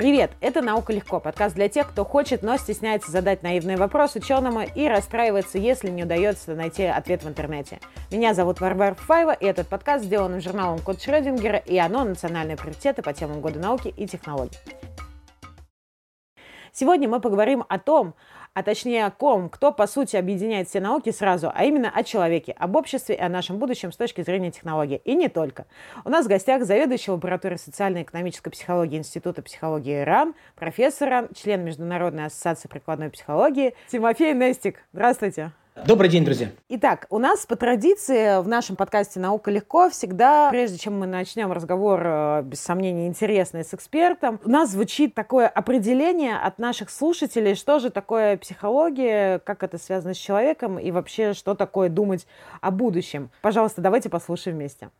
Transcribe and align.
Привет! 0.00 0.30
Это 0.40 0.62
«Наука 0.62 0.94
легко»– 0.94 1.20
подкаст 1.20 1.54
для 1.54 1.68
тех, 1.68 1.90
кто 1.90 2.06
хочет, 2.06 2.42
но 2.42 2.56
стесняется 2.56 3.10
задать 3.10 3.42
наивные 3.42 3.76
вопросы 3.76 4.18
ученому 4.18 4.62
и 4.62 4.88
расстраивается, 4.88 5.58
если 5.58 5.90
не 5.90 6.04
удается 6.04 6.54
найти 6.54 6.84
ответ 6.84 7.22
в 7.22 7.28
интернете. 7.28 7.80
Меня 8.10 8.32
зовут 8.32 8.62
Варвара 8.62 8.94
Фаева, 8.94 9.32
и 9.32 9.44
этот 9.44 9.68
подкаст 9.68 10.06
сделан 10.06 10.40
журналом 10.40 10.78
«Код 10.78 11.02
Шрёдингера», 11.02 11.58
и 11.58 11.76
оно– 11.76 12.02
национальные 12.04 12.56
приоритеты 12.56 13.02
по 13.02 13.12
темам 13.12 13.42
года 13.42 13.58
науки 13.58 13.92
и 13.94 14.06
технологий. 14.06 14.56
Сегодня 16.72 17.06
мы 17.06 17.20
поговорим 17.20 17.66
о 17.68 17.78
том, 17.78 18.14
а 18.54 18.62
точнее 18.62 19.06
о 19.06 19.10
ком, 19.10 19.48
кто 19.48 19.72
по 19.72 19.86
сути 19.86 20.16
объединяет 20.16 20.68
все 20.68 20.80
науки 20.80 21.10
сразу, 21.10 21.50
а 21.54 21.64
именно 21.64 21.90
о 21.90 22.02
человеке, 22.02 22.52
об 22.58 22.76
обществе 22.76 23.14
и 23.14 23.20
о 23.20 23.28
нашем 23.28 23.58
будущем 23.58 23.92
с 23.92 23.96
точки 23.96 24.22
зрения 24.22 24.50
технологий. 24.50 25.00
И 25.04 25.14
не 25.14 25.28
только. 25.28 25.66
У 26.04 26.10
нас 26.10 26.26
в 26.26 26.28
гостях 26.28 26.64
заведующий 26.64 27.10
лабораторией 27.10 27.58
социально-экономической 27.58 28.50
психологии 28.50 28.98
Института 28.98 29.42
психологии 29.42 30.02
РАН, 30.02 30.34
профессор 30.56 31.08
РАН, 31.08 31.28
член 31.34 31.64
Международной 31.64 32.26
ассоциации 32.26 32.68
прикладной 32.68 33.10
психологии 33.10 33.74
Тимофей 33.88 34.34
Нестик. 34.34 34.84
Здравствуйте. 34.92 35.52
Добрый 35.86 36.10
день, 36.10 36.24
друзья. 36.24 36.50
Итак, 36.68 37.06
у 37.10 37.18
нас 37.18 37.46
по 37.46 37.56
традиции 37.56 38.40
в 38.42 38.48
нашем 38.48 38.76
подкасте 38.76 39.18
«Наука 39.18 39.50
легко» 39.50 39.90
всегда, 39.90 40.50
прежде 40.50 40.78
чем 40.78 40.98
мы 40.98 41.06
начнем 41.06 41.52
разговор, 41.52 42.00
э, 42.04 42.42
без 42.44 42.60
сомнения, 42.60 43.06
интересный 43.06 43.64
с 43.64 43.72
экспертом, 43.74 44.40
у 44.44 44.50
нас 44.50 44.70
звучит 44.70 45.14
такое 45.14 45.48
определение 45.48 46.36
от 46.36 46.58
наших 46.58 46.90
слушателей, 46.90 47.54
что 47.54 47.78
же 47.78 47.90
такое 47.90 48.36
психология, 48.36 49.38
как 49.40 49.62
это 49.62 49.78
связано 49.78 50.14
с 50.14 50.18
человеком 50.18 50.78
и 50.78 50.90
вообще, 50.90 51.32
что 51.32 51.54
такое 51.54 51.88
думать 51.88 52.26
о 52.60 52.70
будущем. 52.70 53.30
Пожалуйста, 53.42 53.80
давайте 53.80 54.08
послушаем 54.08 54.56
вместе. 54.56 54.90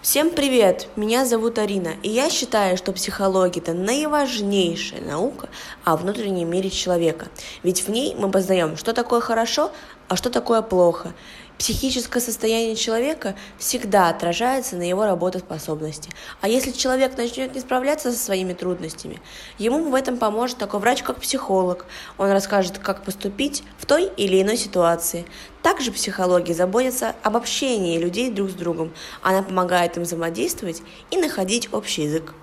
Всем 0.00 0.30
привет! 0.30 0.86
Меня 0.94 1.24
зовут 1.24 1.58
Арина, 1.58 1.94
и 2.02 2.08
я 2.08 2.30
считаю, 2.30 2.76
что 2.76 2.92
психология– 2.92 3.60
это 3.62 3.72
наиважнейшая 3.72 5.00
наука 5.00 5.48
о 5.82 5.96
внутреннем 5.96 6.48
мире 6.48 6.70
человека. 6.70 7.26
Ведь 7.64 7.82
в 7.82 7.90
ней 7.90 8.14
мы 8.14 8.30
познаем, 8.30 8.76
что 8.76 8.92
такое 8.92 9.20
хорошо, 9.20 9.72
а 10.06 10.16
что 10.16 10.30
такое 10.30 10.62
плохо, 10.62 11.14
Психическое 11.58 12.20
состояние 12.20 12.76
человека 12.76 13.34
всегда 13.58 14.08
отражается 14.08 14.76
на 14.76 14.88
его 14.88 15.04
работоспособности. 15.04 16.08
А 16.40 16.46
если 16.46 16.70
человек 16.70 17.16
начнет 17.16 17.52
не 17.52 17.60
справляться 17.60 18.12
со 18.12 18.18
своими 18.18 18.52
трудностями, 18.52 19.20
ему 19.58 19.90
в 19.90 19.94
этом 19.96 20.18
поможет 20.18 20.58
такой 20.58 20.78
врач, 20.78 21.02
как 21.02 21.20
психолог. 21.20 21.86
Он 22.16 22.30
расскажет, 22.30 22.78
как 22.78 23.02
поступить 23.02 23.64
в 23.76 23.86
той 23.86 24.06
или 24.16 24.40
иной 24.40 24.56
ситуации. 24.56 25.26
Также 25.60 25.90
психология 25.90 26.54
заботится 26.54 27.16
об 27.24 27.36
общении 27.36 27.98
людей 27.98 28.30
друг 28.30 28.50
с 28.50 28.54
другом. 28.54 28.92
Она 29.20 29.42
помогает 29.42 29.96
им 29.96 30.04
взаимодействовать 30.04 30.82
и 31.10 31.16
находить 31.16 31.74
общий 31.74 32.04
язык. 32.04 32.34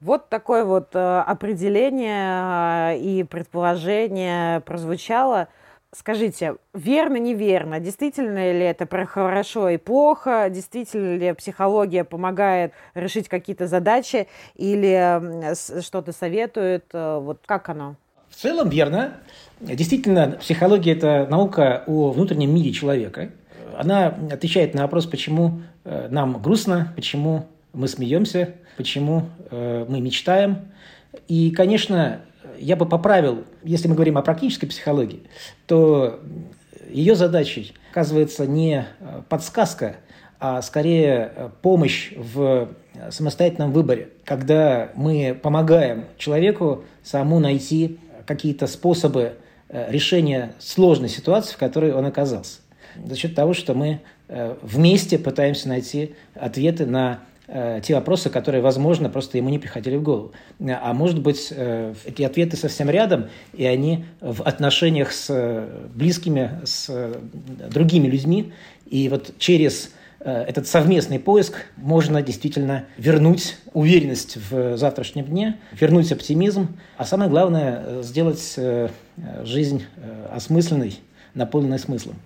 Вот 0.00 0.28
такое 0.28 0.64
вот 0.64 0.88
э, 0.94 1.20
определение 1.20 2.94
э, 2.94 2.98
и 2.98 3.22
предположение 3.22 4.60
прозвучало– 4.60 5.46
Скажите, 5.94 6.56
верно, 6.74 7.16
неверно? 7.16 7.80
Действительно 7.80 8.52
ли 8.52 8.64
это 8.64 8.86
про 8.86 9.06
хорошо 9.06 9.68
и 9.70 9.76
плохо? 9.76 10.48
Действительно 10.50 11.16
ли 11.16 11.32
психология 11.32 12.04
помогает 12.04 12.72
решить 12.94 13.28
какие-то 13.28 13.66
задачи 13.66 14.26
или 14.56 15.54
что-то 15.80 16.12
советует? 16.12 16.86
Э, 16.92 17.18
вот 17.20 17.40
как 17.46 17.68
оно? 17.68 17.96
В 18.28 18.34
целом 18.34 18.68
верно. 18.68 19.14
Действительно, 19.60 20.32
психология– 20.40 20.92
это 20.96 21.26
наука 21.30 21.84
о 21.86 22.10
внутреннем 22.10 22.54
мире 22.54 22.72
человека. 22.72 23.30
Она 23.78 24.08
отвечает 24.30 24.74
на 24.74 24.82
вопрос, 24.82 25.06
почему 25.06 25.62
э, 25.84 26.08
нам 26.10 26.42
грустно, 26.42 26.92
почему 26.96 27.46
мы 27.72 27.88
смеемся, 27.88 28.54
почему 28.76 29.28
э, 29.50 29.86
мы 29.88 30.00
мечтаем. 30.00 30.68
И, 31.28 31.50
конечно, 31.50 32.20
я 32.58 32.76
бы 32.76 32.86
поправил, 32.86 33.44
если 33.62 33.88
мы 33.88 33.94
говорим 33.94 34.18
о 34.18 34.22
практической 34.22 34.66
психологии, 34.66 35.22
то 35.66 36.20
ее 36.88 37.14
задачей 37.14 37.74
оказывается 37.90 38.46
не 38.46 38.86
э, 39.00 39.22
подсказка, 39.28 39.96
а 40.38 40.60
скорее 40.62 41.32
э, 41.34 41.50
помощь 41.62 42.12
в 42.16 42.68
самостоятельном 43.10 43.72
выборе, 43.72 44.10
когда 44.24 44.90
мы 44.94 45.38
помогаем 45.40 46.04
человеку 46.18 46.84
самому 47.02 47.40
найти 47.40 47.98
какие-то 48.26 48.66
способы 48.66 49.34
э, 49.68 49.90
решения 49.90 50.52
сложной 50.58 51.08
ситуации, 51.08 51.54
в 51.54 51.58
которой 51.58 51.92
он 51.92 52.06
оказался. 52.06 52.60
За 53.04 53.16
счет 53.16 53.34
того, 53.34 53.52
что 53.52 53.74
мы 53.74 54.00
вместе 54.28 55.18
пытаемся 55.18 55.68
найти 55.68 56.16
ответы 56.34 56.84
на 56.86 57.20
Э, 57.35 57.35
те 57.48 57.94
вопросы, 57.94 58.28
которые, 58.28 58.60
возможно, 58.60 59.08
просто 59.08 59.38
ему 59.38 59.50
не 59.50 59.58
приходили 59.58 59.96
в 59.96 60.02
голову. 60.02 60.32
А 60.60 60.92
может 60.92 61.20
быть, 61.20 61.48
э, 61.50 61.94
эти 62.04 62.22
ответы 62.22 62.56
совсем 62.56 62.90
рядом, 62.90 63.28
и 63.54 63.64
они 63.64 64.04
в 64.20 64.42
отношениях 64.42 65.12
с 65.12 65.26
э, 65.30 65.86
близкими, 65.94 66.60
с 66.64 67.14
другими 67.70 68.08
людьми. 68.08 68.52
И 68.90 69.08
вот 69.08 69.34
через 69.38 69.90
этот 70.18 70.66
совместный 70.66 71.20
поиск 71.20 71.54
можно 71.76 72.20
действительно 72.20 72.86
вернуть 72.96 73.58
уверенность 73.74 74.38
в 74.50 74.76
завтрашнем 74.76 75.26
дне, 75.26 75.56
вернуть 75.78 76.10
оптимизм, 76.10 76.76
а 76.96 77.04
самое 77.04 77.30
главное, 77.30 78.02
сделать 78.02 78.58
жизнь 79.44 79.84
осмысленной, 80.32 80.98
наполненной 81.34 81.78
смыслом. 81.78 82.16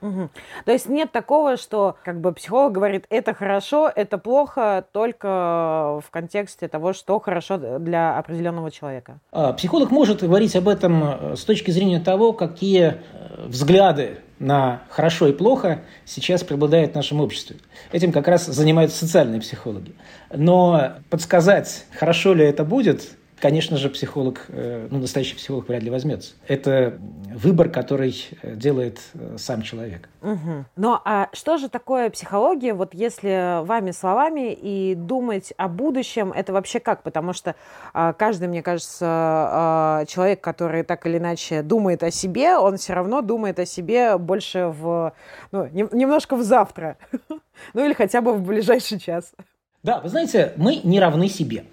Угу. 0.00 0.28
То 0.64 0.72
есть 0.72 0.88
нет 0.88 1.12
такого, 1.12 1.56
что 1.56 1.96
как 2.04 2.20
бы 2.20 2.32
психолог 2.32 2.72
говорит, 2.72 3.06
это 3.10 3.34
хорошо, 3.34 3.90
это 3.94 4.18
плохо, 4.18 4.84
только 4.92 6.00
в 6.04 6.10
контексте 6.10 6.68
того, 6.68 6.92
что 6.92 7.18
хорошо 7.20 7.58
для 7.78 8.18
определенного 8.18 8.70
человека. 8.70 9.18
А, 9.32 9.52
психолог 9.52 9.90
может 9.90 10.22
говорить 10.22 10.56
об 10.56 10.68
этом 10.68 11.04
э, 11.04 11.36
с 11.36 11.44
точки 11.44 11.70
зрения 11.70 12.00
того, 12.00 12.32
какие 12.32 13.00
э, 13.12 13.46
взгляды 13.46 14.18
на 14.38 14.82
хорошо 14.90 15.28
и 15.28 15.32
плохо 15.32 15.82
сейчас 16.04 16.42
преобладают 16.42 16.92
в 16.92 16.94
нашем 16.94 17.20
обществе. 17.20 17.56
Этим 17.92 18.12
как 18.12 18.28
раз 18.28 18.46
занимаются 18.46 18.98
социальные 18.98 19.40
психологи. 19.40 19.94
Но 20.32 20.94
подсказать, 21.08 21.86
хорошо 21.98 22.34
ли 22.34 22.44
это 22.44 22.64
будет, 22.64 23.16
конечно 23.40 23.76
же, 23.76 23.90
психолог, 23.90 24.46
э, 24.48 24.88
ну, 24.90 24.98
настоящий 24.98 25.34
психолог 25.34 25.68
вряд 25.68 25.82
ли 25.82 25.90
возьмется. 25.90 26.34
Это 26.48 26.98
выбор, 27.34 27.68
который 27.68 28.14
э, 28.42 28.54
делает 28.54 29.00
э, 29.14 29.36
сам 29.38 29.62
человек. 29.62 30.08
Угу. 30.22 30.64
Ну, 30.76 30.98
а 31.04 31.28
что 31.32 31.58
же 31.58 31.68
такое 31.68 32.10
психология, 32.10 32.74
вот 32.74 32.94
если 32.94 33.64
вами 33.64 33.90
словами 33.90 34.52
и 34.52 34.94
думать 34.94 35.52
о 35.56 35.68
будущем, 35.68 36.32
это 36.32 36.52
вообще 36.52 36.80
как? 36.80 37.02
Потому 37.02 37.32
что 37.32 37.54
а, 37.92 38.12
каждый, 38.12 38.48
мне 38.48 38.62
кажется, 38.62 39.06
а, 39.06 40.04
человек, 40.06 40.40
который 40.40 40.82
так 40.82 41.06
или 41.06 41.18
иначе 41.18 41.62
думает 41.62 42.02
о 42.02 42.10
себе, 42.10 42.56
он 42.56 42.76
все 42.76 42.94
равно 42.94 43.20
думает 43.20 43.58
о 43.58 43.66
себе 43.66 44.16
больше 44.16 44.66
в, 44.66 45.12
ну, 45.52 45.68
немножко 45.72 46.36
в 46.36 46.42
завтра. 46.42 46.96
Ну, 47.72 47.84
или 47.84 47.92
хотя 47.92 48.20
бы 48.20 48.32
в 48.32 48.42
ближайший 48.44 48.98
час. 48.98 49.32
Да, 49.84 50.00
вы 50.00 50.08
знаете, 50.08 50.54
мы 50.56 50.80
не 50.82 50.98
равны 50.98 51.28
себе. 51.28 51.64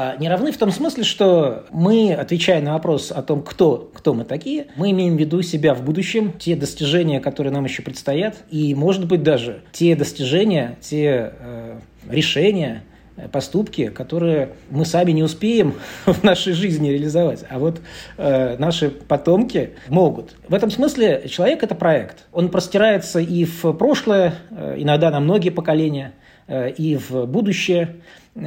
А, 0.00 0.14
не 0.16 0.28
равны 0.28 0.52
в 0.52 0.56
том 0.56 0.70
смысле, 0.70 1.02
что 1.02 1.66
мы, 1.72 2.14
отвечая 2.14 2.62
на 2.62 2.74
вопрос 2.74 3.10
о 3.10 3.20
том, 3.20 3.42
кто, 3.42 3.90
кто 3.92 4.14
мы 4.14 4.22
такие, 4.22 4.68
мы 4.76 4.92
имеем 4.92 5.16
в 5.16 5.18
виду 5.18 5.42
себя 5.42 5.74
в 5.74 5.82
будущем, 5.82 6.34
те 6.38 6.54
достижения, 6.54 7.18
которые 7.18 7.52
нам 7.52 7.64
еще 7.64 7.82
предстоят, 7.82 8.36
и, 8.48 8.76
может 8.76 9.08
быть, 9.08 9.24
даже 9.24 9.62
те 9.72 9.96
достижения, 9.96 10.78
те 10.80 11.32
э, 11.40 11.80
решения, 12.08 12.84
э, 13.16 13.26
поступки, 13.26 13.88
которые 13.88 14.50
мы 14.70 14.84
сами 14.84 15.10
не 15.10 15.24
успеем 15.24 15.74
в 16.06 16.22
нашей 16.22 16.52
жизни 16.52 16.90
реализовать, 16.90 17.44
а 17.50 17.58
вот 17.58 17.80
э, 18.18 18.56
наши 18.56 18.90
потомки 18.90 19.70
могут. 19.88 20.36
В 20.48 20.54
этом 20.54 20.70
смысле 20.70 21.24
человек– 21.28 21.62
это 21.64 21.74
проект. 21.74 22.18
Он 22.30 22.50
простирается 22.50 23.18
и 23.18 23.44
в 23.44 23.72
прошлое, 23.72 24.34
э, 24.52 24.76
иногда 24.78 25.10
на 25.10 25.18
многие 25.18 25.50
поколения, 25.50 26.12
и 26.48 26.96
в 26.96 27.26
будущее 27.26 27.96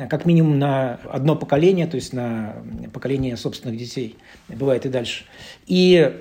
как 0.09 0.25
минимум 0.25 0.57
на 0.57 0.99
одно 1.11 1.35
поколение, 1.35 1.85
то 1.85 1.95
есть 1.95 2.13
на 2.13 2.55
поколение 2.93 3.35
собственных 3.35 3.77
детей, 3.77 4.15
бывает 4.47 4.85
и 4.85 4.89
дальше. 4.89 5.25
И, 5.67 6.13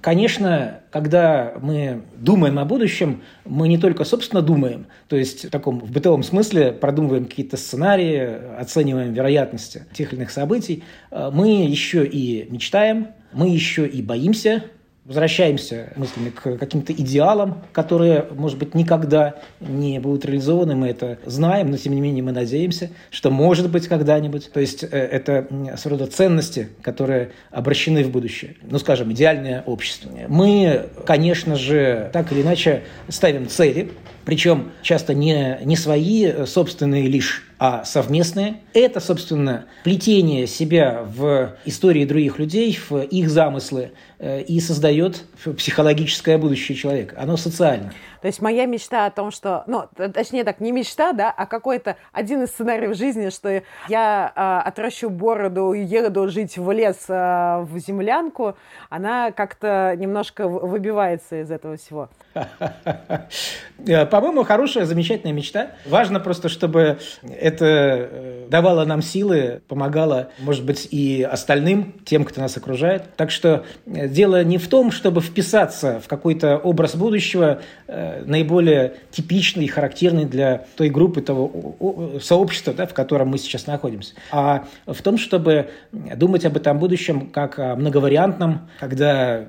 конечно, 0.00 0.80
когда 0.90 1.54
мы 1.60 2.02
думаем 2.16 2.58
о 2.58 2.64
будущем, 2.64 3.22
мы 3.44 3.68
не 3.68 3.78
только, 3.78 4.04
собственно, 4.04 4.42
думаем, 4.42 4.86
то 5.08 5.16
есть 5.16 5.46
в 5.46 5.50
таком 5.50 5.80
в 5.80 5.90
бытовом 5.90 6.22
смысле 6.22 6.72
продумываем 6.72 7.24
какие-то 7.24 7.56
сценарии, 7.56 8.58
оцениваем 8.58 9.12
вероятности 9.12 9.84
тех 9.92 10.12
или 10.12 10.20
иных 10.20 10.30
событий, 10.30 10.84
мы 11.10 11.66
еще 11.66 12.06
и 12.06 12.46
мечтаем, 12.50 13.08
мы 13.32 13.48
еще 13.48 13.86
и 13.86 14.02
боимся, 14.02 14.64
возвращаемся 15.06 15.92
мыслями 15.96 16.30
к 16.30 16.56
каким-то 16.58 16.92
идеалам, 16.92 17.62
которые, 17.72 18.26
может 18.34 18.58
быть, 18.58 18.74
никогда 18.74 19.36
не 19.60 20.00
будут 20.00 20.24
реализованы, 20.24 20.74
мы 20.74 20.88
это 20.88 21.18
знаем, 21.24 21.70
но 21.70 21.76
тем 21.76 21.94
не 21.94 22.00
менее 22.00 22.24
мы 22.24 22.32
надеемся, 22.32 22.90
что 23.10 23.30
может 23.30 23.70
быть 23.70 23.86
когда-нибудь. 23.86 24.50
То 24.52 24.60
есть 24.60 24.82
э, 24.82 24.88
это 24.88 25.46
своего 25.76 25.98
рода 25.98 26.10
ценности, 26.10 26.68
которые 26.82 27.30
обращены 27.52 28.02
в 28.02 28.10
будущее. 28.10 28.56
Ну, 28.62 28.78
скажем, 28.78 29.12
идеальное 29.12 29.62
общество. 29.64 30.10
Мы, 30.28 30.86
конечно 31.06 31.54
же, 31.54 32.10
так 32.12 32.32
или 32.32 32.42
иначе 32.42 32.82
ставим 33.08 33.48
цели, 33.48 33.92
причем 34.24 34.72
часто 34.82 35.14
не, 35.14 35.60
не 35.64 35.76
свои 35.76 36.44
собственные 36.46 37.06
лишь, 37.06 37.44
а 37.58 37.84
совместные. 37.84 38.60
Это, 38.74 39.00
собственно, 39.00 39.66
плетение 39.84 40.46
себя 40.46 41.02
в 41.04 41.56
истории 41.64 42.04
других 42.04 42.38
людей, 42.38 42.78
в 42.88 43.00
их 43.00 43.30
замыслы, 43.30 43.92
э, 44.18 44.42
и 44.42 44.60
создает 44.60 45.24
психологическое 45.56 46.38
будущее 46.38 46.76
человека. 46.76 47.16
Оно 47.18 47.36
социально. 47.36 47.92
То 48.20 48.28
есть 48.28 48.42
моя 48.42 48.66
мечта 48.66 49.06
о 49.06 49.10
том, 49.10 49.30
что, 49.30 49.62
ну, 49.68 49.84
точнее 50.12 50.44
так, 50.44 50.60
не 50.60 50.72
мечта, 50.72 51.12
да, 51.12 51.30
а 51.30 51.46
какой-то 51.46 51.96
один 52.12 52.42
из 52.42 52.48
сценариев 52.48 52.96
жизни, 52.96 53.30
что 53.30 53.62
я 53.88 54.32
э, 54.34 54.68
отращу 54.68 55.10
бороду 55.10 55.72
и 55.72 55.84
еду 55.84 56.28
жить 56.28 56.58
в 56.58 56.70
лес, 56.72 57.04
э, 57.08 57.12
в 57.60 57.78
землянку, 57.78 58.56
она 58.90 59.30
как-то 59.30 59.94
немножко 59.96 60.48
выбивается 60.48 61.40
из 61.42 61.50
этого 61.50 61.76
всего. 61.76 62.08
Э, 63.86 64.06
по-моему, 64.06 64.42
хорошая, 64.42 64.84
замечательная 64.84 65.34
мечта. 65.34 65.72
Важно 65.84 66.18
просто, 66.18 66.48
чтобы 66.48 66.98
это 67.46 67.64
э, 67.64 68.46
давало 68.50 68.84
нам 68.84 69.02
силы, 69.02 69.62
помогало, 69.68 70.30
может 70.40 70.64
быть, 70.64 70.88
и 70.90 71.22
остальным, 71.22 71.94
тем, 72.04 72.24
кто 72.24 72.40
нас 72.40 72.56
окружает. 72.56 73.04
Так 73.16 73.30
что 73.30 73.64
э, 73.86 74.08
дело 74.08 74.42
не 74.42 74.58
в 74.58 74.66
том, 74.68 74.90
чтобы 74.90 75.20
вписаться 75.20 76.00
в 76.00 76.08
какой-то 76.08 76.56
образ 76.56 76.96
будущего, 76.96 77.60
наиболее 77.86 78.94
типичный 79.12 79.64
и 79.64 79.68
характерный 79.68 80.24
для 80.24 80.66
той 80.76 80.90
группы, 80.90 81.20
того 81.20 82.18
сообщества, 82.20 82.74
да, 82.74 82.86
в 82.86 82.94
котором 82.94 83.28
мы 83.28 83.38
сейчас 83.38 83.66
находимся, 83.66 84.14
а 84.32 84.64
в 84.86 85.00
том, 85.02 85.18
чтобы 85.18 85.70
думать 85.92 86.44
об 86.44 86.56
этом 86.56 86.78
будущем 86.78 87.28
как 87.28 87.58
о 87.58 87.76
многовариантном, 87.76 88.68
когда 88.80 89.46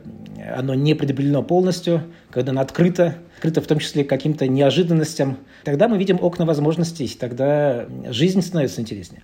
оно 0.56 0.76
не 0.76 0.94
предопределено 0.94 1.42
полностью, 1.42 2.04
когда 2.30 2.52
оно 2.52 2.62
открыто, 2.62 3.16
открыто 3.38 3.62
в 3.62 3.68
том 3.68 3.78
числе 3.78 4.04
каким-то 4.04 4.48
неожиданностям, 4.48 5.38
тогда 5.64 5.88
мы 5.88 6.00
видим 6.00 6.18
окна 6.22 6.46
возможностей, 6.46 7.16
тогда 7.20 7.86
жизнь 8.10 8.42
становится 8.42 8.82
интереснее. 8.82 9.24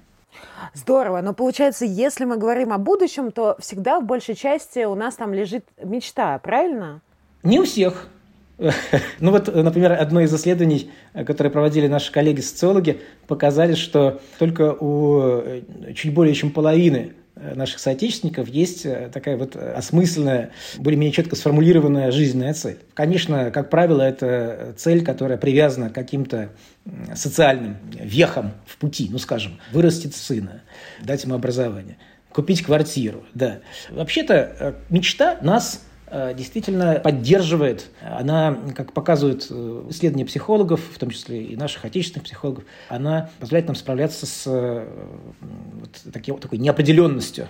Здорово. 0.75 1.21
Но 1.21 1.33
получается, 1.33 1.83
если 1.83 2.25
мы 2.25 2.38
говорим 2.38 2.71
о 2.71 2.77
будущем, 2.77 3.31
то 3.31 3.57
всегда 3.60 4.00
в 4.00 4.06
большей 4.06 4.36
части 4.36 4.86
у 4.86 4.94
нас 4.94 5.15
там 5.15 5.33
лежит 5.33 5.65
мечта, 5.83 6.38
правильно? 6.39 7.01
Не 7.42 7.60
у 7.60 7.63
всех. 7.63 8.07
Ну 9.19 9.31
вот, 9.31 9.54
например, 9.54 9.94
одно 9.94 10.21
из 10.21 10.33
исследований, 10.33 10.92
которые 11.13 11.51
проводили 11.51 11.88
наши 11.88 12.12
коллеги-социологи, 12.12 13.01
показали, 13.27 13.74
что 13.74 14.21
только 14.38 14.74
у 14.80 15.21
э, 15.21 15.62
чуть 15.95 16.13
более 16.13 16.36
чем 16.36 16.51
половины 16.51 17.13
наших 17.35 17.80
соотечественников 17.80 18.47
есть 18.47 18.85
э, 18.85 19.09
такая 19.12 19.38
вот 19.38 19.56
осмысленная, 19.56 20.51
более-менее 20.77 21.13
четко 21.13 21.35
сформулированная 21.35 22.12
жизненная 22.12 22.53
цель. 22.53 22.77
Конечно, 22.94 23.51
как 23.51 23.69
правило, 23.69 24.01
это 24.01 24.74
цель, 24.77 25.03
которая 25.03 25.38
привязана 25.38 25.89
к 25.89 25.94
каким-то 25.94 26.50
социальным 27.15 27.77
вехам 27.91 28.53
в 28.65 28.77
пути, 28.77 29.07
ну, 29.12 29.18
скажем, 29.18 29.59
вырастить 29.71 30.15
сына, 30.15 30.62
дать 31.01 31.24
ему 31.24 31.33
образование, 31.33 31.97
купить 32.31 32.62
квартиру, 32.62 33.24
да. 33.33 33.59
Вообще-то 33.89 34.56
э, 34.59 34.74
мечта 34.89 35.39
нас 35.41 35.81
Э, 35.81 35.93
действительно 36.36 37.00
поддерживает. 37.00 37.89
Она, 38.01 38.57
как 38.75 38.94
показывают 38.94 39.48
э, 39.50 39.86
исследования 39.89 40.25
психологов, 40.25 40.81
в 40.94 41.00
том 41.00 41.10
числе 41.10 41.44
и 41.44 41.56
наших 41.56 41.86
отечественных 41.86 42.25
психологов, 42.25 42.65
она 42.88 43.31
позволяет 43.39 43.68
нам 43.68 43.75
справляться 43.75 44.25
с 44.27 44.44
э, 44.45 44.88
вот 45.42 46.13
такой, 46.13 46.38
такой 46.39 46.60
неопределенностью, 46.60 47.48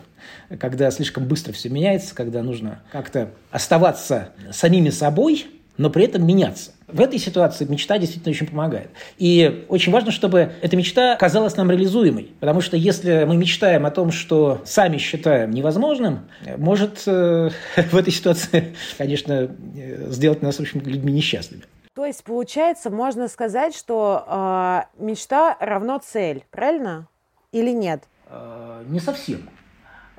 когда 0.60 0.89
слишком 0.92 1.25
быстро 1.25 1.51
все 1.51 1.68
меняется, 1.69 2.15
когда 2.15 2.42
нужно 2.42 2.81
как-то 2.92 3.31
оставаться 3.51 4.30
самими 4.51 4.89
собой, 4.92 5.45
но 5.77 5.89
при 5.89 6.05
этом 6.05 6.25
меняться. 6.25 6.71
В 6.87 7.01
этой 7.01 7.17
ситуации 7.17 7.65
мечта 7.65 7.97
действительно 7.97 8.31
очень 8.31 8.47
помогает. 8.47 8.89
И 9.17 9.65
очень 9.69 9.91
важно, 9.91 10.11
чтобы 10.11 10.53
эта 10.61 10.75
мечта 10.75 11.15
казалась 11.15 11.57
нам 11.57 11.71
реализуемой. 11.71 12.31
Потому 12.39 12.61
что 12.61 12.77
если 12.77 13.23
мы 13.23 13.35
мечтаем 13.35 13.85
о 13.85 13.91
том, 13.91 14.11
что 14.11 14.61
сами 14.65 14.97
считаем 14.97 15.51
невозможным, 15.51 16.27
может 16.57 17.03
э, 17.07 17.49
в 17.91 17.95
этой 17.95 18.13
ситуации, 18.13 18.75
конечно, 18.97 19.49
э, 19.75 20.11
сделать 20.11 20.41
нас, 20.41 20.57
в 20.57 20.59
общем, 20.59 20.81
людьми 20.81 21.11
несчастными. 21.11 21.63
То 21.95 22.05
есть, 22.05 22.23
получается, 22.23 22.89
можно 22.89 23.27
сказать, 23.27 23.75
что 23.75 24.25
э, 24.27 25.03
мечта 25.03 25.57
равно 25.59 25.99
цель, 26.03 26.43
правильно? 26.51 27.07
Или 27.51 27.71
нет? 27.71 28.03
Э, 28.27 28.83
не 28.87 28.99
совсем. 28.99 29.47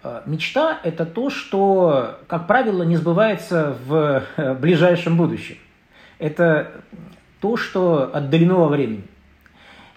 Э, 0.05 0.23
мечта– 0.27 0.79
это 0.85 1.05
то, 1.05 1.31
что, 1.31 2.21
как 2.29 2.47
правило, 2.47 2.85
не 2.85 2.97
сбывается 2.97 3.77
в 3.85 4.23
э, 4.37 4.55
ближайшем 4.55 5.17
будущем 5.17 5.57
это 6.19 6.71
то, 7.41 7.57
что 7.57 8.11
отдалено 8.15 8.57
во 8.57 8.69
времени. 8.69 9.05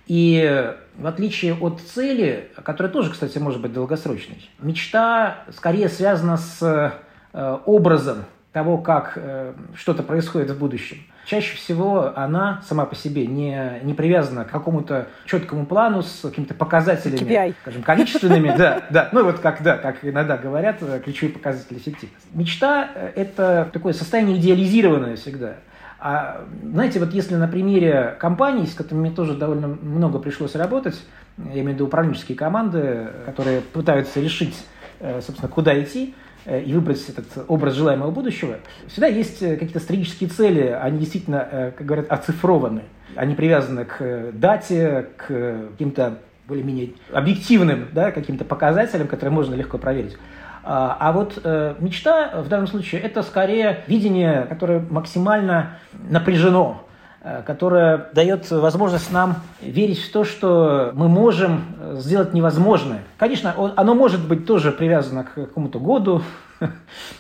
И 0.07 0.73
в 0.97 1.05
отличие 1.05 1.53
от 1.53 1.81
цели, 1.81 2.51
которая 2.63 2.91
тоже, 2.91 3.11
кстати, 3.11 3.37
может 3.37 3.61
быть 3.61 3.73
долгосрочной, 3.73 4.49
мечта 4.59 5.43
скорее 5.55 5.89
связана 5.89 6.37
с 6.37 6.93
э, 7.33 7.57
образом 7.65 8.25
того, 8.51 8.77
как 8.77 9.13
э, 9.15 9.53
что-то 9.75 10.03
происходит 10.03 10.51
в 10.51 10.59
будущем. 10.59 10.97
Чаще 11.27 11.57
всего 11.57 12.13
она 12.15 12.61
сама 12.65 12.85
по 12.85 12.95
себе 12.95 13.27
не, 13.27 13.81
не 13.83 13.93
привязана 13.93 14.45
к 14.45 14.49
какому-то 14.49 15.09
четкому 15.25 15.65
плану 15.65 16.01
с 16.01 16.21
какими-то 16.21 16.53
показателями, 16.53 17.29
KPI. 17.29 17.55
скажем, 17.63 17.83
количественными. 17.83 18.55
Да, 18.57 18.83
да. 18.89 19.09
Ну 19.11 19.25
вот 19.25 19.39
как, 19.39 19.61
да, 19.61 19.75
как 19.75 19.97
иногда 20.05 20.37
говорят, 20.37 20.77
э, 20.79 21.01
ключевые 21.03 21.33
показатели 21.33 21.79
эффективности. 21.79 22.29
Мечта– 22.31 22.89
это 23.15 23.69
такое 23.73 23.91
состояние 23.91 24.37
идеализированное 24.37 25.17
всегда. 25.17 25.55
А 25.99 26.45
знаете, 26.63 26.99
вот 26.99 27.13
если 27.13 27.35
на 27.35 27.49
примере 27.49 28.15
компаний, 28.19 28.65
с 28.65 28.73
которыми 28.73 29.07
мне 29.07 29.11
тоже 29.11 29.33
довольно 29.33 29.67
много 29.67 30.19
пришлось 30.19 30.55
работать, 30.55 31.03
я 31.37 31.59
имею 31.59 31.71
в 31.71 31.73
виду 31.73 31.87
управленческие 31.87 32.37
команды, 32.37 33.09
которые 33.25 33.59
пытаются 33.59 34.21
решить, 34.21 34.55
э, 35.01 35.19
собственно, 35.19 35.49
куда 35.49 35.77
идти, 35.77 36.15
э, 36.15 36.26
и 36.47 36.73
выбрать 36.73 37.07
этот 37.09 37.25
образ 37.47 37.75
желаемого 37.75 38.11
будущего, 38.11 38.57
всегда 38.87 39.07
есть 39.07 39.41
э, 39.41 39.55
какие-то 39.55 39.79
стратегические 39.79 40.29
цели, 40.29 40.67
они 40.67 40.99
действительно, 40.99 41.73
как 41.77 41.85
говорят, 41.85 42.07
оцифрованы. 42.09 42.83
Они 43.15 43.35
привязаны 43.35 43.85
к 43.85 44.31
дате, 44.33 45.07
к 45.17 45.27
каким-то 45.71 46.19
более-менее 46.47 46.91
объективным 47.11 47.87
да, 47.91 48.11
каким-то 48.11 48.45
показателям, 48.45 49.07
которые 49.07 49.33
можно 49.33 49.55
легко 49.55 49.77
проверить. 49.77 50.17
А, 50.63 50.97
а 50.99 51.11
вот 51.13 51.39
э, 51.43 51.75
мечта 51.79 52.41
в 52.41 52.49
данном 52.49 52.67
случае 52.67 53.01
это 53.01 53.23
скорее 53.23 53.83
видение, 53.87 54.45
которое 54.49 54.79
максимально 54.89 55.77
напряжено, 56.09 56.86
э, 57.21 57.41
которое 57.45 58.09
дает 58.13 58.49
возможность 58.51 59.11
нам 59.11 59.37
верить 59.61 59.99
в 59.99 60.11
то, 60.11 60.23
что 60.23 60.91
мы 60.93 61.07
можем 61.07 61.65
сделать 61.93 62.33
невозможное. 62.33 63.03
Конечно, 63.17 63.53
оно 63.75 63.95
может 63.95 64.27
быть 64.27 64.45
тоже 64.45 64.71
привязано 64.71 65.23
к 65.23 65.33
какому-то 65.33 65.79
году, 65.79 66.21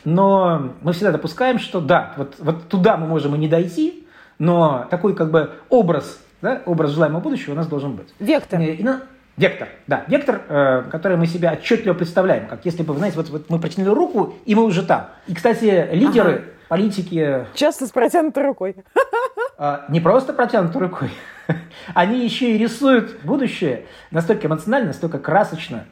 но 0.05 0.73
мы 0.81 0.93
всегда 0.93 1.11
допускаем, 1.11 1.59
что 1.59 1.81
да, 1.81 2.13
вот, 2.17 2.35
вот 2.39 2.67
туда 2.67 2.97
мы 2.97 3.07
можем 3.07 3.35
и 3.35 3.37
не 3.37 3.47
дойти, 3.47 4.07
но 4.39 4.87
такой 4.89 5.15
как 5.15 5.31
бы 5.31 5.51
образ, 5.69 6.19
да, 6.41 6.61
образ 6.65 6.91
желаемого 6.91 7.21
будущего 7.21 7.53
у 7.53 7.55
нас 7.55 7.67
должен 7.67 7.95
быть. 7.95 8.13
Вектор. 8.19 8.59
И, 8.59 8.65
и, 8.65 8.83
Вектор, 9.37 9.67
да, 9.85 10.03
вектор, 10.07 10.41
э, 10.49 10.83
который 10.89 11.15
мы 11.15 11.27
себе 11.27 11.51
отчетливо 11.51 11.93
представляем, 11.93 12.47
как 12.47 12.65
если 12.65 12.81
бы, 12.81 12.93
вы 12.93 12.97
знаете, 12.97 13.17
вот, 13.17 13.29
вот 13.29 13.49
мы 13.51 13.59
протянули 13.59 13.93
руку, 13.93 14.33
и 14.45 14.55
мы 14.55 14.63
уже 14.63 14.81
там. 14.81 15.09
И, 15.27 15.35
кстати, 15.35 15.87
лидеры, 15.91 16.31
ага. 16.31 16.43
Политики... 16.67 17.45
Часто 17.53 17.87
с 17.87 17.91
протянутой 17.91 18.43
рукой. 18.43 18.75
Э, 19.57 19.79
не 19.89 19.99
просто 19.99 20.33
протянутой 20.33 20.81
рукой, 20.81 21.09
они 21.93 22.23
еще 22.23 22.55
и 22.55 22.57
рисуют 22.57 23.21
будущее 23.23 23.85
настолько 24.11 24.47
эмоционально, 24.47 24.87
настолько 24.87 25.19
красочно, 25.19 25.85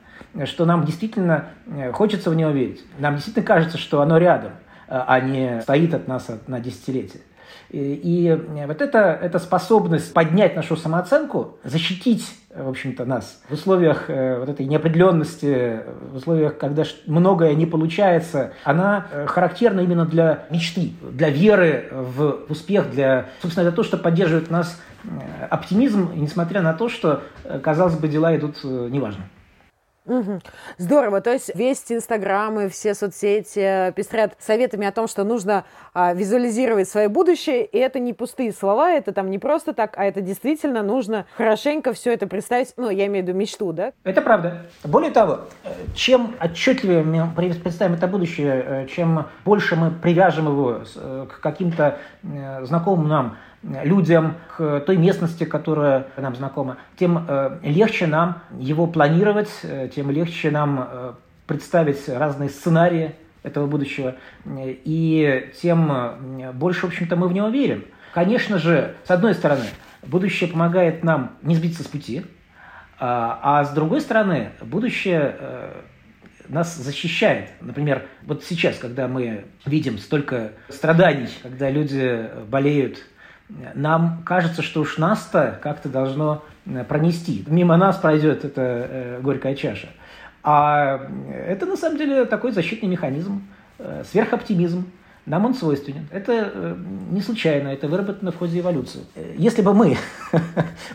что 0.45 0.65
нам 0.65 0.85
действительно 0.85 1.49
э, 1.67 1.91
хочется 1.91 2.29
в 2.29 2.35
него 2.35 2.51
верить. 2.51 2.83
Нам 2.99 3.15
действительно 3.15 3.45
кажется, 3.45 3.77
что 3.77 4.01
оно 4.01 4.17
рядом, 4.17 4.51
э, 4.87 5.01
а 5.07 5.19
не 5.19 5.61
стоит 5.61 5.93
от 5.93 6.07
нас 6.07 6.29
на 6.47 6.59
десятилетия. 6.59 7.21
И 7.69 8.39
вот 8.67 8.81
это, 8.81 9.19
эта 9.21 9.39
способность 9.39 10.13
поднять 10.13 10.55
нашу 10.55 10.77
самооценку, 10.77 11.57
защитить, 11.63 12.29
в 12.57 12.69
общем-то, 12.69 13.05
нас 13.05 13.41
в 13.49 13.53
условиях 13.53 14.09
э, 14.09 14.39
вот 14.39 14.49
этой 14.49 14.65
неопределенности, 14.65 15.81
в 16.11 16.15
условиях, 16.15 16.57
когда 16.57 16.83
многое 17.05 17.53
не 17.53 17.65
получается, 17.65 18.53
она 18.63 19.07
э, 19.11 19.25
характерна 19.27 19.81
именно 19.81 20.05
для 20.05 20.45
мечты, 20.49 20.93
для 21.01 21.29
веры 21.29 21.89
в 21.91 22.45
успех, 22.49 22.89
для, 22.91 23.27
собственно, 23.41 23.67
это 23.67 23.75
то, 23.75 23.83
что 23.83 23.97
поддерживает 23.97 24.49
нас 24.49 24.81
э, 25.03 25.07
оптимизм, 25.49 26.11
несмотря 26.15 26.61
на 26.61 26.73
то, 26.73 26.89
что, 26.89 27.23
казалось 27.61 27.95
бы, 27.95 28.07
дела 28.07 28.35
идут 28.35 28.63
неважно. 28.63 29.25
Угу. 30.05 30.39
Здорово. 30.77 31.21
То 31.21 31.33
есть 31.33 31.55
весь 31.55 31.83
Инстаграм 31.89 32.59
и 32.59 32.69
все 32.69 32.93
соцсети 32.93 33.91
пестрят 33.93 34.35
советами 34.39 34.85
о 34.87 34.91
том, 34.91 35.07
что 35.07 35.23
нужно 35.23 35.65
а, 35.93 36.13
визуализировать 36.13 36.87
свое 36.87 37.09
будущее, 37.09 37.65
и 37.65 37.77
это 37.77 37.99
не 37.99 38.13
пустые 38.13 38.51
слова, 38.51 38.91
это 38.91 39.13
там 39.13 39.29
не 39.29 39.39
просто 39.39 39.73
так, 39.73 39.97
а 39.97 40.05
это 40.05 40.21
действительно 40.21 40.83
нужно 40.83 41.25
хорошенько 41.35 41.93
все 41.93 42.13
это 42.13 42.27
представить, 42.27 42.73
ну, 42.77 42.89
я 42.89 43.07
имею 43.07 43.25
в 43.25 43.27
виду 43.27 43.37
мечту, 43.37 43.73
да? 43.73 43.93
Это 44.03 44.21
правда. 44.21 44.67
Более 44.83 45.11
того, 45.11 45.41
чем 45.95 46.35
отчетливее 46.39 47.03
мы 47.03 47.29
представим 47.35 47.93
это 47.93 48.07
будущее, 48.07 48.63
э, 48.65 48.87
чем 48.87 49.27
больше 49.43 49.75
мы 49.75 49.91
привяжем 49.91 50.47
его 50.47 50.81
э, 50.95 51.27
к 51.29 51.39
каким-то 51.39 51.97
э, 52.23 52.65
знакомым 52.65 53.07
нам 53.07 53.37
людям, 53.83 54.35
к 54.55 54.81
той 54.81 54.97
местности, 54.97 55.43
которая 55.43 56.07
нам 56.17 56.35
знакома, 56.35 56.77
тем 56.97 57.27
легче 57.63 58.07
нам 58.07 58.43
его 58.59 58.87
планировать, 58.87 59.49
тем 59.95 60.11
легче 60.11 60.51
нам 60.51 61.15
представить 61.47 62.07
разные 62.07 62.49
сценарии 62.49 63.15
этого 63.41 63.65
будущего, 63.65 64.15
и 64.45 65.51
тем 65.61 66.51
больше, 66.53 66.81
в 66.81 66.89
общем-то, 66.89 67.15
мы 67.15 67.27
в 67.27 67.33
него 67.33 67.47
верим. 67.49 67.85
Конечно 68.13 68.59
же, 68.59 68.95
с 69.03 69.11
одной 69.11 69.33
стороны, 69.33 69.65
будущее 70.03 70.49
помогает 70.49 71.03
нам 71.03 71.37
не 71.41 71.55
сбиться 71.55 71.83
с 71.83 71.87
пути, 71.87 72.23
а, 72.97 73.39
а 73.41 73.65
с 73.65 73.71
другой 73.71 73.99
стороны, 73.99 74.51
будущее 74.61 75.35
э, 75.37 75.81
нас 76.47 76.77
защищает. 76.77 77.49
Например, 77.59 78.05
вот 78.23 78.43
сейчас, 78.43 78.77
когда 78.77 79.07
мы 79.09 79.45
видим 79.65 79.97
столько 79.97 80.53
страданий, 80.69 81.27
когда 81.43 81.69
люди 81.69 82.29
болеют, 82.47 82.99
нам 83.73 84.23
кажется, 84.25 84.61
что 84.61 84.81
уж 84.81 84.97
нас-то 84.97 85.59
как-то 85.61 85.89
должно 85.89 86.43
э, 86.65 86.83
пронести. 86.83 87.43
Мимо 87.47 87.77
нас 87.77 87.97
пройдет 87.97 88.45
эта 88.45 88.61
э, 88.61 89.19
горькая 89.21 89.55
чаша. 89.55 89.89
А 90.43 91.07
это 91.33 91.65
на 91.65 91.75
самом 91.75 91.97
деле 91.97 92.25
такой 92.25 92.51
защитный 92.51 92.87
механизм, 92.87 93.47
сверхоптимизм 94.11 94.85
нам 95.25 95.45
он 95.45 95.55
свойственен. 95.55 96.07
Это 96.11 96.51
э, 96.53 96.75
не 97.09 97.21
случайно, 97.21 97.69
это 97.69 97.87
выработано 97.87 98.31
в 98.31 98.37
ходе 98.37 98.59
эволюции. 98.59 99.01
Э, 99.15 99.33
если 99.37 99.63
бы 99.63 99.73
мы 99.73 99.97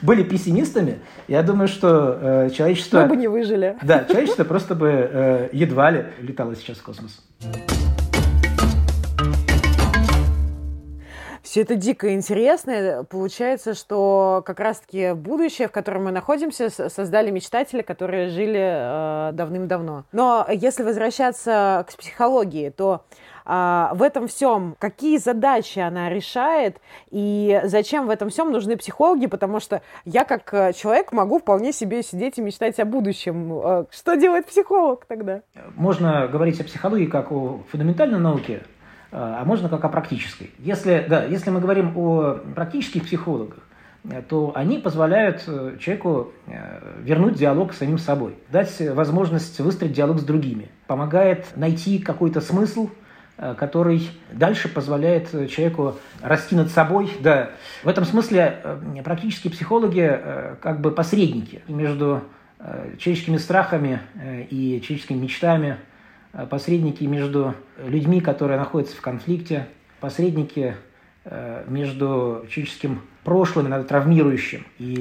были 0.02 0.22
пессимистами, 0.22 1.00
я 1.26 1.42
думаю, 1.42 1.66
что 1.66 2.18
э, 2.20 2.50
человечество... 2.50 3.00
Мы 3.02 3.08
бы 3.08 3.16
не 3.16 3.28
выжили. 3.28 3.76
Да, 3.82 4.04
человечество 4.04 4.44
просто 4.44 4.74
бы 4.74 5.48
едва 5.52 5.90
ли 5.90 6.04
летало 6.20 6.54
сейчас 6.54 6.78
в 6.78 6.82
космос. 6.82 7.20
Все 11.50 11.62
это 11.62 11.74
дико 11.74 12.14
интересно. 12.14 13.04
Получается, 13.10 13.74
что 13.74 14.40
как 14.46 14.60
раз-таки 14.60 15.14
будущее, 15.14 15.66
в 15.66 15.72
котором 15.72 16.04
мы 16.04 16.12
находимся, 16.12 16.70
создали 16.70 17.32
мечтатели, 17.32 17.82
которые 17.82 18.28
жили 18.28 18.60
э, 18.60 19.32
давным-давно. 19.32 20.04
Но 20.12 20.46
если 20.48 20.84
возвращаться 20.84 21.84
к 21.88 21.96
психологии, 21.96 22.70
то 22.70 23.04
а, 23.44 23.90
в 23.94 24.02
этом 24.04 24.28
всем, 24.28 24.76
какие 24.78 25.18
задачи 25.18 25.80
она 25.80 26.08
решает 26.08 26.80
и 27.10 27.60
зачем 27.64 28.06
в 28.06 28.10
этом 28.10 28.28
всем 28.30 28.52
нужны 28.52 28.76
психологи, 28.76 29.26
потому 29.26 29.58
что 29.58 29.82
я 30.04 30.24
как 30.24 30.54
э, 30.54 30.72
человек 30.72 31.10
могу 31.10 31.40
вполне 31.40 31.72
себе 31.72 32.04
сидеть 32.04 32.38
и 32.38 32.42
мечтать 32.42 32.78
о 32.78 32.84
будущем. 32.84 33.52
Э, 33.54 33.84
что 33.90 34.14
делает 34.14 34.46
психолог 34.46 35.04
тогда? 35.06 35.42
Можно 35.74 36.28
говорить 36.28 36.60
о 36.60 36.64
психологии 36.64 37.06
как 37.06 37.32
о 37.32 37.58
фундаментальной 37.72 38.20
науке, 38.20 38.62
э, 38.62 38.79
а 39.12 39.44
можно 39.44 39.68
как 39.68 39.84
о 39.84 39.88
практической. 39.88 40.50
Если, 40.58 41.06
да, 41.08 41.24
если 41.24 41.50
мы 41.50 41.60
говорим 41.60 41.96
о 41.96 42.40
практических 42.54 43.04
психологах, 43.04 43.58
то 44.28 44.52
они 44.54 44.78
позволяют 44.78 45.44
человеку 45.78 46.32
вернуть 47.00 47.34
диалог 47.34 47.74
с 47.74 47.78
самим 47.78 47.98
собой, 47.98 48.34
дать 48.50 48.80
возможность 48.80 49.58
выстроить 49.60 49.92
диалог 49.92 50.20
с 50.20 50.24
другими, 50.24 50.70
помогает 50.86 51.48
найти 51.56 51.98
какой-то 51.98 52.40
смысл 52.40 52.88
Э, 53.42 53.54
который 53.54 54.10
дальше 54.30 54.68
позволяет 54.68 55.30
человеку 55.50 55.96
расти 56.20 56.54
над 56.54 56.70
собой. 56.70 57.10
Да. 57.20 57.52
В 57.82 57.88
этом 57.88 58.04
смысле 58.04 58.60
э, 58.62 59.02
практически 59.02 59.48
психологи 59.48 60.06
э, 60.06 60.56
как 60.60 60.82
бы 60.82 60.90
посредники 60.90 61.62
между 61.66 62.22
человеческими 62.98 63.38
страхами 63.38 64.00
и 64.50 64.82
человеческими 64.84 65.16
мечтами, 65.16 65.78
посредники 66.48 67.04
между 67.04 67.54
людьми, 67.84 68.20
которые 68.20 68.58
находятся 68.58 68.96
в 68.96 69.00
конфликте, 69.00 69.66
посредники 70.00 70.76
между 71.66 72.46
человеческим 72.48 73.02
прошлым, 73.24 73.66
иногда 73.66 73.86
травмирующим, 73.86 74.64
и 74.78 74.92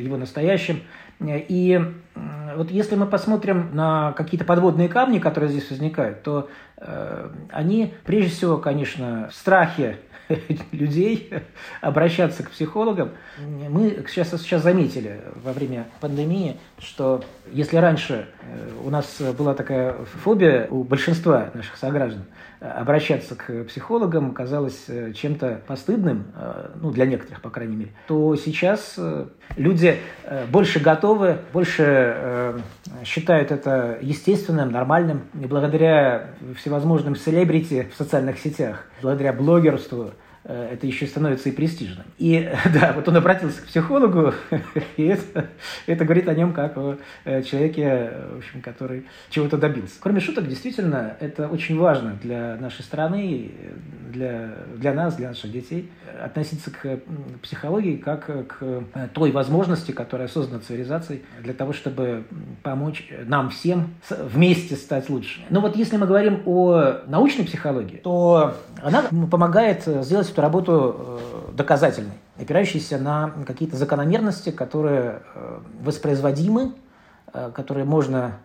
его 0.00 0.16
настоящим. 0.16 0.82
И 1.20 1.80
вот 2.56 2.70
если 2.70 2.94
мы 2.94 3.06
посмотрим 3.06 3.70
на 3.74 4.12
какие-то 4.12 4.44
подводные 4.44 4.88
камни, 4.88 5.18
которые 5.18 5.50
здесь 5.50 5.68
возникают, 5.70 6.22
то 6.22 6.48
э, 6.78 7.30
они, 7.50 7.94
прежде 8.04 8.30
всего, 8.30 8.56
конечно, 8.58 9.28
в 9.30 9.34
страхе 9.34 9.98
людей 10.72 11.30
обращаться 11.80 12.42
к 12.42 12.50
психологам. 12.50 13.12
Мы 13.38 14.04
сейчас, 14.08 14.30
сейчас 14.40 14.62
заметили 14.62 15.20
во 15.42 15.52
время 15.52 15.86
пандемии, 16.00 16.56
что 16.78 17.24
если 17.52 17.76
раньше 17.76 18.26
э, 18.42 18.70
у 18.84 18.90
нас 18.90 19.20
была 19.38 19.54
такая 19.54 19.94
фобия 20.22 20.66
у 20.68 20.84
большинства 20.84 21.50
наших 21.54 21.76
сограждан 21.76 22.24
обращаться 22.60 23.34
к 23.34 23.64
психологам 23.64 24.32
казалось 24.32 24.84
э, 24.88 25.12
чем-то 25.12 25.62
постыдным, 25.66 26.26
ну, 26.80 26.90
для 26.90 27.06
некоторых, 27.06 27.40
по 27.40 27.50
крайней 27.50 27.76
мере, 27.76 27.90
то 28.06 28.34
сейчас 28.36 28.98
люди 29.56 29.96
больше 30.50 30.80
готовы, 30.80 31.38
больше 31.52 32.62
считают 33.04 33.50
это 33.50 33.98
естественным, 34.00 34.70
нормальным, 34.70 35.22
и 35.34 35.46
благодаря 35.46 36.30
всевозможным 36.56 37.16
селебрити 37.16 37.88
в 37.92 37.96
социальных 37.96 38.38
сетях, 38.38 38.86
благодаря 39.00 39.32
блогерству, 39.32 40.12
Э, 40.16 40.25
это 40.48 40.86
еще 40.86 41.06
становится 41.06 41.48
и 41.48 41.52
престижным. 41.52 42.06
И 42.18 42.50
да, 42.72 42.92
вот 42.94 43.08
он 43.08 43.16
обратился 43.16 43.62
к 43.62 43.66
психологу, 43.66 44.32
и 44.96 45.04
это, 45.04 45.46
это 45.86 46.04
говорит 46.04 46.28
о 46.28 46.34
нем 46.34 46.52
как 46.52 46.76
о 46.76 46.98
э, 47.24 47.42
человеке, 47.42 48.12
в 48.34 48.38
общем, 48.38 48.60
который 48.62 49.06
чего-то 49.28 49.58
добился. 49.58 49.94
Кроме 50.00 50.20
шуток, 50.20 50.48
действительно, 50.48 51.16
это 51.20 51.48
очень 51.48 51.78
важно 51.78 52.16
для 52.22 52.56
нашей 52.56 52.82
страны, 52.82 53.50
для, 54.12 54.54
для 54.76 54.94
нас, 54.94 55.16
для 55.16 55.28
наших 55.28 55.50
детей, 55.50 55.90
относиться 56.22 56.70
к 56.70 57.00
психологии 57.42 57.96
как 57.96 58.26
к 58.26 58.56
э, 58.60 59.08
той 59.12 59.32
возможности, 59.32 59.90
которая 59.90 60.28
создана 60.28 60.60
цивилизацией 60.60 61.22
для 61.42 61.54
того, 61.54 61.72
чтобы 61.72 62.24
помочь 62.62 63.08
нам 63.24 63.50
всем 63.50 63.94
вместе 64.08 64.76
стать 64.76 65.10
лучше. 65.10 65.40
Но 65.50 65.60
вот 65.60 65.76
если 65.76 65.96
мы 65.96 66.06
говорим 66.06 66.42
о 66.46 67.00
научной 67.06 67.44
психологии, 67.44 67.96
то 67.96 68.54
она 68.82 69.02
помогает 69.30 69.82
сделать 69.84 70.26
эту 70.36 70.42
работу 70.42 70.96
э, 70.98 71.52
доказательной, 71.54 72.18
опирающейся 72.38 72.98
на 72.98 73.32
какие-то 73.46 73.76
закономерности, 73.76 74.50
которые 74.50 75.22
э, 75.34 75.58
воспроизводимы, 75.80 76.74
э, 77.32 77.50
которые 77.54 77.86
можно 77.86 78.38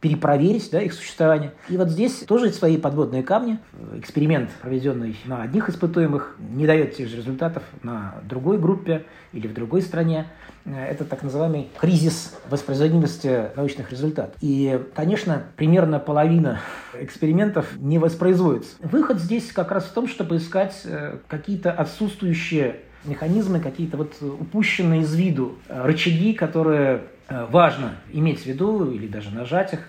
перепроверить, 0.00 0.70
да, 0.72 0.80
их 0.80 0.94
существование. 0.94 1.52
И 1.68 1.76
вот 1.76 1.90
здесь 1.90 2.20
тоже 2.20 2.50
свои 2.50 2.78
подводные 2.78 3.22
камни. 3.22 3.58
Эксперимент, 3.96 4.50
проведенный 4.62 5.16
на 5.26 5.42
одних 5.42 5.68
испытуемых, 5.68 6.36
не 6.38 6.66
дает 6.66 6.96
тех 6.96 7.08
же 7.08 7.16
результатов 7.16 7.62
на 7.82 8.14
другой 8.22 8.58
группе 8.58 9.04
или 9.32 9.46
в 9.46 9.52
другой 9.52 9.82
стране. 9.82 10.26
Это 10.66 11.04
так 11.04 11.22
называемый 11.22 11.68
кризис 11.78 12.34
воспроизводимости 12.48 13.54
научных 13.54 13.90
результатов. 13.90 14.34
И, 14.40 14.80
конечно, 14.94 15.44
примерно 15.56 15.98
половина 15.98 16.60
экспериментов 16.94 17.76
не 17.76 17.98
воспроизводится. 17.98 18.76
Выход 18.80 19.18
здесь 19.18 19.52
как 19.52 19.70
раз 19.70 19.84
в 19.84 19.92
том, 19.92 20.08
чтобы 20.08 20.38
искать 20.38 20.80
э, 20.84 21.18
какие-то 21.28 21.70
отсутствующие 21.70 22.76
механизмы, 23.04 23.60
какие-то 23.60 23.98
вот 23.98 24.14
упущенные 24.22 25.02
из 25.02 25.14
виду 25.14 25.58
э, 25.68 25.84
рычаги, 25.84 26.32
которые 26.32 27.02
э, 27.28 27.46
важно 27.50 27.96
иметь 28.10 28.40
в 28.40 28.46
виду 28.46 28.90
или 28.90 29.06
даже 29.06 29.30
нажать 29.30 29.74
их. 29.74 29.88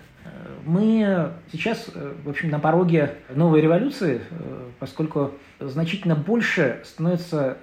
Мы 0.64 1.30
сейчас, 1.52 1.88
в 2.24 2.28
общем, 2.28 2.50
на 2.50 2.58
пороге 2.58 3.14
новой 3.32 3.60
революции, 3.60 4.20
поскольку 4.80 5.30
значительно 5.60 6.16
больше 6.16 6.80
становится 6.84 7.58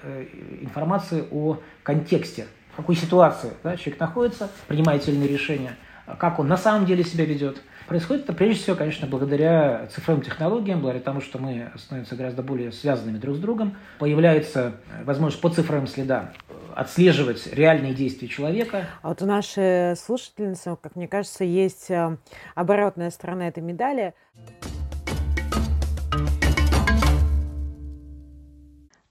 информации 0.61 1.25
о 1.29 1.59
контексте 1.83 2.45
в 2.73 2.77
какой 2.77 2.95
ситуации 2.95 3.53
да, 3.63 3.77
человек 3.77 3.99
находится, 3.99 4.49
принимает 4.67 5.07
или 5.07 5.15
иные 5.15 5.29
решения, 5.29 5.75
как 6.17 6.39
он 6.39 6.47
на 6.47 6.57
самом 6.57 6.85
деле 6.85 7.03
себя 7.03 7.25
ведет. 7.25 7.61
Происходит 7.87 8.23
это 8.23 8.33
прежде 8.33 8.63
всего, 8.63 8.75
конечно, 8.75 9.07
благодаря 9.07 9.87
цифровым 9.93 10.23
технологиям, 10.23 10.79
благодаря 10.79 11.03
тому, 11.03 11.21
что 11.21 11.37
мы 11.37 11.71
становимся 11.75 12.15
гораздо 12.15 12.41
более 12.41 12.71
связанными 12.71 13.17
друг 13.17 13.35
с 13.35 13.39
другом. 13.39 13.75
Появляется 13.99 14.73
возможность 15.03 15.41
по 15.41 15.49
цифровым 15.49 15.87
следам 15.87 16.29
отслеживать 16.75 17.53
реальные 17.53 17.93
действия 17.93 18.27
человека. 18.27 18.87
А 19.01 19.09
вот 19.09 19.21
у 19.21 19.25
нашей 19.25 19.95
слушательницы, 19.95 20.75
как 20.81 20.95
мне 20.95 21.07
кажется, 21.07 21.43
есть 21.43 21.91
э, 21.91 22.17
оборотная 22.55 23.11
сторона 23.11 23.47
этой 23.47 23.61
медали. 23.61 24.15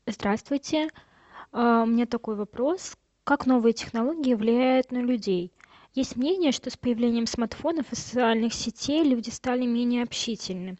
Здравствуйте. 0.06 0.88
А, 1.52 1.82
у 1.82 1.86
меня 1.86 2.06
такой 2.06 2.34
вопрос. 2.34 2.96
Как 3.24 3.46
новые 3.46 3.72
технологии 3.72 4.34
влияют 4.34 4.90
на 4.90 4.98
людей? 4.98 5.52
Есть 5.94 6.16
мнение, 6.16 6.50
что 6.50 6.70
с 6.70 6.76
появлением 6.76 7.26
смартфонов 7.26 7.86
и 7.92 7.96
социальных 7.96 8.52
сетей 8.52 9.04
люди 9.04 9.30
стали 9.30 9.64
менее 9.64 10.02
общительны. 10.02 10.76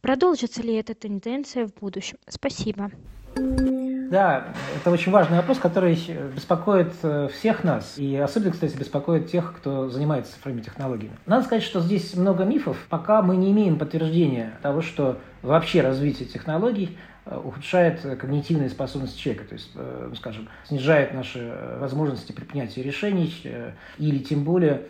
Продолжится 0.00 0.62
ли 0.62 0.74
эта 0.74 0.94
тенденция 0.94 1.66
в 1.66 1.74
будущем? 1.74 2.18
Спасибо. 2.28 2.92
Да, 3.34 4.54
это 4.76 4.90
очень 4.92 5.10
важный 5.10 5.36
вопрос, 5.38 5.58
который 5.58 5.98
беспокоит 6.34 6.92
э, 7.02 7.28
всех 7.32 7.64
нас. 7.64 7.98
И 7.98 8.16
особенно, 8.16 8.52
кстати, 8.52 8.76
беспокоит 8.76 9.28
тех, 9.28 9.54
кто 9.56 9.90
занимается 9.90 10.34
цифровыми 10.34 10.62
технологиями. 10.62 11.16
Надо 11.26 11.44
сказать, 11.44 11.64
что 11.64 11.80
здесь 11.80 12.14
много 12.14 12.44
мифов. 12.44 12.78
Пока 12.88 13.20
мы 13.20 13.36
не 13.36 13.50
имеем 13.50 13.78
подтверждения 13.78 14.56
того, 14.62 14.80
что 14.80 15.18
вообще 15.42 15.82
развитие 15.82 16.28
технологий 16.28 16.96
ухудшает 17.30 18.00
когнитивные 18.00 18.70
способности 18.70 19.18
человека, 19.18 19.44
то 19.44 19.54
есть, 19.54 19.70
ну, 19.74 20.14
скажем, 20.14 20.48
снижает 20.64 21.12
наши 21.12 21.52
возможности 21.78 22.32
при 22.32 22.44
принятии 22.44 22.80
решений 22.80 23.34
или 23.98 24.18
тем 24.18 24.44
более 24.44 24.82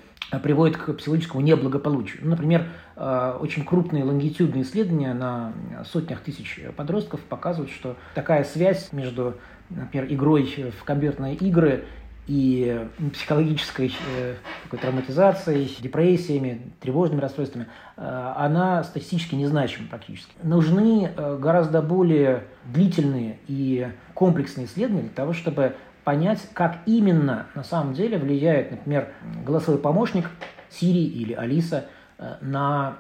приводит 0.43 0.77
к 0.77 0.93
психологическому 0.93 1.41
неблагополучию. 1.41 2.21
Ну, 2.23 2.31
например, 2.31 2.67
очень 2.97 3.65
крупные 3.65 4.05
лонгитюдные 4.05 4.63
исследования 4.63 5.15
на 5.15 5.53
сотнях 5.91 6.21
тысяч 6.21 6.61
подростков 6.77 7.21
показывают, 7.21 7.71
что 7.73 7.97
такая 8.15 8.45
связь 8.45 8.93
между, 8.93 9.37
например, 9.71 10.07
игрой 10.13 10.73
в 10.79 10.85
компьютерные 10.85 11.35
игры 11.35 11.87
и 12.29 12.87
психологической 13.15 13.93
э, 14.17 14.35
такой 14.65 14.79
травматизацией, 14.79 15.77
депрессиями, 15.81 16.71
тревожными 16.79 17.21
расстройствами, 17.21 17.67
э, 17.97 18.33
она 18.37 18.85
статистически 18.85 19.35
незначима 19.35 19.89
практически. 19.89 20.33
Нужны 20.43 21.11
э, 21.17 21.39
гораздо 21.41 21.81
более 21.81 22.45
длительные 22.67 23.39
и 23.49 23.89
комплексные 24.13 24.67
исследования 24.67 25.05
для 25.05 25.15
того, 25.15 25.33
чтобы 25.33 25.75
понять, 26.05 26.47
как 26.53 26.79
именно 26.85 27.47
на 27.55 27.65
самом 27.65 27.95
деле 27.95 28.19
влияет, 28.19 28.71
например, 28.73 29.09
голосовой 29.45 29.81
помощник 29.81 30.31
Сири 30.71 31.05
или 31.05 31.33
Алиса 31.33 31.87
на 32.41 32.99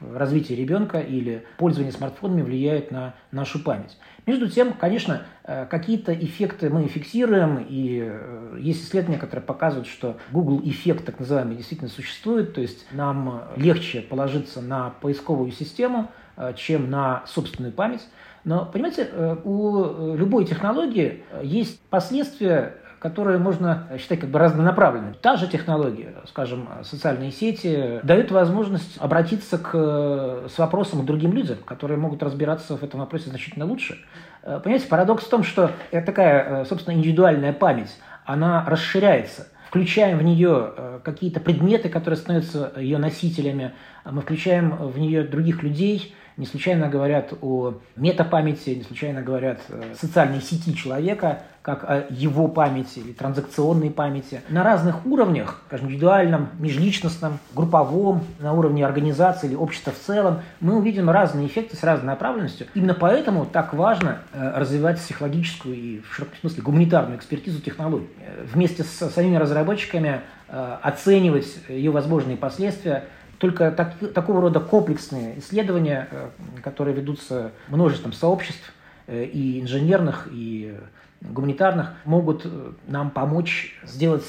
развитие 0.00 0.58
ребенка 0.58 1.00
или 1.00 1.46
пользование 1.56 1.92
смартфонами 1.92 2.42
влияет 2.42 2.90
на 2.90 3.14
нашу 3.30 3.62
память. 3.62 3.96
Между 4.26 4.48
тем, 4.48 4.72
конечно, 4.74 5.22
э, 5.44 5.66
какие-то 5.66 6.14
эффекты 6.14 6.70
мы 6.70 6.86
фиксируем, 6.86 7.66
и 7.68 8.02
э, 8.04 8.56
есть 8.60 8.84
исследования, 8.84 9.18
которые 9.18 9.44
показывают, 9.44 9.88
что 9.88 10.16
Google 10.30 10.60
эффект 10.64 11.04
так 11.06 11.18
называемый 11.18 11.56
действительно 11.56 11.90
существует, 11.90 12.54
то 12.54 12.60
есть 12.60 12.86
нам 12.92 13.42
легче 13.56 14.00
положиться 14.00 14.60
на 14.60 14.90
поисковую 14.90 15.50
систему, 15.50 16.10
э, 16.36 16.54
чем 16.56 16.88
на 16.88 17.24
собственную 17.26 17.72
память. 17.72 18.06
Но, 18.44 18.66
понимаете, 18.66 19.08
у 19.44 20.16
любой 20.16 20.44
технологии 20.44 21.22
есть 21.44 21.80
последствия 21.82 22.74
которые 23.02 23.38
можно 23.38 23.88
считать 23.98 24.20
как 24.20 24.30
бы 24.30 24.38
разнонаправленными. 24.38 25.14
Та 25.20 25.34
же 25.34 25.48
технология, 25.48 26.14
скажем, 26.28 26.68
социальные 26.84 27.32
сети, 27.32 27.98
дают 28.04 28.30
возможность 28.30 28.96
обратиться 29.00 29.58
к, 29.58 30.48
с 30.48 30.56
вопросом 30.56 31.02
к 31.02 31.04
другим 31.04 31.32
людям, 31.32 31.58
которые 31.64 31.98
могут 31.98 32.22
разбираться 32.22 32.76
в 32.76 32.82
этом 32.84 33.00
вопросе 33.00 33.28
значительно 33.30 33.66
лучше. 33.66 33.98
Э, 34.44 34.60
понимаете, 34.62 34.86
парадокс 34.86 35.24
в 35.24 35.28
том, 35.28 35.42
что 35.42 35.72
это 35.90 36.06
такая, 36.06 36.62
э, 36.62 36.64
собственно, 36.64 36.94
индивидуальная 36.94 37.52
память, 37.52 37.90
она 38.24 38.64
расширяется 38.68 39.48
включаем 39.66 40.18
в 40.18 40.22
нее 40.22 40.70
э, 40.76 41.00
какие-то 41.02 41.40
предметы, 41.40 41.88
которые 41.88 42.18
становятся 42.18 42.72
ее 42.76 42.98
носителями, 42.98 43.72
мы 44.04 44.20
включаем 44.20 44.76
в 44.76 44.98
нее 44.98 45.22
других 45.22 45.62
людей, 45.62 46.14
не 46.42 46.46
случайно 46.46 46.88
говорят 46.88 47.32
о 47.40 47.74
метапамяти, 47.94 48.70
не 48.70 48.82
случайно 48.82 49.22
говорят 49.22 49.60
о 49.68 49.94
социальной 49.94 50.40
сети 50.40 50.74
человека, 50.74 51.42
как 51.62 51.84
о 51.84 52.04
его 52.10 52.48
памяти 52.48 52.98
или 52.98 53.12
транзакционной 53.12 53.90
памяти. 53.90 54.40
На 54.48 54.64
разных 54.64 55.06
уровнях, 55.06 55.62
скажем, 55.68 55.86
индивидуальном, 55.86 56.48
межличностном, 56.58 57.38
групповом, 57.54 58.24
на 58.40 58.54
уровне 58.54 58.84
организации 58.84 59.46
или 59.46 59.54
общества 59.54 59.92
в 59.92 60.04
целом, 60.04 60.40
мы 60.58 60.76
увидим 60.76 61.08
разные 61.08 61.46
эффекты 61.46 61.76
с 61.76 61.84
разной 61.84 62.08
направленностью. 62.08 62.66
Именно 62.74 62.94
поэтому 62.94 63.46
так 63.46 63.72
важно 63.72 64.18
э, 64.32 64.52
развивать 64.56 64.98
психологическую 64.98 65.76
и, 65.76 66.00
в 66.00 66.12
широком 66.12 66.36
смысле, 66.40 66.62
гуманитарную 66.64 67.18
экспертизу 67.18 67.60
технологий. 67.60 68.08
Э, 68.18 68.44
вместе 68.52 68.82
с 68.82 69.10
самими 69.10 69.36
разработчиками 69.36 70.22
э, 70.48 70.76
оценивать 70.82 71.46
ее 71.68 71.92
возможные 71.92 72.36
последствия, 72.36 73.04
только 73.42 73.72
так, 73.72 73.94
такого 74.14 74.40
рода 74.40 74.60
комплексные 74.60 75.36
исследования, 75.40 76.06
э, 76.12 76.28
которые 76.62 76.94
ведутся 76.94 77.50
множеством 77.66 78.12
сообществ 78.12 78.72
э, 79.08 79.24
и 79.24 79.60
инженерных, 79.60 80.28
и 80.30 80.76
гуманитарных, 81.20 81.90
могут 82.04 82.42
э, 82.44 82.72
нам 82.86 83.10
помочь 83.10 83.76
сделать 83.82 84.26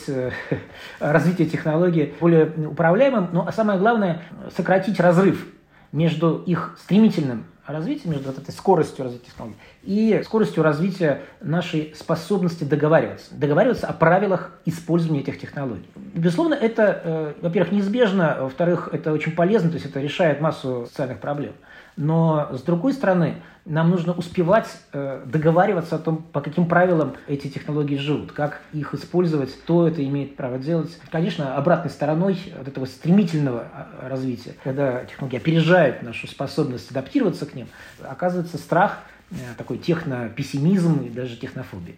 развитие 0.99 1.47
технологий 1.47 2.15
более 2.19 2.47
управляемым, 2.67 3.29
но 3.31 3.51
самое 3.51 3.77
главное– 3.77 4.23
сократить 4.57 4.99
разрыв 4.99 5.45
между 5.91 6.41
их 6.47 6.75
стремительным 6.81 7.45
развития, 7.65 8.09
между 8.09 8.29
вот 8.29 8.37
этой 8.37 8.51
скоростью 8.51 9.05
развития 9.05 9.25
технологий 9.25 9.55
и 9.83 10.21
скоростью 10.25 10.63
развития 10.63 11.21
нашей 11.41 11.93
способности 11.95 12.63
договариваться. 12.63 13.33
Договариваться 13.35 13.87
о 13.87 13.93
правилах 13.93 14.51
использования 14.65 15.21
этих 15.21 15.39
технологий. 15.39 15.87
Безусловно, 15.95 16.55
это, 16.55 17.01
э, 17.03 17.33
во-первых, 17.41 17.71
неизбежно, 17.71 18.37
во-вторых, 18.41 18.89
это 18.91 19.13
очень 19.13 19.33
полезно, 19.33 19.69
то 19.69 19.75
есть 19.75 19.85
это 19.85 19.99
решает 19.99 20.41
массу 20.41 20.85
социальных 20.87 21.19
проблем. 21.19 21.53
Но, 21.95 22.49
с 22.51 22.61
другой 22.63 22.93
стороны, 22.93 23.35
нам 23.65 23.89
нужно 23.89 24.13
успевать 24.13 24.67
э, 24.91 25.23
договариваться 25.25 25.95
о 25.95 25.99
том, 25.99 26.17
по 26.17 26.41
каким 26.41 26.67
правилам 26.67 27.15
эти 27.27 27.47
технологии 27.47 27.95
живут, 27.95 28.33
как 28.33 28.61
их 28.73 28.93
использовать, 28.93 29.53
кто 29.53 29.87
это 29.87 30.03
имеет 30.03 30.35
право 30.35 30.57
делать. 30.57 30.99
Конечно, 31.11 31.55
обратной 31.55 31.89
стороной 31.89 32.37
от 32.59 32.67
этого 32.67 32.85
стремительного 32.85 33.67
а, 33.73 34.09
развития, 34.09 34.55
когда 34.63 35.05
технологии 35.05 35.37
опережают 35.37 36.03
нашу 36.03 36.27
способность 36.27 36.91
адаптироваться 36.91 37.45
к 37.45 37.53
ним, 37.53 37.67
оказывается 38.01 38.57
страх, 38.57 38.99
э, 39.31 39.35
такой 39.57 39.77
технопессимизм 39.77 41.01
и 41.01 41.09
даже 41.09 41.37
технофобия. 41.37 41.95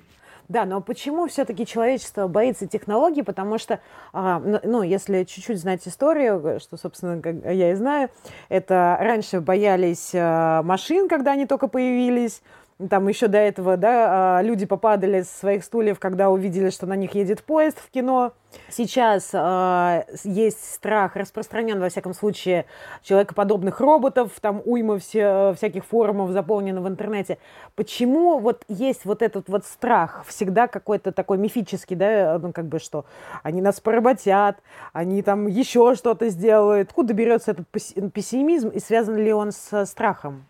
Да, 0.47 0.65
но 0.65 0.79
почему 0.81 1.27
все-таки 1.27 1.65
человечество 1.65 2.27
боится 2.27 2.67
технологий? 2.67 3.23
Потому 3.23 3.57
что, 3.57 3.79
а, 4.13 4.39
ну, 4.39 4.83
если 4.83 5.23
чуть-чуть 5.23 5.59
знать 5.59 5.87
историю, 5.87 6.59
что, 6.59 6.77
собственно, 6.77 7.21
я 7.51 7.71
и 7.71 7.75
знаю, 7.75 8.09
это 8.49 8.97
раньше 8.99 9.41
боялись 9.41 10.11
а, 10.13 10.61
машин, 10.61 11.07
когда 11.07 11.31
они 11.31 11.47
только 11.47 11.67
появились, 11.67 12.41
там 12.89 13.07
еще 13.07 13.27
до 13.27 13.37
этого, 13.37 13.77
да, 13.77 14.39
а, 14.39 14.41
люди 14.41 14.65
попадали 14.65 15.21
с 15.21 15.29
своих 15.29 15.63
стульев, 15.63 15.97
когда 15.97 16.29
увидели, 16.29 16.69
что 16.69 16.85
на 16.85 16.95
них 16.95 17.15
едет 17.15 17.41
поезд 17.43 17.79
в 17.79 17.89
кино. 17.89 18.33
Сейчас 18.69 19.31
э, 19.33 20.03
есть 20.23 20.73
страх, 20.73 21.15
распространен, 21.15 21.79
во 21.79 21.89
всяком 21.89 22.13
случае, 22.13 22.65
человекоподобных 23.01 23.81
роботов, 23.81 24.31
там 24.39 24.61
уйма 24.63 24.97
все, 24.97 25.53
всяких 25.57 25.85
форумов 25.85 26.31
заполнено 26.31 26.81
в 26.81 26.87
интернете. 26.87 27.37
Почему 27.75 28.39
вот 28.39 28.63
есть 28.69 29.03
вот 29.03 29.21
этот 29.21 29.49
вот 29.49 29.65
страх, 29.65 30.23
всегда 30.27 30.67
какой-то 30.67 31.11
такой 31.11 31.37
мифический, 31.37 31.95
да, 31.95 32.39
ну 32.41 32.53
как 32.53 32.67
бы 32.67 32.79
что, 32.79 33.05
они 33.43 33.61
нас 33.61 33.81
поработят, 33.81 34.57
они 34.93 35.21
там 35.21 35.47
еще 35.47 35.95
что-то 35.95 36.29
сделают. 36.29 36.89
Откуда 36.89 37.13
берется 37.13 37.51
этот 37.51 37.67
пессимизм 37.67 38.69
и 38.69 38.79
связан 38.79 39.17
ли 39.17 39.33
он 39.33 39.51
с 39.51 39.85
страхом? 39.85 40.45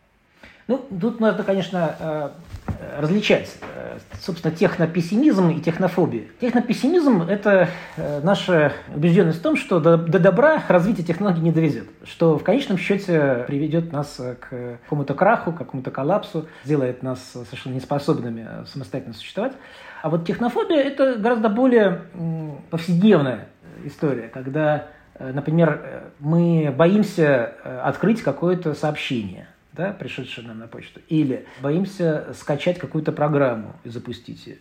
Ну, 0.68 0.84
тут 1.00 1.20
нужно, 1.20 1.44
конечно, 1.44 1.96
э, 2.00 2.30
различать, 3.00 3.56
э, 3.62 4.00
собственно, 4.20 4.52
технопессимизм 4.52 5.52
и 5.52 5.62
технофобию. 5.62 6.30
Технопессимизм– 6.42 7.22
это 7.30 7.70
э, 7.98 8.20
наша 8.24 8.74
убежденность 8.96 9.40
в 9.40 9.42
том, 9.44 9.58
что 9.58 9.80
до, 9.80 9.96
до 9.96 10.18
добра 10.18 10.64
развитие 10.68 11.06
технологий 11.06 11.42
не 11.42 11.52
довезет, 11.52 11.88
что 12.04 12.40
в 12.40 12.44
конечном 12.44 12.80
счете 12.80 13.46
приведет 13.46 13.92
нас 13.92 14.20
к 14.40 14.80
какому-то 14.82 15.14
краху, 15.14 15.52
к 15.52 15.58
какому-то 15.60 15.92
коллапсу, 15.92 16.48
сделает 16.64 17.04
нас 17.04 17.20
совершенно 17.34 17.76
неспособными 17.76 18.48
самостоятельно 18.66 19.14
существовать. 19.14 19.54
А 20.02 20.10
вот 20.10 20.26
технофобия– 20.26 20.82
это 20.82 21.16
гораздо 21.18 21.50
более 21.50 22.02
повседневная 22.72 23.50
история, 23.84 24.30
когда, 24.30 24.88
например, 25.20 26.12
мы 26.20 26.74
боимся 26.76 27.54
открыть 27.84 28.24
какое-то 28.24 28.74
сообщение– 28.74 29.48
да, 29.76 29.92
пришедшие 29.92 30.48
нам 30.48 30.60
на 30.60 30.68
почту, 30.68 31.02
или 31.10 31.46
боимся 31.62 32.34
скачать 32.34 32.80
какую-то 32.80 33.12
программу 33.12 33.76
и 33.84 33.90
запустить 33.90 34.48
ее. 34.48 34.58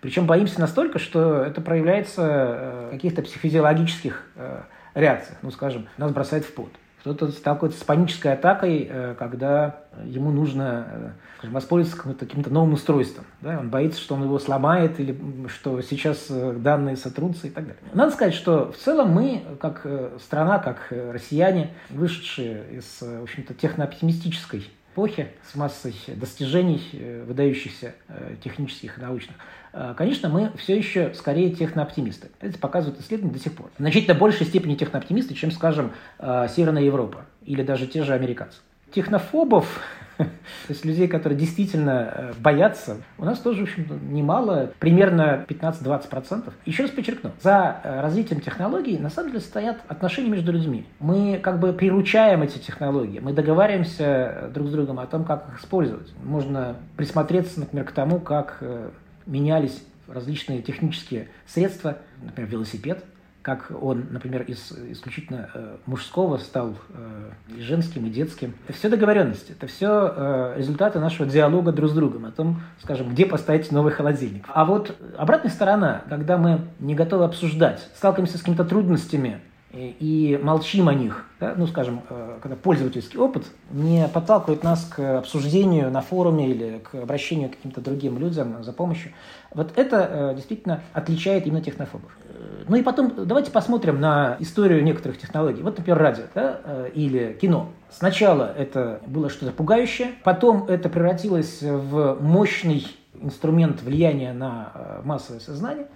Причем 0.00 0.26
боимся 0.26 0.60
настолько, 0.60 0.98
что 0.98 1.42
это 1.42 1.60
проявляется 1.60 2.22
э, 2.22 2.86
в 2.88 2.90
каких-то 2.92 3.22
психофизиологических 3.22 4.26
э, 4.36 4.60
реакциях. 4.94 5.38
Ну, 5.42 5.50
скажем, 5.50 5.88
нас 5.96 6.12
бросает 6.12 6.44
в 6.44 6.52
пот. 6.54 6.70
Кто-то 7.00 7.30
сталкивается 7.30 7.80
с 7.80 7.84
панической 7.84 8.34
атакой, 8.34 8.86
э, 8.90 9.14
когда 9.18 9.85
ему 10.04 10.30
нужно 10.30 10.86
э, 10.90 11.10
скажем, 11.38 11.54
воспользоваться 11.54 12.02
каким-то, 12.02 12.26
каким 12.26 12.52
новым 12.52 12.74
устройством. 12.74 13.24
Да? 13.40 13.58
Он 13.58 13.70
боится, 13.70 14.00
что 14.00 14.14
он 14.14 14.24
его 14.24 14.38
сломает 14.38 15.00
или 15.00 15.18
что 15.48 15.80
сейчас 15.82 16.26
э, 16.30 16.52
данные 16.58 16.96
сотрутся 16.96 17.46
и 17.46 17.50
так 17.50 17.64
далее. 17.66 17.82
Надо 17.92 18.12
сказать, 18.12 18.34
что 18.34 18.72
в 18.72 18.76
целом 18.76 19.10
мы, 19.10 19.42
как 19.60 19.86
страна, 20.20 20.58
как 20.58 20.88
россияне, 20.90 21.70
вышедшие 21.90 22.78
из, 22.78 23.00
в 23.00 23.22
общем-то, 23.22 23.54
технооптимистической 23.54 24.68
эпохи 24.92 25.28
с 25.50 25.54
массой 25.54 25.94
достижений, 26.08 26.80
выдающихся 27.26 27.94
технических 28.42 28.98
и 28.98 29.00
научных, 29.02 29.36
конечно, 29.94 30.30
мы 30.30 30.52
все 30.56 30.74
еще 30.74 31.12
скорее 31.12 31.50
технооптимисты. 31.50 32.28
Это 32.40 32.58
показывают 32.58 32.98
исследования 33.00 33.34
до 33.34 33.40
сих 33.40 33.54
пор. 33.54 33.70
В 33.76 33.80
значительно 33.80 34.14
большей 34.14 34.46
степени 34.46 34.74
технооптимисты, 34.74 35.34
чем, 35.34 35.50
скажем, 35.50 35.92
Северная 36.18 36.82
Европа 36.82 37.26
или 37.44 37.62
даже 37.62 37.86
те 37.86 38.04
же 38.04 38.14
американцы. 38.14 38.58
Технофобов 38.92 39.80
то 40.18 40.26
есть 40.68 40.84
людей, 40.84 41.08
которые 41.08 41.38
действительно 41.38 42.12
э, 42.12 42.32
боятся, 42.38 42.98
у 43.18 43.24
нас 43.24 43.38
тоже, 43.38 43.60
в 43.60 43.62
общем 43.64 44.12
немало, 44.12 44.72
примерно 44.78 45.44
15-20%. 45.48 46.52
Еще 46.64 46.84
раз 46.84 46.92
подчеркну, 46.92 47.32
за 47.42 47.80
э, 47.82 48.00
развитием 48.00 48.40
технологий 48.40 48.98
на 48.98 49.10
самом 49.10 49.30
деле 49.30 49.40
стоят 49.40 49.78
отношения 49.88 50.30
между 50.30 50.52
людьми. 50.52 50.86
Мы 51.00 51.38
как 51.42 51.60
бы 51.60 51.72
приручаем 51.72 52.42
эти 52.42 52.58
технологии, 52.58 53.20
мы 53.20 53.32
договариваемся 53.32 54.04
э, 54.04 54.50
друг 54.52 54.68
с 54.68 54.72
другом 54.72 54.98
о 55.00 55.06
том, 55.06 55.24
как 55.24 55.48
их 55.48 55.60
использовать. 55.60 56.12
Можно 56.24 56.76
присмотреться, 56.96 57.60
например, 57.60 57.84
к 57.84 57.92
тому, 57.92 58.20
как 58.20 58.62
менялись 59.26 59.82
различные 60.08 60.62
технические 60.62 61.28
средства, 61.46 61.98
например, 62.22 62.50
велосипед, 62.50 63.04
как 63.46 63.70
он, 63.80 64.06
например, 64.10 64.42
из 64.42 64.72
исключительно 64.72 65.48
э, 65.54 65.76
мужского 65.86 66.38
стал 66.38 66.74
э, 66.88 67.30
женским, 67.60 68.04
и 68.06 68.10
детским. 68.10 68.54
Это 68.66 68.76
все 68.76 68.88
договоренности, 68.88 69.52
это 69.52 69.68
все 69.68 70.12
э, 70.16 70.54
результаты 70.56 70.98
нашего 70.98 71.30
диалога 71.30 71.70
друг 71.70 71.88
с 71.88 71.94
другом 71.94 72.24
о 72.26 72.32
том, 72.32 72.60
скажем, 72.82 73.08
где 73.10 73.24
поставить 73.24 73.70
новый 73.70 73.92
холодильник. 73.92 74.46
А 74.48 74.64
вот 74.64 74.96
обратная 75.16 75.52
сторона, 75.52 76.02
когда 76.08 76.38
мы 76.38 76.62
не 76.80 76.96
готовы 76.96 77.22
обсуждать, 77.22 77.88
сталкиваемся 77.94 78.36
с 78.36 78.40
какими-то 78.40 78.64
трудностями, 78.64 79.40
и 79.76 80.38
молчим 80.42 80.88
о 80.88 80.94
них, 80.94 81.24
да, 81.40 81.54
ну, 81.56 81.66
скажем, 81.66 82.02
э, 82.08 82.38
когда 82.42 82.56
пользовательский 82.56 83.18
опыт 83.18 83.44
не 83.70 84.08
подталкивает 84.08 84.62
нас 84.62 84.84
к 84.84 85.18
обсуждению 85.18 85.90
на 85.90 86.00
форуме 86.00 86.48
или 86.50 86.78
к 86.78 86.94
обращению 86.94 87.50
к 87.50 87.56
каким-то 87.56 87.80
другим 87.80 88.18
людям 88.18 88.62
за 88.64 88.72
помощью, 88.72 89.12
вот 89.52 89.72
это 89.76 90.08
э, 90.10 90.34
действительно 90.34 90.82
отличает 90.92 91.46
именно 91.46 91.62
технофобов. 91.62 92.10
Э, 92.24 92.64
ну 92.68 92.76
и 92.76 92.82
потом 92.82 93.12
давайте 93.26 93.50
посмотрим 93.50 94.00
на 94.00 94.36
историю 94.40 94.82
некоторых 94.82 95.18
технологий. 95.18 95.62
Вот, 95.62 95.76
например, 95.76 95.98
радио 95.98 96.24
да, 96.34 96.86
или 96.94 97.36
кино. 97.40 97.70
Сначала 97.90 98.52
это 98.56 99.00
было 99.06 99.28
что-то 99.28 99.52
пугающее, 99.52 100.12
потом 100.24 100.66
это 100.68 100.88
превратилось 100.88 101.62
в 101.62 102.18
мощный 102.20 102.86
инструмент 103.14 103.82
влияния 103.82 104.32
на 104.32 105.00
массовое 105.04 105.40
сознание, 105.40 105.86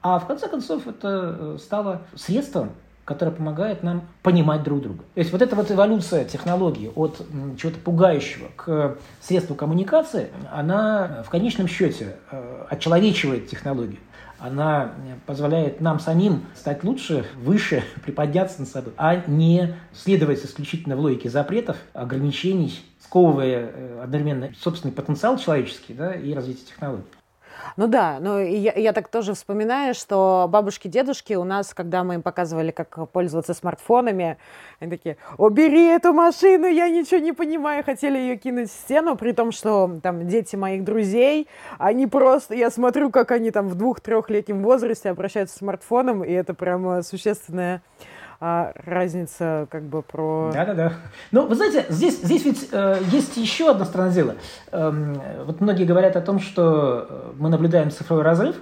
а 0.00 0.18
в 0.18 0.26
конце 0.26 0.48
концов 0.48 0.86
это 0.86 1.58
стало 1.58 2.02
средством 2.14 2.70
которая 3.04 3.34
помогает 3.34 3.82
нам 3.82 4.02
понимать 4.22 4.62
друг 4.62 4.82
друга. 4.82 5.04
То 5.14 5.20
есть 5.20 5.32
вот 5.32 5.42
эта 5.42 5.56
вот 5.56 5.70
эволюция 5.70 6.24
технологии 6.24 6.90
от 6.94 7.20
чего-то 7.58 7.78
пугающего 7.78 8.48
к 8.56 8.98
средству 9.20 9.54
коммуникации, 9.54 10.28
она 10.50 11.22
в 11.26 11.30
конечном 11.30 11.68
счете 11.68 12.16
э, 12.30 12.66
очеловечивает 12.70 13.48
технологию. 13.48 13.98
Она 14.38 14.92
позволяет 15.26 15.80
нам 15.80 16.00
самим 16.00 16.42
стать 16.56 16.82
лучше, 16.82 17.24
выше, 17.36 17.84
приподняться 18.04 18.60
на 18.60 18.66
собой, 18.66 18.92
а 18.96 19.22
не 19.26 19.74
следовать 19.92 20.44
исключительно 20.44 20.96
в 20.96 21.00
логике 21.00 21.28
запретов, 21.28 21.76
ограничений, 21.92 22.80
сковывая 23.00 23.70
э, 23.72 24.00
одновременно 24.02 24.50
собственный 24.58 24.92
потенциал 24.92 25.38
человеческий 25.38 25.94
да, 25.94 26.14
и 26.14 26.32
развитие 26.34 26.66
технологий. 26.66 27.04
Ну 27.76 27.86
да, 27.86 28.18
ну 28.20 28.38
я, 28.38 28.72
я 28.72 28.92
так 28.92 29.08
тоже 29.08 29.34
вспоминаю, 29.34 29.94
что 29.94 30.46
бабушки, 30.48 30.88
дедушки 30.88 31.34
у 31.34 31.44
нас, 31.44 31.74
когда 31.74 32.04
мы 32.04 32.14
им 32.14 32.22
показывали, 32.22 32.70
как 32.70 33.08
пользоваться 33.10 33.54
смартфонами, 33.54 34.38
они 34.80 34.90
такие, 34.90 35.16
убери 35.38 35.86
эту 35.86 36.12
машину, 36.12 36.66
я 36.66 36.88
ничего 36.88 37.20
не 37.20 37.32
понимаю, 37.32 37.84
хотели 37.84 38.18
ее 38.18 38.36
кинуть 38.36 38.70
в 38.70 38.72
стену, 38.72 39.16
при 39.16 39.32
том, 39.32 39.52
что 39.52 39.90
там 40.02 40.26
дети 40.28 40.56
моих 40.56 40.84
друзей, 40.84 41.48
они 41.78 42.06
просто, 42.06 42.54
я 42.54 42.70
смотрю, 42.70 43.10
как 43.10 43.30
они 43.30 43.50
там 43.50 43.68
в 43.68 43.74
двух-трехлетнем 43.74 44.62
возрасте 44.62 45.10
обращаются 45.10 45.56
с 45.56 45.58
смартфоном, 45.58 46.24
и 46.24 46.32
это 46.32 46.54
прямо 46.54 47.02
существенная 47.02 47.82
а 48.44 48.72
разница 48.74 49.68
как 49.70 49.84
бы 49.84 50.02
про... 50.02 50.50
Да-да-да. 50.52 50.94
Ну, 51.30 51.46
вы 51.46 51.54
знаете, 51.54 51.86
здесь, 51.90 52.20
здесь 52.20 52.44
ведь 52.44 52.68
э, 52.72 53.00
есть 53.12 53.36
еще 53.36 53.70
одна 53.70 53.84
сторона 53.84 54.10
дела. 54.10 54.34
Эм, 54.72 55.22
вот 55.46 55.60
многие 55.60 55.84
говорят 55.84 56.16
о 56.16 56.20
том, 56.20 56.40
что 56.40 57.06
э, 57.08 57.32
мы 57.38 57.50
наблюдаем 57.50 57.92
цифровой 57.92 58.24
разрыв, 58.24 58.56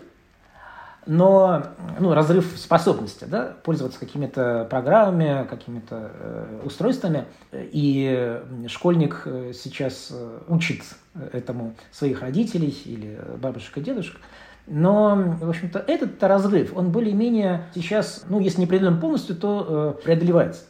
но 1.07 1.63
ну, 1.99 2.13
разрыв 2.13 2.59
способности 2.59 3.25
да, 3.25 3.57
пользоваться 3.65 3.99
какими-то 3.99 4.67
программами, 4.69 5.47
какими-то 5.49 6.11
э, 6.13 6.61
устройствами. 6.63 7.25
И 7.51 8.39
школьник 8.69 9.23
э, 9.25 9.53
сейчас 9.55 10.09
э, 10.11 10.41
учит 10.49 10.83
этому 11.33 11.75
своих 11.91 12.21
родителей 12.21 12.79
или 12.85 13.19
бабушек 13.39 13.79
и 13.79 13.81
дедушек. 13.81 14.21
Но, 14.73 15.17
в 15.41 15.49
общем-то, 15.49 15.81
этот 15.81 16.23
разрыв, 16.23 16.77
он 16.77 16.93
более-менее 16.93 17.67
сейчас, 17.75 18.25
ну, 18.29 18.39
если 18.39 18.61
не 18.61 18.67
преодолен 18.67 19.01
полностью, 19.01 19.35
то 19.35 19.97
э, 19.99 20.03
преодолевается. 20.05 20.63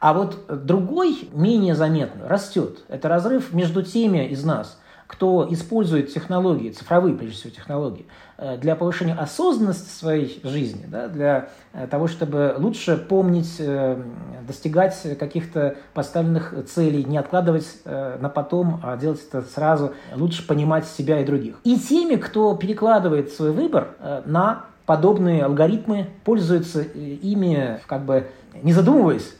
А 0.00 0.14
вот 0.14 0.46
другой, 0.64 1.28
менее 1.34 1.74
заметно, 1.74 2.26
растет. 2.26 2.82
Это 2.88 3.10
разрыв 3.10 3.52
между 3.52 3.82
теми 3.82 4.26
из 4.26 4.42
нас, 4.42 4.80
кто 5.12 5.46
использует 5.50 6.12
технологии, 6.12 6.70
цифровые, 6.70 7.14
прежде 7.14 7.36
всего, 7.36 7.50
технологии, 7.50 8.06
э, 8.38 8.56
для 8.56 8.74
повышения 8.74 9.12
осознанности 9.12 9.90
своей 9.90 10.40
жизни, 10.42 10.86
да, 10.88 11.08
для 11.08 11.50
э, 11.74 11.86
того, 11.86 12.08
чтобы 12.08 12.54
лучше 12.56 12.96
помнить, 12.96 13.56
э, 13.58 14.02
достигать 14.46 14.96
каких-то 15.18 15.76
поставленных 15.92 16.54
целей, 16.66 17.04
не 17.04 17.18
откладывать 17.18 17.66
на 17.84 18.30
потом, 18.34 18.80
а 18.82 18.96
делать 18.96 19.20
это 19.28 19.42
сразу, 19.42 19.92
лучше 20.16 20.46
понимать 20.46 20.86
себя 20.86 21.20
и 21.20 21.26
других. 21.26 21.56
И 21.64 21.78
теми, 21.78 22.16
кто 22.16 22.56
перекладывает 22.56 23.32
свой 23.32 23.52
выбор 23.52 23.88
на 24.24 24.64
подобные 24.86 25.44
алгоритмы, 25.44 26.08
пользуется 26.24 26.80
ими, 26.82 27.80
как 27.86 28.04
бы 28.04 28.28
не 28.62 28.72
задумываясь 28.72 29.34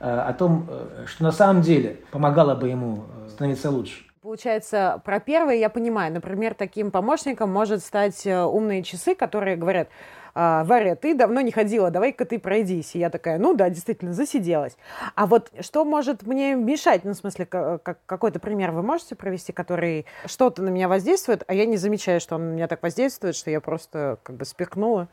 о 0.00 0.32
том, 0.34 0.68
что 1.06 1.24
на 1.24 1.32
самом 1.32 1.62
деле 1.62 2.00
помогало 2.10 2.54
бы 2.54 2.68
ему 2.68 3.04
становиться 3.28 3.70
лучше. 3.70 4.04
Получается, 4.24 5.02
про 5.04 5.20
первое 5.20 5.56
я 5.56 5.68
понимаю. 5.68 6.10
Например, 6.10 6.54
таким 6.54 6.90
помощником 6.90 7.52
может 7.52 7.84
стать 7.84 8.26
э, 8.26 8.42
умные 8.42 8.82
часы, 8.82 9.14
которые 9.14 9.58
говорят, 9.58 9.90
«А, 9.90 10.23
Варя, 10.34 10.96
ты 10.96 11.14
давно 11.14 11.40
не 11.40 11.52
ходила, 11.52 11.90
давай-ка 11.90 12.24
ты 12.24 12.38
пройдись. 12.38 12.94
И 12.94 12.98
я 12.98 13.10
такая, 13.10 13.38
ну 13.38 13.54
да, 13.54 13.70
действительно, 13.70 14.12
засиделась. 14.12 14.76
А 15.14 15.26
вот 15.26 15.50
что 15.60 15.84
может 15.84 16.26
мне 16.26 16.54
мешать? 16.54 17.04
Ну, 17.04 17.12
в 17.12 17.16
смысле, 17.16 17.46
как, 17.46 17.98
какой-то 18.06 18.40
пример 18.40 18.72
вы 18.72 18.82
можете 18.82 19.14
провести, 19.14 19.52
который 19.52 20.06
что-то 20.26 20.62
на 20.62 20.70
меня 20.70 20.88
воздействует, 20.88 21.44
а 21.46 21.54
я 21.54 21.66
не 21.66 21.76
замечаю, 21.76 22.20
что 22.20 22.36
он 22.36 22.50
на 22.50 22.52
меня 22.54 22.68
так 22.68 22.82
воздействует, 22.82 23.36
что 23.36 23.50
я 23.50 23.60
просто 23.60 24.18
как 24.22 24.36
бы 24.36 24.44
спекнула? 24.44 25.08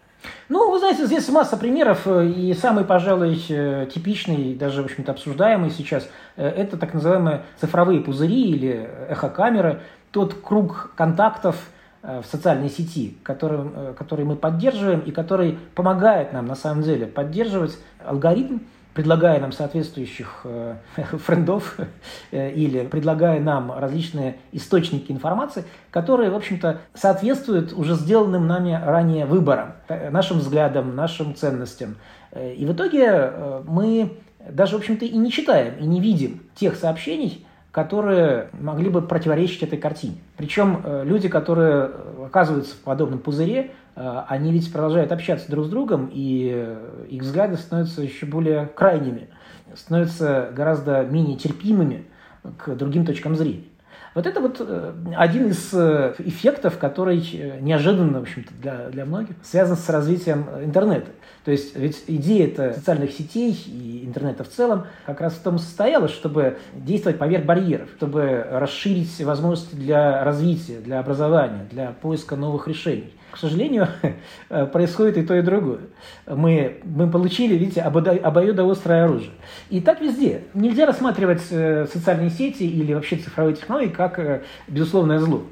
Ну, 0.49 0.71
вы 0.71 0.79
знаете, 0.79 1.05
здесь 1.05 1.27
масса 1.29 1.57
примеров, 1.57 2.05
э, 2.05 2.27
и 2.27 2.53
самый, 2.53 2.85
пожалуй, 2.85 3.43
э, 3.49 3.87
типичный, 3.93 4.53
даже, 4.55 4.81
в 4.81 4.85
общем-то, 4.85 5.11
обсуждаемый 5.11 5.71
сейчас, 5.71 6.07
э, 6.35 6.47
это 6.47 6.77
так 6.77 6.93
называемые 6.93 7.43
цифровые 7.59 8.01
пузыри 8.01 8.51
или 8.51 8.89
эхокамеры, 9.09 9.81
тот 10.11 10.33
круг 10.33 10.93
контактов 10.95 11.55
в 12.03 12.23
социальной 12.23 12.69
сети, 12.69 13.17
который, 13.23 13.93
который 13.93 14.25
мы 14.25 14.35
поддерживаем 14.35 15.01
и 15.01 15.11
который 15.11 15.59
помогает 15.75 16.33
нам, 16.33 16.47
на 16.47 16.55
самом 16.55 16.83
деле, 16.83 17.05
поддерживать 17.05 17.77
алгоритм, 18.03 18.59
предлагая 18.93 19.39
нам 19.39 19.51
соответствующих 19.51 20.41
э, 20.43 20.75
френдов 21.25 21.77
э, 22.31 22.51
или 22.51 22.85
предлагая 22.85 23.39
нам 23.39 23.71
различные 23.71 24.37
источники 24.51 25.11
информации, 25.11 25.63
которые, 25.91 26.29
в 26.29 26.35
общем-то, 26.35 26.81
соответствуют 26.93 27.73
уже 27.73 27.95
сделанным 27.95 28.47
нами 28.47 28.79
ранее 28.83 29.25
выборам, 29.25 29.73
э, 29.87 30.09
нашим 30.09 30.39
взглядам, 30.39 30.95
нашим 30.95 31.35
ценностям. 31.35 31.95
И 32.33 32.65
в 32.65 32.71
итоге 32.71 33.33
мы 33.67 34.17
даже, 34.49 34.77
в 34.77 34.79
общем-то, 34.79 35.03
и 35.03 35.17
не 35.17 35.29
читаем, 35.29 35.75
и 35.79 35.85
не 35.85 35.99
видим 35.99 36.43
тех 36.55 36.77
сообщений, 36.77 37.45
которые 37.71 38.49
могли 38.59 38.89
бы 38.89 39.01
противоречить 39.01 39.63
этой 39.63 39.79
картине. 39.79 40.15
Причем 40.35 40.81
люди, 41.03 41.29
которые 41.29 41.89
оказываются 42.25 42.75
в 42.75 42.79
подобном 42.79 43.19
пузыре, 43.19 43.71
Э, 43.95 44.23
они 44.27 44.51
ведь 44.51 44.71
продолжают 44.71 45.11
общаться 45.11 45.49
друг 45.49 45.65
с 45.65 45.69
другом, 45.69 46.09
и 46.11 46.51
э, 46.53 47.05
их 47.09 47.21
взгляды 47.21 47.57
становятся 47.57 48.01
еще 48.01 48.25
более 48.25 48.67
крайними, 48.67 49.29
становятся 49.75 50.51
гораздо 50.55 51.03
менее 51.03 51.37
терпимыми 51.37 52.05
к 52.57 52.75
другим 52.75 53.05
точкам 53.05 53.35
зрения. 53.35 53.65
Вот 54.13 54.27
это 54.27 54.41
вот 54.41 54.57
э, 54.59 54.93
один 55.15 55.47
из 55.47 55.73
эффектов, 55.73 56.77
который 56.77 57.19
неожиданно, 57.61 58.19
в 58.19 58.23
общем-то, 58.23 58.53
для, 58.61 58.89
для 58.89 59.05
многих 59.05 59.35
связан 59.43 59.77
с 59.77 59.89
развитием 59.89 60.45
интернета. 60.63 61.11
То 61.43 61.51
есть 61.51 61.75
ведь 61.75 62.03
идея 62.07 62.47
это 62.47 62.73
социальных 62.73 63.11
сетей 63.11 63.51
и 63.51 64.03
интернета 64.05 64.43
в 64.43 64.49
целом 64.49 64.85
как 65.05 65.21
раз 65.21 65.33
в 65.33 65.41
том 65.41 65.57
состояла, 65.57 66.07
чтобы 66.07 66.57
действовать 66.73 67.17
поверх 67.17 67.45
барьеров, 67.45 67.89
чтобы 67.95 68.45
расширить 68.51 69.19
возможности 69.21 69.75
для 69.75 70.23
развития, 70.23 70.79
для 70.79 70.99
образования, 70.99 71.67
для 71.71 71.93
поиска 72.01 72.35
новых 72.35 72.67
решений. 72.67 73.13
К 73.31 73.37
сожалению, 73.37 73.87
происходит 74.49 75.17
и 75.17 75.23
то, 75.23 75.35
и 75.35 75.41
другое. 75.41 75.79
Мы, 76.27 76.81
мы 76.83 77.09
получили, 77.09 77.55
видите, 77.55 77.81
обоюдоострое 77.81 79.05
оружие. 79.05 79.31
И 79.69 79.79
так 79.81 80.01
везде. 80.01 80.43
Нельзя 80.53 80.85
рассматривать 80.85 81.41
э, 81.49 81.87
социальные 81.91 82.29
сети 82.29 82.63
или 82.63 82.93
вообще 82.93 83.15
цифровые 83.15 83.55
технологии 83.55 83.89
как 83.89 84.19
э, 84.19 84.41
безусловное 84.67 85.19
зло. 85.19 85.43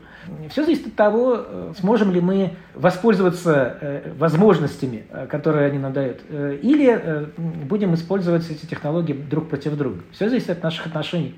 Все 0.52 0.64
зависит 0.64 0.88
от 0.88 0.96
того, 0.96 1.38
э, 1.40 1.74
сможем 1.80 2.12
ли 2.12 2.22
мы 2.22 2.52
воспользоваться 2.76 4.04
возможностями, 4.18 5.06
которые 5.30 5.68
они 5.68 5.80
нам 5.80 5.94
дают, 5.94 6.20
или 6.30 7.30
будем 7.38 7.94
использовать 7.94 8.50
эти 8.50 8.66
технологии 8.66 9.14
друг 9.14 9.50
против 9.50 9.76
друга. 9.76 10.00
Все 10.12 10.30
зависит 10.30 10.50
от 10.50 10.64
наших 10.64 10.88
отношений. 10.88 11.36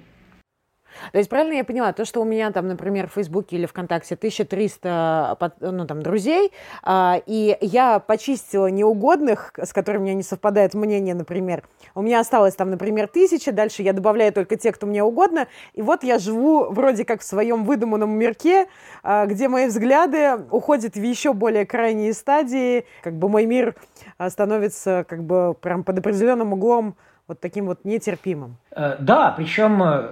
То 1.12 1.18
есть 1.18 1.30
правильно 1.30 1.54
я 1.54 1.64
поняла, 1.64 1.94
то, 1.94 2.06
что 2.06 2.22
у 2.22 2.26
меня 2.26 2.52
там, 2.52 2.68
например, 2.68 3.08
в 3.08 3.14
Фейсбуке 3.14 3.58
или 3.58 3.66
ВКонтакте 3.66 4.16
1300 4.16 5.38
ну, 5.60 5.86
там, 5.88 6.02
друзей, 6.02 6.52
а, 6.84 7.22
и 7.26 7.58
я 7.62 8.00
почистила 8.00 8.68
неугодных, 8.68 9.54
с 9.58 9.74
которыми 9.74 10.02
у 10.02 10.06
меня 10.06 10.16
не 10.16 10.24
совпадает 10.24 10.74
мнение, 10.74 11.16
например, 11.16 11.64
у 11.96 12.02
меня 12.02 12.20
осталось 12.20 12.56
там, 12.56 12.70
например, 12.70 13.08
тысяча, 13.08 13.52
дальше 13.52 13.84
я 13.84 13.94
добавляю 13.94 14.34
только 14.34 14.56
те, 14.56 14.72
кто 14.72 14.86
мне 14.86 15.04
угодно, 15.04 15.48
и 15.74 15.82
вот 15.82 16.04
я 16.04 16.20
живу 16.20 16.66
вроде 16.72 17.06
как 17.06 17.22
в 17.22 17.24
своем 17.24 17.66
выдуманном 17.66 18.12
мирке, 18.12 18.68
а, 19.04 19.26
где 19.26 19.48
мои 19.48 19.68
взгляды 19.68 20.38
уходят 20.50 20.96
в 20.96 21.04
еще 21.04 21.34
более 21.34 21.66
крайние 21.66 22.14
стадии, 22.14 22.86
как 23.04 23.14
бы 23.16 23.30
мой 23.30 23.46
мир 23.46 23.76
а, 24.18 24.30
становится 24.30 25.06
как 25.08 25.24
бы 25.24 25.56
прям 25.60 25.84
под 25.84 26.00
определенным 26.00 26.54
углом 26.54 26.96
вот 27.28 27.40
таким 27.40 27.66
вот 27.66 27.86
нетерпимым. 27.86 28.58
Э, 28.72 28.98
да, 29.00 29.32
причем 29.32 29.82
э, 29.84 30.10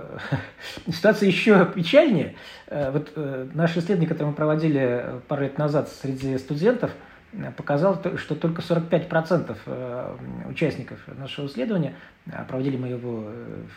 ситуация 0.91 1.27
еще 1.27 1.65
печальнее. 1.65 2.35
Э, 2.67 2.91
вот 2.91 3.11
наше 3.53 3.79
исследование, 3.79 4.07
которое 4.07 4.29
мы 4.29 4.35
проводили 4.35 5.21
пару 5.27 5.43
лет 5.43 5.57
назад 5.57 5.89
среди 5.89 6.37
студентов, 6.37 6.91
показало, 7.57 8.01
что 8.17 8.33
только 8.33 8.63
45% 8.63 10.49
участников 10.49 10.97
нашего 11.07 11.45
исследования, 11.45 11.93
проводили 12.47 12.75
мы 12.75 12.87
его 12.87 13.25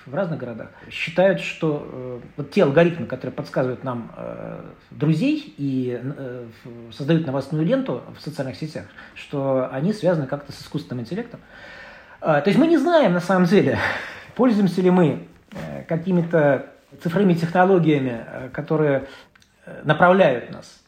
в 0.06 0.14
разных 0.14 0.38
городах, 0.38 0.70
считают, 0.90 1.40
что 1.40 2.22
вот 2.38 2.50
те 2.50 2.62
алгоритмы, 2.62 3.04
которые 3.04 3.34
подсказывают 3.34 3.84
нам 3.84 4.10
друзей 4.90 5.54
и 5.58 6.00
создают 6.92 7.26
новостную 7.26 7.66
ленту 7.66 8.02
в 8.16 8.22
социальных 8.22 8.56
сетях, 8.56 8.86
что 9.14 9.68
они 9.70 9.92
связаны 9.92 10.26
как-то 10.26 10.50
с 10.52 10.62
искусственным 10.62 11.02
интеллектом. 11.02 11.40
А, 12.24 12.40
то 12.40 12.50
есть 12.50 12.58
мы 12.58 12.68
не 12.68 12.76
знаем 12.76 13.14
на 13.14 13.20
самом 13.20 13.46
деле, 13.46 13.78
пользуемся 14.36 14.80
ли 14.80 14.90
мы 14.90 15.26
э, 15.50 15.82
какими-то 15.88 16.66
цифровыми 17.02 17.34
технологиями, 17.34 18.24
э, 18.24 18.48
которые 18.52 19.08
э, 19.66 19.80
направляют 19.82 20.52
нас. 20.52 20.80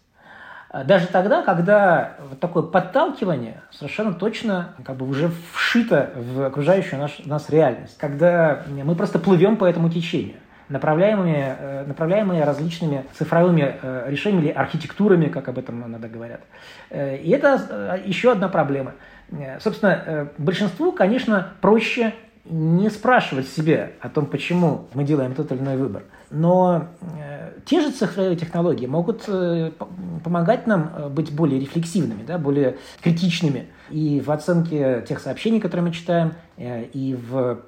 А 0.70 0.84
даже 0.84 1.08
тогда, 1.08 1.42
когда 1.42 2.12
вот 2.30 2.38
такое 2.38 2.62
подталкивание 2.62 3.62
совершенно 3.72 4.14
точно 4.14 4.74
как 4.84 4.94
бы 4.94 5.08
уже 5.08 5.32
вшито 5.52 6.10
в 6.14 6.44
окружающую 6.44 7.00
наш, 7.00 7.18
нас 7.24 7.50
реальность, 7.50 7.98
когда 7.98 8.62
мы 8.68 8.94
просто 8.94 9.18
плывем 9.18 9.56
по 9.56 9.64
этому 9.64 9.90
течению 9.90 10.36
направляемые, 10.68 11.84
направляемые 11.86 12.44
различными 12.44 13.04
цифровыми 13.18 13.76
решениями 14.08 14.46
или 14.46 14.50
архитектурами, 14.50 15.26
как 15.26 15.46
об 15.48 15.58
этом 15.58 15.84
иногда 15.84 16.08
говорят. 16.08 16.40
И 16.90 17.30
это 17.36 18.00
еще 18.06 18.32
одна 18.32 18.48
проблема– 18.48 18.92
собственно, 19.60 20.02
э, 20.06 20.26
большинству, 20.38 20.92
конечно, 20.92 21.52
проще 21.60 22.14
не 22.44 22.90
спрашивать 22.90 23.48
себе 23.48 23.94
о 24.00 24.08
том, 24.08 24.26
почему 24.26 24.88
мы 24.92 25.04
делаем 25.04 25.34
тот 25.34 25.50
или 25.52 25.58
иной 25.58 25.76
выбор. 25.76 26.02
Но 26.30 26.88
э, 27.18 27.52
те 27.64 27.80
же 27.80 27.90
цифровые 27.90 28.36
технологии 28.36 28.86
могут 28.86 29.24
э, 29.28 29.70
помогать 30.22 30.66
нам 30.66 30.90
э, 30.94 31.08
быть 31.08 31.32
более 31.32 31.58
рефлексивными, 31.60 32.22
да, 32.22 32.36
более 32.38 32.76
критичными 33.00 33.68
и 33.90 34.20
в 34.20 34.30
оценке 34.30 35.04
тех 35.06 35.20
сообщений, 35.20 35.60
которые 35.60 35.86
мы 35.86 35.92
читаем, 35.92 36.34
э, 36.56 36.84
и 36.84 37.14
в, 37.14 37.60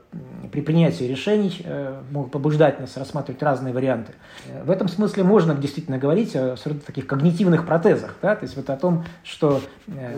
при 0.50 0.61
принятии 0.62 1.05
решений 1.05 1.61
э, 1.62 2.00
могут 2.11 2.33
побуждать 2.33 2.81
нас 2.81 2.96
рассматривать 2.96 3.42
разные 3.42 3.74
варианты. 3.74 4.12
Э, 4.48 4.64
в 4.64 4.70
этом 4.70 4.88
смысле 4.88 5.24
можно 5.24 5.55
действительно 5.55 5.98
говорить 5.98 6.35
о 6.35 6.57
таких 6.87 7.07
когнитивных 7.07 7.66
протезах, 7.66 8.16
да, 8.22 8.35
то 8.35 8.44
есть 8.44 8.57
вот 8.57 8.70
о 8.70 8.76
том, 8.76 9.05
что 9.24 9.61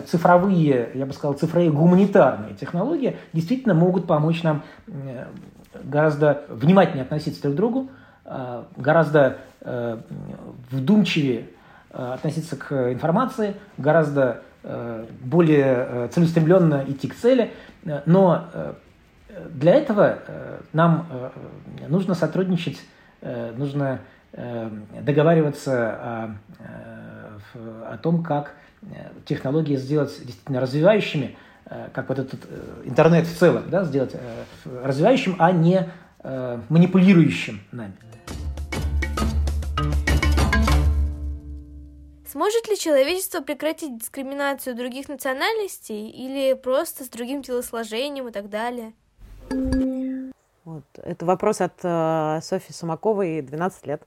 цифровые, 0.07 0.89
я 0.93 1.05
бы 1.05 1.13
сказал, 1.13 1.33
цифровые 1.33 1.71
гуманитарные 1.71 2.55
технологии 2.55 3.17
действительно 3.33 3.73
могут 3.73 4.07
помочь 4.07 4.41
нам 4.43 4.63
гораздо 5.83 6.43
внимательнее 6.49 7.03
относиться 7.03 7.41
друг 7.41 7.53
к 7.53 7.57
другу, 7.57 7.89
гораздо 8.77 9.37
вдумчивее 10.71 11.47
относиться 11.91 12.55
к 12.55 12.91
информации, 12.91 13.55
гораздо 13.77 14.41
более 14.63 16.09
целеустремленно 16.09 16.83
идти 16.87 17.07
к 17.07 17.15
цели. 17.15 17.53
Но 18.05 18.47
для 19.49 19.75
этого 19.75 20.19
нам 20.73 21.07
нужно 21.87 22.15
сотрудничать, 22.15 22.79
нужно 23.21 23.99
договариваться 25.01 25.91
о, 25.91 26.35
о 27.93 27.97
том, 27.97 28.23
как 28.23 28.55
технологии 29.25 29.75
сделать 29.75 30.15
действительно 30.23 30.59
развивающими, 30.59 31.37
как 31.93 32.09
вот 32.09 32.19
этот 32.19 32.39
интернет 32.85 33.27
в 33.27 33.37
целом, 33.37 33.63
да, 33.69 33.83
сделать 33.83 34.15
развивающим, 34.83 35.35
а 35.39 35.51
не 35.51 35.87
манипулирующим 36.69 37.61
нами. 37.71 37.93
Сможет 42.31 42.67
ли 42.67 42.77
человечество 42.77 43.41
прекратить 43.41 43.97
дискриминацию 43.97 44.75
других 44.75 45.09
национальностей 45.09 46.09
или 46.09 46.53
просто 46.53 47.03
с 47.03 47.09
другим 47.09 47.41
телосложением 47.41 48.27
и 48.27 48.31
так 48.31 48.51
далее? 48.51 48.93
Вот. 50.63 50.83
Это 50.97 51.25
вопрос 51.25 51.59
от 51.59 51.73
э, 51.81 52.39
Софьи 52.43 52.71
Сумаковой, 52.71 53.41
12 53.41 53.87
лет. 53.87 54.03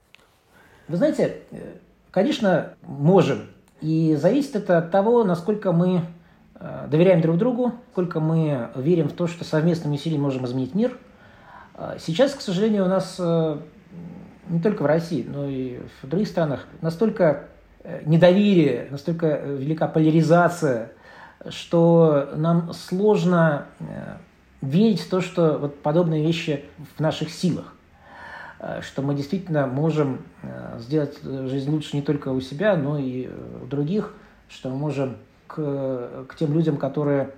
Вы 0.87 0.95
знаете, 0.95 1.41
э, 1.51 1.73
конечно, 2.11 2.75
можем. 2.83 3.49
И 3.81 4.15
зависит 4.15 4.55
это 4.55 4.77
от 4.77 4.89
того, 4.89 5.25
насколько 5.25 5.73
мы 5.73 6.03
э, 6.55 6.87
доверяем 6.89 7.19
друг 7.19 7.37
другу, 7.37 7.73
сколько 7.91 8.21
мы 8.21 8.69
верим 8.75 9.09
в 9.09 9.13
то, 9.13 9.27
что 9.27 9.43
совместными 9.43 9.95
усилиями 9.95 10.21
можем 10.21 10.45
изменить 10.45 10.75
мир. 10.75 10.97
Э, 11.75 11.97
сейчас, 11.99 12.33
к 12.33 12.39
сожалению, 12.39 12.85
у 12.85 12.87
нас 12.87 13.17
э, 13.19 13.57
не 14.47 14.61
только 14.61 14.83
в 14.83 14.85
России, 14.85 15.25
но 15.27 15.45
и 15.45 15.81
в 16.01 16.07
других 16.07 16.29
странах 16.29 16.67
настолько 16.79 17.49
недоверие, 18.05 18.87
настолько 18.89 19.27
э, 19.27 19.55
велика 19.55 19.87
поляризация, 19.87 20.91
что 21.49 22.29
нам 22.35 22.73
сложно 22.73 23.65
э, 23.79 24.15
верить 24.61 25.01
в 25.01 25.09
то, 25.09 25.21
что 25.21 25.57
вот 25.57 25.81
подобные 25.81 26.25
вещи 26.25 26.63
в 26.95 26.99
наших 27.01 27.29
силах, 27.29 27.73
что 28.79 29.01
мы 29.01 29.13
действительно 29.13 29.67
можем 29.67 30.21
сделать 30.79 31.21
жизнь 31.21 31.69
лучше 31.69 31.97
не 31.97 32.01
только 32.01 32.29
у 32.29 32.39
себя, 32.39 32.77
но 32.77 32.97
и 32.97 33.29
у 33.61 33.65
других, 33.65 34.13
что 34.47 34.69
мы 34.69 34.77
можем 34.77 35.17
к, 35.47 36.25
к 36.29 36.35
тем 36.37 36.53
людям, 36.53 36.77
которые 36.77 37.31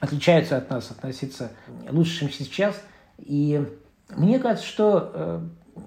отличаются 0.00 0.56
от 0.56 0.70
нас, 0.70 0.90
относиться 0.90 1.50
лучше, 1.90 2.20
чем 2.20 2.30
сейчас. 2.30 2.82
И 3.18 3.62
мне 4.08 4.38
кажется, 4.38 4.66
что 4.66 5.42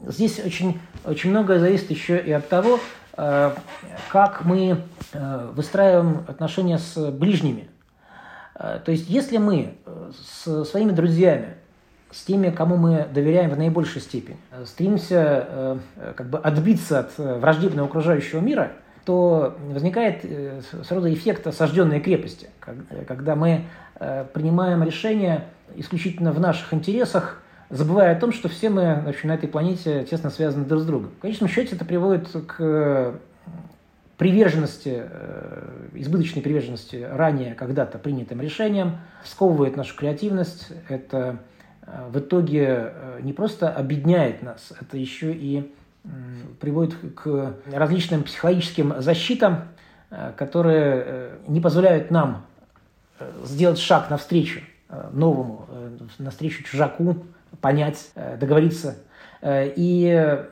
здесь 0.06 0.38
очень, 0.38 0.80
очень 1.04 1.32
многое 1.32 1.58
зависит 1.58 1.90
еще 1.90 2.20
и 2.20 2.32
от 2.32 2.48
того, 2.48 2.78
Э, 2.78 3.03
как 3.16 4.44
мы 4.44 4.82
э, 5.14 5.50
выстраиваем 5.54 6.26
отношения 6.28 6.80
с 6.80 7.12
ближними. 7.12 7.70
Э, 8.56 8.80
то 8.84 8.92
есть, 8.92 9.08
если 9.08 9.38
мы 9.38 9.76
с 10.18 10.66
своими 10.66 10.92
друзьями, 10.92 11.56
с 12.10 12.24
теми, 12.24 12.50
кому 12.50 12.78
мы 12.78 13.08
доверяем 13.12 13.52
в 13.52 13.58
наибольшей 13.58 14.02
степени, 14.02 14.38
стремимся 14.66 15.80
как 16.16 16.30
бы 16.30 16.38
отбиться 16.38 17.00
от 17.00 17.18
враждебного 17.18 17.88
окружающего 17.88 18.40
мира, 18.40 18.74
то 19.04 19.58
возникает 19.70 20.24
сразу 20.88 21.12
эффект 21.12 21.48
осажденной 21.48 22.00
крепости, 22.00 22.50
когда 23.08 23.36
мы 23.36 23.66
принимаем 23.98 24.84
решения 24.84 25.46
исключительно 25.76 26.32
в 26.32 26.40
наших 26.40 26.72
интересах, 26.72 27.43
забывая 27.70 28.16
о 28.16 28.20
том, 28.20 28.32
что 28.32 28.50
все 28.50 28.70
мы 28.70 29.02
вообще, 29.06 29.28
на 29.28 29.36
этой 29.36 29.50
планете 29.50 30.04
тесно 30.04 30.30
связаны 30.30 30.66
друг 30.66 30.82
с 30.82 30.86
другом. 30.86 31.12
В 31.18 31.22
конечном 31.22 31.50
счете 31.50 31.76
это 31.76 31.86
приводит 31.86 32.30
к 32.48 33.20
приверженности, 34.18 35.04
э, 35.06 35.90
избыточной 35.96 36.42
приверженности 36.42 36.96
ранее 37.12 37.56
когда-то 37.56 37.98
принятым 37.98 38.42
решениям, 38.42 39.00
сковывает 39.26 39.76
нашу 39.76 39.96
креативность, 39.96 40.70
это 40.88 41.40
э, 41.82 42.08
в 42.10 42.20
итоге 42.20 42.94
э, 42.94 43.20
не 43.22 43.34
просто 43.34 43.70
объединяет 43.70 44.44
нас, 44.44 44.72
это 44.80 44.98
еще 44.98 45.34
и 45.34 45.74
приводит 46.60 46.96
к 47.16 47.56
различным 47.72 48.24
психологическим 48.24 49.02
защитам, 49.02 49.70
которые 50.36 51.32
не 51.48 51.62
позволяют 51.62 52.12
нам 52.12 52.46
сделать 53.46 53.80
шаг 53.80 54.10
навстречу 54.10 54.60
новому, 55.14 55.66
навстречу 56.20 56.64
чужаку, 56.64 57.24
понять, 57.62 58.12
э, 58.16 58.38
договориться. 58.38 58.98
Э, 59.42 59.72
и 59.76 60.44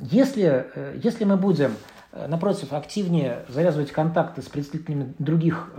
если, 0.00 0.66
э, 0.74 0.98
если 1.02 1.24
мы 1.24 1.36
будем, 1.36 1.72
напротив, 2.12 2.72
активнее 2.72 3.44
завязывать 3.48 3.92
контакты 3.92 4.42
с 4.42 4.46
представителями 4.46 5.14
других 5.20 5.70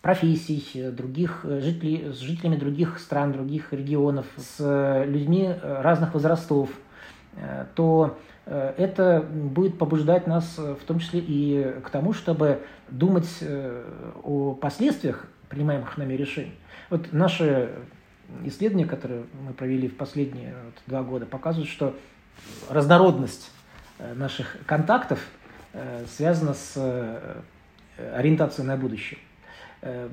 профессий, 0.00 0.90
других 0.90 1.44
жителей, 1.44 2.12
с 2.12 2.18
жителями 2.18 2.56
других 2.56 2.98
стран, 2.98 3.30
других 3.30 3.72
регионов, 3.72 4.26
с 4.36 5.04
людьми 5.06 5.54
разных 5.62 6.14
возрастов, 6.14 6.68
то 7.76 8.18
это 8.44 9.24
будет 9.32 9.78
побуждать 9.78 10.26
нас 10.26 10.58
в 10.58 10.84
том 10.84 10.98
числе 10.98 11.20
и 11.20 11.76
к 11.84 11.90
тому, 11.90 12.12
чтобы 12.12 12.62
думать 12.90 13.28
о 14.24 14.54
последствиях 14.54 15.28
принимаемых 15.48 15.96
нами 15.96 16.14
решений. 16.14 16.58
Вот 16.90 17.12
наши 17.12 17.70
исследования, 18.44 18.86
которые 18.86 19.24
мы 19.46 19.52
провели 19.52 19.88
в 19.88 19.96
последние 19.96 20.54
два 20.86 21.02
года, 21.02 21.26
показывают, 21.26 21.70
что 21.70 21.94
разнородность 22.68 23.50
наших 24.14 24.56
контактов 24.66 25.20
связана 26.08 26.54
с 26.54 26.76
ориентацией 28.14 28.66
на 28.66 28.76
будущее. 28.76 29.18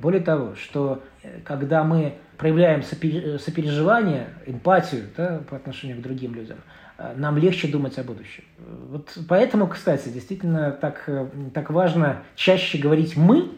Более 0.01 0.21
того, 0.21 0.55
что 0.55 1.03
когда 1.43 1.84
мы 1.84 2.17
проявляем 2.38 2.82
сопереживание, 2.84 4.29
эмпатию 4.45 5.08
да, 5.15 5.41
по 5.49 5.55
отношению 5.55 5.97
к 5.97 6.01
другим 6.01 6.34
людям, 6.34 6.58
нам 7.15 7.38
легче 7.38 7.67
думать 7.67 7.97
о 7.97 8.03
будущем. 8.03 8.43
Вот 8.89 9.17
поэтому, 9.27 9.67
кстати, 9.67 10.10
действительно 10.10 10.71
так, 10.71 11.10
так 11.53 11.69
важно 11.69 12.23
чаще 12.36 12.77
говорить 12.77 13.15
«мы», 13.15 13.51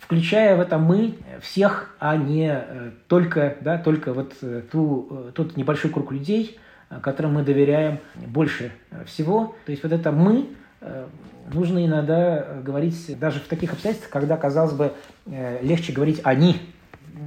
включая 0.00 0.56
в 0.56 0.60
это 0.60 0.78
мы 0.78 1.18
всех, 1.40 1.94
а 1.98 2.16
не 2.16 2.50
э, 2.50 2.90
только, 3.06 3.56
да, 3.60 3.78
только 3.78 4.12
вот 4.12 4.32
э, 4.42 4.62
ту, 4.70 5.08
э, 5.10 5.32
тот 5.34 5.56
небольшой 5.56 5.90
круг 5.90 6.10
людей, 6.10 6.58
которым 7.02 7.34
мы 7.34 7.42
доверяем 7.44 8.00
больше 8.16 8.72
всего. 9.06 9.54
То 9.64 9.70
есть 9.70 9.84
вот 9.84 9.92
это 9.92 10.10
мы 10.10 10.48
нужно 11.52 11.86
иногда 11.86 12.60
говорить 12.64 13.16
даже 13.16 13.38
в 13.38 13.46
таких 13.46 13.72
обстоятельствах, 13.74 14.10
когда, 14.10 14.36
казалось 14.36 14.72
бы, 14.72 14.92
легче 15.62 15.92
говорить 15.92 16.20
«они», 16.24 16.56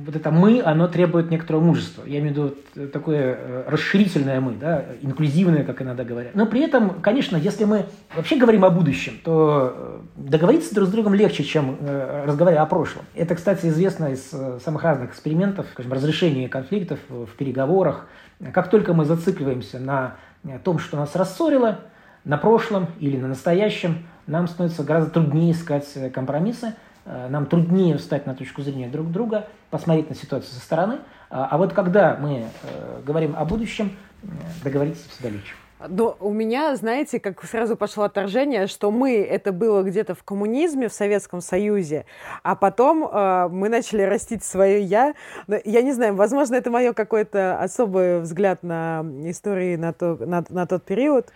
вот 0.05 0.15
это 0.15 0.31
«мы», 0.31 0.61
оно 0.63 0.87
требует 0.87 1.29
некоторого 1.29 1.61
мужества. 1.61 2.03
Я 2.05 2.19
имею 2.19 2.33
в 2.33 2.75
виду 2.75 2.87
такое 2.87 3.37
э, 3.37 3.63
расширительное 3.67 4.39
«мы», 4.39 4.53
да, 4.53 4.85
инклюзивное, 5.01 5.63
как 5.63 5.81
иногда 5.81 6.03
говорят. 6.03 6.33
Но 6.33 6.45
при 6.45 6.61
этом, 6.61 7.01
конечно, 7.01 7.37
если 7.37 7.65
мы 7.65 7.85
вообще 8.15 8.37
говорим 8.37 8.65
о 8.65 8.69
будущем, 8.71 9.19
то 9.23 9.73
э, 9.75 9.99
договориться 10.15 10.73
друг 10.73 10.89
с 10.89 10.91
другом 10.91 11.13
легче, 11.13 11.43
чем 11.43 11.77
э, 11.79 12.23
разговаривать 12.25 12.63
о 12.63 12.65
прошлом. 12.65 13.05
Это, 13.13 13.35
кстати, 13.35 13.67
известно 13.67 14.13
из 14.13 14.31
самых 14.63 14.83
разных 14.83 15.11
экспериментов, 15.11 15.67
скажем, 15.71 15.93
разрешения 15.93 16.49
конфликтов 16.49 16.99
в 17.09 17.29
переговорах. 17.37 18.07
Как 18.51 18.69
только 18.69 18.93
мы 18.93 19.05
зацикливаемся 19.05 19.79
на 19.79 20.15
том, 20.63 20.79
что 20.79 20.97
нас 20.97 21.15
рассорило, 21.15 21.79
на 22.25 22.37
прошлом 22.37 22.87
или 22.99 23.17
на 23.17 23.27
настоящем, 23.27 24.05
нам 24.27 24.47
становится 24.47 24.83
гораздо 24.83 25.11
труднее 25.11 25.51
искать 25.51 25.87
компромиссы, 26.13 26.73
нам 27.05 27.45
труднее 27.45 27.97
встать 27.97 28.25
на 28.25 28.33
точку 28.33 28.61
зрения 28.61 28.87
друг 28.87 29.11
друга, 29.11 29.47
посмотреть 29.69 30.09
на 30.09 30.15
ситуацию 30.15 30.53
со 30.53 30.59
стороны. 30.59 30.99
А, 31.33 31.47
а 31.49 31.57
вот 31.57 31.73
когда 31.73 32.15
мы 32.15 32.45
э, 32.63 33.01
говорим 33.03 33.33
о 33.35 33.43
будущем, 33.43 33.91
э, 34.21 34.27
договориться 34.63 35.09
всегда 35.09 35.29
легче. 35.29 35.55
Но 35.89 36.15
у 36.19 36.31
меня, 36.31 36.75
знаете, 36.75 37.19
как 37.19 37.43
сразу 37.43 37.75
пошло 37.75 38.03
отторжение, 38.03 38.67
что 38.67 38.91
мы 38.91 39.17
это 39.17 39.51
было 39.51 39.81
где-то 39.81 40.13
в 40.13 40.23
коммунизме, 40.23 40.87
в 40.87 40.93
Советском 40.93 41.41
Союзе, 41.41 42.05
а 42.43 42.55
потом 42.55 43.03
э, 43.03 43.47
мы 43.49 43.67
начали 43.67 44.03
растить 44.03 44.43
свое 44.43 44.81
я. 44.83 45.15
Я 45.47 45.81
не 45.81 45.91
знаю, 45.91 46.15
возможно, 46.15 46.53
это 46.53 46.69
мое 46.69 46.93
какой-то 46.93 47.59
особый 47.59 48.21
взгляд 48.21 48.61
на 48.61 49.03
истории 49.25 49.75
на, 49.75 49.91
то, 49.91 50.15
на, 50.19 50.45
на 50.49 50.67
тот 50.67 50.83
период. 50.83 51.31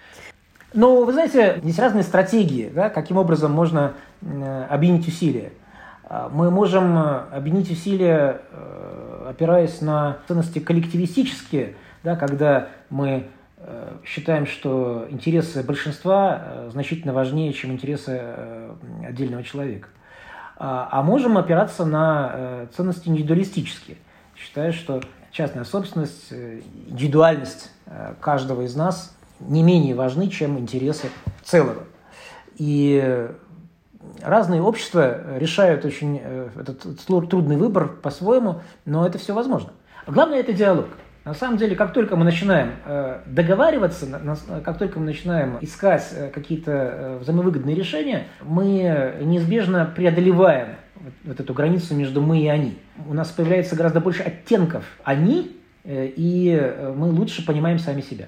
Но, 0.78 1.04
вы 1.04 1.12
знаете, 1.12 1.60
есть 1.64 1.80
разные 1.80 2.04
стратегии, 2.04 2.70
да, 2.72 2.92
каким 2.92 3.18
образом 3.18 3.52
можно 3.52 3.94
э, 4.22 4.66
объединить 4.70 5.08
усилия. 5.08 5.52
А, 6.04 6.30
мы 6.32 6.52
можем 6.52 6.96
э, 6.96 7.22
объединить 7.32 7.72
усилия, 7.72 8.42
э, 8.52 9.26
опираясь 9.28 9.82
на 9.82 10.20
ценности 10.28 10.60
коллективистические, 10.60 11.74
да, 12.04 12.16
когда 12.16 12.68
мы 12.92 13.28
считаем, 14.06 14.46
что 14.46 15.08
интересы 15.10 15.64
большинства 15.64 16.68
значительно 16.70 17.12
важнее, 17.12 17.52
чем 17.54 17.72
интересы 17.72 18.22
отдельного 19.04 19.44
человека. 19.44 19.90
А, 20.58 20.88
а 20.92 21.02
можем 21.02 21.40
опираться 21.40 21.86
на 21.86 22.68
ценности 22.78 23.10
индивидуалистические, 23.10 23.98
считая, 24.36 24.72
что 24.72 25.02
частная 25.32 25.64
собственность, 25.64 26.32
индивидуальность 26.32 27.72
каждого 28.22 28.62
из 28.62 28.76
нас 28.76 29.17
не 29.40 29.64
менее 29.64 29.96
важны, 29.96 30.30
чем 30.30 30.58
интересы 30.60 31.10
целого. 31.44 31.84
И 32.58 33.30
разные 34.22 34.62
общества 34.62 35.38
решают 35.38 35.86
очень 35.86 36.20
э, 36.24 36.50
этот 36.56 37.00
трудный 37.30 37.58
выбор 37.58 37.88
по-своему, 37.88 38.62
но 38.86 39.06
это 39.06 39.18
все 39.18 39.34
возможно. 39.34 39.72
Главное– 40.08 40.40
это 40.40 40.54
диалог. 40.54 40.88
На 41.26 41.34
самом 41.34 41.58
деле, 41.58 41.76
как 41.76 41.92
только 41.92 42.16
мы 42.16 42.24
начинаем 42.24 42.72
э, 42.86 43.20
договариваться, 43.26 44.08
как 44.64 44.78
только 44.78 45.00
мы 45.00 45.06
начинаем 45.06 45.58
искать 45.60 46.08
э, 46.14 46.30
какие-то 46.30 47.18
взаимовыгодные 47.22 47.76
решения, 47.76 48.28
мы 48.42 49.16
неизбежно 49.22 49.92
преодолеваем 49.94 50.76
вот 51.24 51.40
эту 51.40 51.54
границу 51.54 51.94
между 51.96 52.22
мы 52.22 52.40
и 52.40 52.48
они. 52.48 52.78
У 53.08 53.14
нас 53.14 53.30
появляется 53.30 53.76
гораздо 53.76 54.00
больше 54.00 54.24
оттенков 54.24 54.86
«они», 55.04 55.56
и 55.86 56.76
мы 56.98 57.12
лучше 57.12 57.46
понимаем 57.46 57.80
сами 57.80 58.02
себя. 58.02 58.26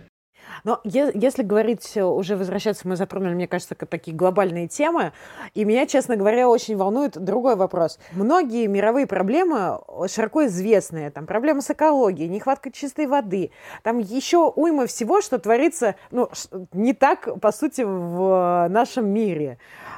Но 0.64 0.82
если 0.84 1.44
говорить, 1.44 1.92
э, 1.96 2.04
уже 2.04 2.36
возвращаться, 2.36 2.88
мы 2.88 2.96
затронули, 2.96 3.34
мне 3.34 3.48
кажется, 3.48 3.76
такие 3.76 4.16
глобальные 4.16 4.68
темы, 4.68 5.14
и 5.54 5.66
меня, 5.66 5.86
честно 5.86 6.16
говоря, 6.16 6.50
очень 6.50 6.76
волнует 6.76 7.18
другой 7.18 7.56
вопрос. 7.56 8.00
Многие 8.12 8.68
мировые 8.68 9.08
проблемы 9.08 9.80
широко 10.08 10.46
известные, 10.46 11.12
там 11.12 11.26
проблемы 11.26 11.62
с 11.62 11.70
экологией, 11.70 12.30
нехватка 12.30 12.72
чистой 12.72 13.08
воды, 13.08 13.52
там 13.84 14.00
еще 14.00 14.52
уйма 14.56 14.88
всего, 14.88 15.22
что 15.22 15.40
творится, 15.40 15.96
ну, 16.12 16.30
не 16.74 16.94
так, 16.94 17.40
по 17.40 17.52
сути, 17.52 17.82
в 17.82 18.68
нашем 18.70 19.10
мире. 19.10 19.58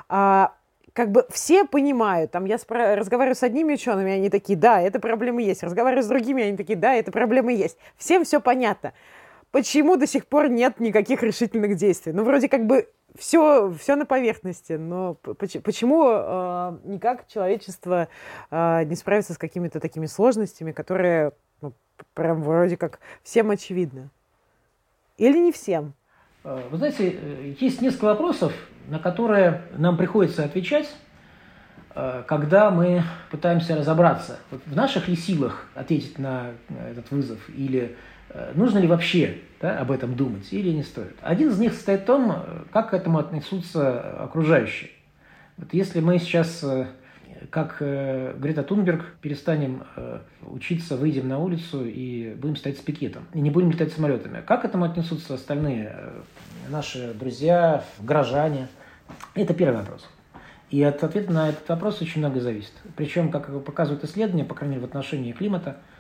А, 0.10 0.54
как 0.94 1.12
бы 1.12 1.26
все 1.30 1.66
понимают, 1.66 2.32
там 2.32 2.46
я 2.46 2.56
спро- 2.56 2.96
разговариваю 2.96 3.36
с 3.36 3.44
одними 3.44 3.74
учеными, 3.74 4.12
они 4.12 4.30
такие, 4.30 4.58
да, 4.58 4.82
это 4.82 5.00
проблемы 5.00 5.42
есть, 5.42 5.64
разговариваю 5.64 6.04
с 6.04 6.08
другими, 6.08 6.44
они 6.44 6.58
такие, 6.58 6.78
да, 6.78 6.94
это 6.94 7.12
проблемы 7.12 7.54
есть. 7.54 7.78
Всем 7.98 8.24
все 8.26 8.42
понятно 8.42 8.94
почему 9.52 9.98
до 9.98 10.08
сих 10.08 10.26
пор 10.26 10.50
нет 10.50 10.80
никаких 10.80 11.24
решительных 11.24 11.76
действий? 11.76 12.14
Ну, 12.14 12.24
вроде 12.24 12.50
как 12.50 12.66
бы 12.66 12.90
все, 13.18 13.74
все 13.74 13.96
на 13.96 14.06
поверхности, 14.06 14.74
но 14.74 15.16
почему 15.16 16.10
э, 16.10 16.78
никак 16.86 17.28
человечество 17.28 18.08
э, 18.50 18.84
не 18.86 18.96
справится 18.96 19.34
с 19.34 19.38
какими-то 19.38 19.80
такими 19.80 20.06
сложностями, 20.06 20.72
которые 20.72 21.34
ну, 21.62 21.74
прям 22.14 22.42
вроде 22.42 22.78
как 22.78 23.00
всем 23.24 23.52
очевидны? 23.52 24.10
Или 25.18 25.38
не 25.38 25.52
всем? 25.52 25.94
Э, 26.44 26.62
вы 26.72 26.78
знаете, 26.78 27.10
э, 27.22 27.54
есть 27.60 27.82
несколько 27.82 28.06
вопросов, 28.06 28.54
на 28.88 29.00
которые 29.00 29.64
нам 29.78 29.98
приходится 29.98 30.46
отвечать, 30.46 30.90
э, 31.94 32.24
когда 32.26 32.72
мы 32.72 33.04
пытаемся 33.30 33.76
разобраться, 33.76 34.40
в 34.50 34.76
наших 34.76 35.10
ли 35.10 35.18
силах 35.18 35.68
ответить 35.76 36.18
на 36.18 36.52
этот 36.90 37.12
вызов 37.12 37.40
или 37.50 37.82
Э, 37.90 38.11
нужно 38.56 38.80
ли 38.80 38.88
вообще 38.88 39.38
да, 39.60 39.80
об 39.80 39.92
этом 39.92 40.16
думать 40.16 40.52
или 40.52 40.70
не 40.70 40.84
стоит. 40.84 41.16
Один 41.22 41.50
из 41.50 41.60
них 41.60 41.74
состоит 41.74 42.02
в 42.02 42.06
том, 42.06 42.36
как 42.72 42.92
к 42.92 42.94
этому 42.94 43.20
отнесутся 43.20 44.24
окружающие. 44.24 44.92
Вот 45.58 45.74
если 45.74 46.00
мы 46.00 46.18
сейчас, 46.18 46.64
э, 46.64 46.88
как 47.50 47.78
э, 47.80 48.34
Грета 48.38 48.64
Тунберг, 48.64 49.16
перестанем 49.22 49.84
учиться, 50.42 50.98
выйдем 50.98 51.28
на 51.28 51.40
улицу 51.40 51.86
и 51.86 52.34
будем 52.36 52.56
стоять 52.56 52.78
с 52.78 52.82
пикетом, 52.82 53.28
и 53.34 53.42
не 53.42 53.52
будем 53.52 53.72
летать 53.72 53.92
самолетами, 53.94 54.42
как 54.46 54.62
к 54.62 54.66
этому 54.66 54.86
отнесутся 54.86 55.36
остальные 55.36 55.96
наши 56.70 57.14
друзья, 57.14 57.84
горожане? 58.00 58.68
Это 59.36 59.54
первый 59.54 59.80
вопрос. 59.80 60.10
И 60.70 60.82
от 60.82 61.04
ответа 61.04 61.34
на 61.34 61.50
этот 61.50 61.68
вопрос 61.68 62.02
очень 62.02 62.22
много 62.22 62.40
зависит. 62.40 62.72
Причем, 62.96 63.30
как 63.30 63.64
показывают 63.66 64.06
исследования, 64.06 64.46
по 64.46 64.56
крайней 64.56 64.76
мере, 64.76 64.88
в 64.88 64.90
отношении 64.90 65.34
климата– 65.34 65.78
Э, 65.88 65.91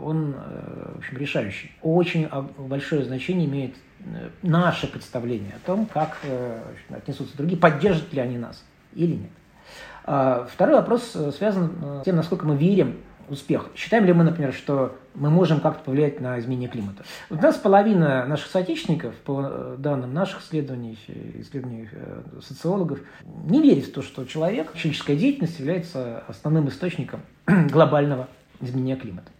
он 0.00 0.36
э, 0.36 0.92
в 0.94 0.98
общем, 0.98 1.18
решающий. 1.18 1.72
Очень 1.82 2.28
большое 2.56 3.04
значение 3.04 3.46
имеет 3.46 3.74
э, 4.04 4.28
наше 4.42 4.86
представление 4.86 5.54
о 5.56 5.66
том, 5.66 5.86
как 5.86 6.18
общем, 6.22 6.94
отнесутся 6.94 7.36
другие, 7.36 7.58
поддержат 7.58 8.12
ли 8.12 8.20
они 8.20 8.38
нас 8.38 8.64
или 8.94 9.14
нет. 9.14 9.30
А 10.04 10.46
второй 10.52 10.76
вопрос 10.76 11.16
связан 11.36 12.00
с 12.00 12.04
тем, 12.04 12.16
насколько 12.16 12.46
мы 12.46 12.56
верим 12.56 12.98
в 13.28 13.32
успех. 13.32 13.70
Считаем 13.74 14.04
ли 14.04 14.12
мы, 14.12 14.24
например, 14.24 14.52
что 14.52 14.96
мы 15.14 15.30
можем 15.30 15.60
как-то 15.60 15.84
повлиять 15.84 16.20
на 16.20 16.38
изменение 16.38 16.68
климата? 16.68 17.04
У 17.28 17.34
нас 17.34 17.56
половина 17.56 18.26
наших 18.26 18.48
соотечественников, 18.48 19.14
по 19.16 19.74
данным 19.78 20.14
наших 20.14 20.42
исследований, 20.42 20.98
исследований 21.38 21.88
социологов, 22.40 23.00
не 23.44 23.60
верит 23.60 23.86
в 23.86 23.92
то, 23.92 24.02
что 24.02 24.24
человек, 24.24 24.74
человеческая 24.74 25.16
деятельность 25.16 25.58
является 25.58 26.20
основным 26.28 26.68
источником 26.68 27.20
глобального 27.46 28.28
изменения 28.60 28.96
климата. 28.96 29.30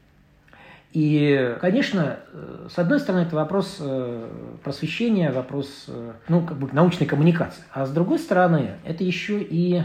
И, 0.93 1.57
конечно, 1.61 2.19
э, 2.33 2.69
с 2.69 2.77
одной 2.79 2.99
стороны, 2.99 3.23
это 3.23 3.37
вопрос 3.37 3.77
э, 3.79 4.29
просвещения, 4.65 5.31
вопрос 5.31 5.85
э, 5.87 6.13
ну, 6.29 6.45
как 6.45 6.59
бы 6.59 6.69
научной 6.73 7.07
коммуникации. 7.07 7.63
А 7.73 7.87
с 7.87 7.93
другой 7.93 8.19
стороны, 8.19 8.73
это 8.85 9.05
еще 9.05 9.41
и 9.41 9.83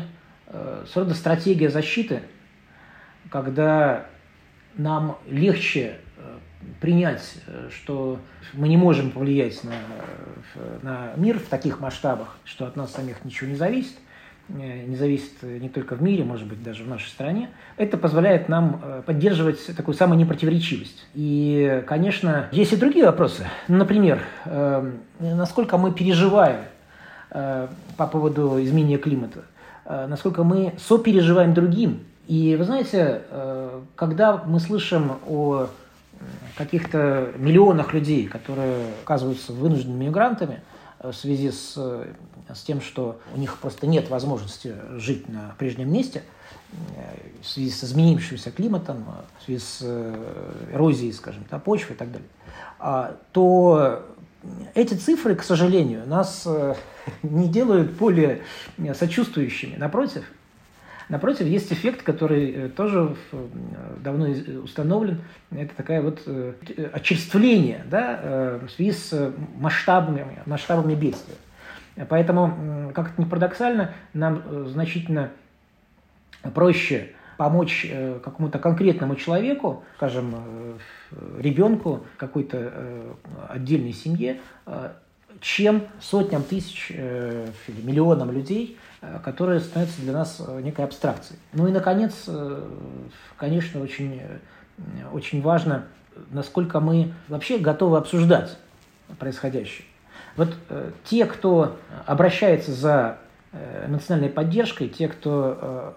своего 0.92 1.14
стратегия 1.16 1.70
защиты, 1.70 2.22
когда 3.32 4.06
нам 4.76 5.18
легче 5.28 5.98
принять, 6.80 7.36
что 7.72 8.20
мы 8.54 8.70
не 8.70 8.78
можем 8.78 9.10
повлиять 9.10 9.62
на, 9.64 9.74
на 10.84 11.14
мир 11.18 11.40
в 11.40 11.48
таких 11.48 11.80
масштабах, 11.80 12.38
что 12.46 12.68
от 12.68 12.76
нас 12.76 12.94
самих 12.94 13.26
ничего 13.26 13.50
не 13.50 13.56
зависит, 13.56 13.98
не 14.50 14.96
зависит 14.96 15.42
не 15.42 15.70
только 15.70 15.96
в 15.96 16.02
мире, 16.02 16.24
может 16.24 16.48
быть, 16.48 16.62
даже 16.62 16.84
в 16.84 16.88
нашей 16.88 17.08
стране, 17.08 17.50
это 17.78 17.98
позволяет 17.98 18.50
нам 18.50 19.04
поддерживать 19.06 19.66
такую 19.76 19.96
самую 19.96 20.20
непротиворечивость. 20.20 21.06
И, 21.14 21.84
конечно, 21.88 22.48
есть 22.52 22.74
и 22.74 22.76
другие 22.76 23.06
вопросы. 23.06 23.48
Например, 23.68 24.22
насколько 25.20 25.78
мы 25.78 25.92
переживаем 25.92 26.62
по 27.30 28.08
поводу 28.12 28.62
изменения 28.64 28.98
климата, 28.98 29.46
насколько 29.86 30.44
мы 30.44 30.74
сопереживаем 30.78 31.54
другим. 31.54 32.02
И 32.28 32.56
вы 32.56 32.64
знаете, 32.66 33.22
когда 33.96 34.44
мы 34.46 34.60
слышим 34.60 35.14
о 35.28 35.70
каких-то 36.58 37.32
миллионах 37.38 37.94
людей, 37.94 38.28
которые 38.28 38.88
оказываются 39.04 39.54
вынужденными 39.54 40.06
мигрантами 40.06 40.62
э, 41.00 41.12
в 41.12 41.16
связи 41.16 41.52
с, 41.52 41.74
э, 41.78 42.06
с 42.54 42.62
тем, 42.62 42.82
что 42.82 43.20
у 43.34 43.38
них 43.38 43.58
просто 43.58 43.88
нет 43.88 44.10
возможности 44.10 44.76
жить 44.98 45.28
на 45.30 45.56
прежнем 45.58 45.92
месте, 45.92 46.24
э, 46.96 47.18
в 47.42 47.48
связи 47.48 47.72
с 47.72 47.84
изменившимся 47.84 48.52
климатом, 48.52 49.06
в 49.40 49.44
связи 49.44 49.60
с 49.60 49.82
эрозией, 50.72 51.14
скажем, 51.14 51.44
да, 51.50 51.60
почвы 51.60 51.96
и 51.96 51.98
так 51.98 52.12
далее, 52.12 52.28
а, 52.80 53.18
то 53.32 54.04
эти 54.76 54.94
цифры, 54.94 55.36
к 55.36 55.44
сожалению, 55.44 56.08
нас 56.08 56.48
не 57.24 57.48
делают 57.48 57.92
более 57.94 58.42
сочувствующими. 58.94 59.76
Напротив, 59.76 60.26
Напротив, 61.08 61.46
есть 61.46 61.72
эффект, 61.72 62.02
который 62.02 62.52
э, 62.52 62.70
тоже 62.70 63.16
э, 63.32 63.48
давно 64.04 64.28
установлен. 64.64 65.22
Это 65.52 65.76
такая 65.76 66.02
вот 66.02 66.24
э, 66.26 66.54
очерствление 66.94 67.86
да, 67.90 68.60
в 68.66 68.70
связи 68.70 68.92
с 68.92 69.34
масштабами, 69.60 70.26
масштабами 70.46 70.96
бедствия. 70.96 71.36
Поэтому, 72.10 72.92
как 72.94 73.12
это 73.12 73.22
ни 73.22 73.26
парадоксально, 73.26 73.94
нам 74.14 74.68
значительно 74.68 75.32
проще 76.54 77.12
помочь 77.38 77.88
какому-то 78.24 78.60
конкретному 78.60 79.16
человеку, 79.16 79.84
скажем, 79.96 80.36
ребенку 81.40 82.06
какой-то 82.18 83.16
отдельной 83.48 83.94
семье, 83.94 84.42
чем 85.40 85.84
сотням 86.02 86.44
тысяч 86.44 86.92
или 86.92 87.82
миллионам 87.82 88.32
людей, 88.32 88.78
Э, 89.06 89.20
которая 89.24 89.60
становится 89.60 90.02
для 90.02 90.14
нас 90.14 90.42
э, 90.46 90.62
некой 90.62 90.86
абстракцией. 90.86 91.40
Ну 91.54 91.68
и, 91.68 91.72
наконец, 91.72 92.26
э, 92.28 92.64
конечно, 93.38 93.82
очень, 93.82 94.22
очень 95.12 95.42
важно, 95.42 95.86
насколько 96.32 96.80
мы 96.80 97.14
вообще 97.28 97.58
готовы 97.58 97.98
обсуждать 97.98 98.58
происходящее. 99.20 99.86
Вот 100.36 100.56
те, 101.06 101.26
кто 101.26 101.78
обращается 102.06 102.72
за 102.74 103.18
эмоциональной 103.88 104.30
поддержкой, 104.30 104.90
те, 104.90 105.08
кто 105.08 105.96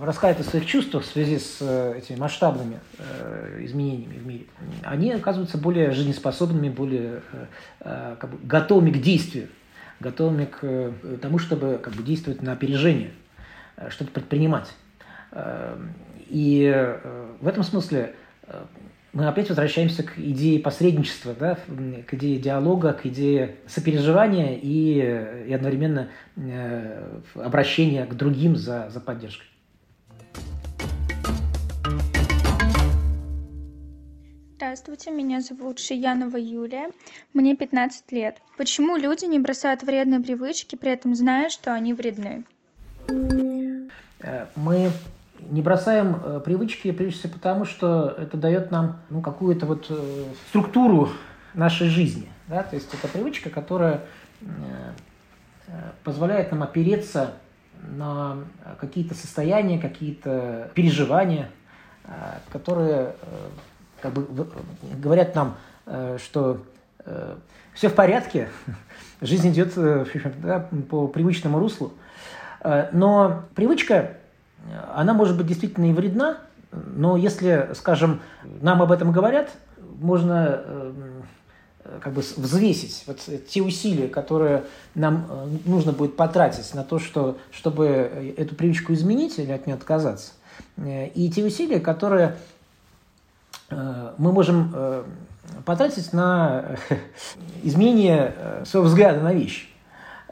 рассказывает 0.00 0.46
о 0.46 0.50
своих 0.50 0.66
чувствах 0.66 1.04
в 1.04 1.06
связи 1.06 1.38
с 1.38 1.62
этими 1.96 2.16
масштабными 2.16 2.80
изменениями 3.60 4.18
в 4.18 4.26
мире, 4.26 4.46
они 4.82 5.12
оказываются 5.12 5.58
более 5.58 5.92
жизнеспособными, 5.92 6.68
более 6.68 7.22
как 7.80 8.28
бы, 8.30 8.38
готовыми 8.44 8.90
к 8.90 9.00
действию 9.00 9.48
готовыми 10.00 10.44
к 10.44 10.58
э, 10.62 10.92
тому, 11.20 11.38
чтобы 11.38 11.78
как 11.82 11.94
бы, 11.94 12.02
действовать 12.02 12.42
на 12.42 12.52
опережение, 12.52 13.12
э, 13.76 13.90
что-то 13.90 14.10
предпринимать. 14.10 14.72
Э, 15.32 15.76
и 16.28 16.72
в 17.40 17.46
этом 17.46 17.62
смысле 17.64 18.14
мы 19.14 19.28
опять 19.28 19.48
возвращаемся 19.48 20.02
к 20.02 20.18
идее 20.18 20.58
посредничества, 20.58 21.34
да, 21.38 21.56
к 22.06 22.14
идее 22.14 22.38
диалога, 22.38 22.92
к 22.92 23.06
идее 23.06 23.56
сопереживания 23.66 24.58
и, 24.60 25.48
и 25.48 25.52
одновременно 25.52 26.08
обращения 27.34 28.04
к 28.06 28.14
другим 28.14 28.56
за, 28.56 28.90
за 28.90 29.00
поддержкой. 29.00 29.46
Здравствуйте, 34.56 35.10
меня 35.12 35.40
зовут 35.40 35.78
Шиянова 35.78 36.36
Юлия, 36.36 36.88
мне 37.32 37.54
15 37.54 38.10
лет. 38.12 38.38
Почему 38.56 38.96
люди 38.96 39.26
не 39.26 39.38
бросают 39.38 39.82
вредные 39.82 40.20
привычки, 40.20 40.74
при 40.74 40.90
этом 40.90 41.14
зная, 41.14 41.50
что 41.50 41.72
они 41.72 41.92
вредны? 41.92 42.44
Э, 44.20 44.46
мы 44.56 44.90
не 45.50 45.62
бросаем 45.62 46.20
э, 46.22 46.40
привычки, 46.44 46.92
прежде 46.92 47.18
всего 47.18 47.32
потому, 47.34 47.64
что 47.64 48.14
это 48.18 48.36
дает 48.36 48.70
нам 48.70 49.00
ну, 49.10 49.20
какую-то 49.20 49.66
вот 49.66 49.86
э, 49.88 50.24
структуру 50.48 51.08
нашей 51.54 51.88
жизни. 51.88 52.28
Да? 52.48 52.62
То 52.62 52.76
есть 52.76 52.92
это 52.92 53.08
привычка, 53.08 53.50
которая 53.50 54.02
позволяет 56.02 56.50
нам 56.50 56.62
опереться 56.62 57.32
на 57.96 58.36
какие-то 58.78 59.14
состояния, 59.14 59.78
какие-то 59.78 60.70
переживания, 60.74 61.48
которые 62.52 63.14
как 64.04 64.12
бы 64.12 64.46
говорят 64.98 65.34
нам, 65.34 65.56
э, 65.86 66.18
что 66.22 66.62
э, 67.06 67.36
все 67.72 67.88
в 67.88 67.94
порядке, 67.94 68.50
жизнь 69.22 69.48
идет 69.50 69.72
э, 69.76 70.04
да, 70.42 70.68
по 70.90 71.08
привычному 71.08 71.58
руслу. 71.58 71.94
Но 72.92 73.44
привычка, 73.54 74.16
она 74.94 75.14
может 75.14 75.36
быть 75.36 75.46
действительно 75.46 75.90
и 75.90 75.92
вредна, 75.92 76.38
но 76.72 77.16
если, 77.16 77.70
скажем, 77.74 78.20
нам 78.60 78.82
об 78.82 78.92
этом 78.92 79.12
говорят, 79.12 79.50
можно 80.00 80.92
как 82.00 82.14
бы 82.14 82.22
взвесить 82.36 83.04
вот 83.06 83.20
те 83.46 83.62
усилия, 83.62 84.08
которые 84.08 84.64
нам 84.94 85.28
нужно 85.66 85.92
будет 85.92 86.16
потратить 86.16 86.72
на 86.74 86.82
то, 86.82 86.98
что, 86.98 87.36
чтобы 87.50 87.84
эту 88.36 88.54
привычку 88.54 88.94
изменить 88.94 89.38
или 89.38 89.52
от 89.52 89.66
нее 89.66 89.76
отказаться, 89.76 90.32
и 90.78 91.30
те 91.34 91.44
усилия, 91.44 91.80
которые 91.80 92.36
Э, 93.70 94.12
мы 94.18 94.32
можем 94.32 94.72
э, 94.74 95.04
потратить 95.64 96.12
на 96.12 96.76
изменение 97.62 98.34
э, 98.36 98.64
своего 98.66 98.88
взгляда 98.88 99.20
на 99.20 99.32
вещи. 99.32 99.66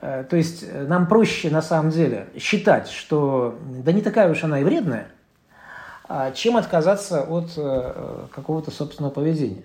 То 0.02 0.36
есть 0.36 0.64
нам 0.88 1.06
проще 1.06 1.48
на 1.48 1.62
самом 1.62 1.92
деле 1.92 2.26
считать, 2.36 2.88
что 2.88 3.56
да 3.84 3.92
не 3.92 4.02
такая 4.02 4.28
уж 4.28 4.42
она 4.42 4.58
и 4.58 4.64
вредная, 4.64 5.06
а 6.08 6.32
чем 6.32 6.56
отказаться 6.56 7.22
от 7.22 7.52
какого-то 8.34 8.72
собственного 8.72 9.12
поведения. 9.12 9.62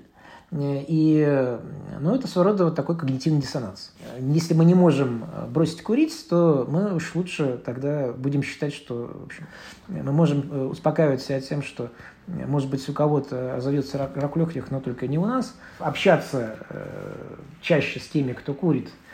И 0.52 1.58
ну, 2.00 2.14
это 2.14 2.28
своего 2.28 2.52
рода 2.52 2.66
вот 2.66 2.76
такой 2.76 2.96
когнитивный 2.96 3.42
диссонанс. 3.42 3.94
Если 4.20 4.54
мы 4.54 4.64
не 4.64 4.76
можем 4.76 5.26
бросить 5.50 5.82
курить, 5.82 6.14
то 6.30 6.68
мы 6.70 6.94
уж 6.94 7.16
лучше 7.16 7.60
тогда 7.66 8.14
будем 8.14 8.44
считать, 8.44 8.76
что 8.76 9.10
в 9.22 9.26
общем, 9.26 9.48
мы 9.88 10.12
можем 10.12 10.70
успокаивать 10.70 11.24
себя 11.24 11.42
тем, 11.42 11.64
что 11.64 11.90
может 12.28 12.70
быть, 12.70 12.88
у 12.90 12.94
кого-то 12.94 13.56
озовется 13.56 13.98
рак, 13.98 14.16
рак 14.16 14.36
легких, 14.36 14.70
но 14.70 14.82
только 14.82 15.08
не 15.08 15.18
у 15.18 15.26
нас. 15.26 15.56
Общаться 15.80 16.58
э, 16.70 17.36
чаще 17.62 18.00
с 18.00 18.08
теми, 18.08 18.34
кто 18.34 18.54
курит, 18.54 18.88
э, 18.88 19.07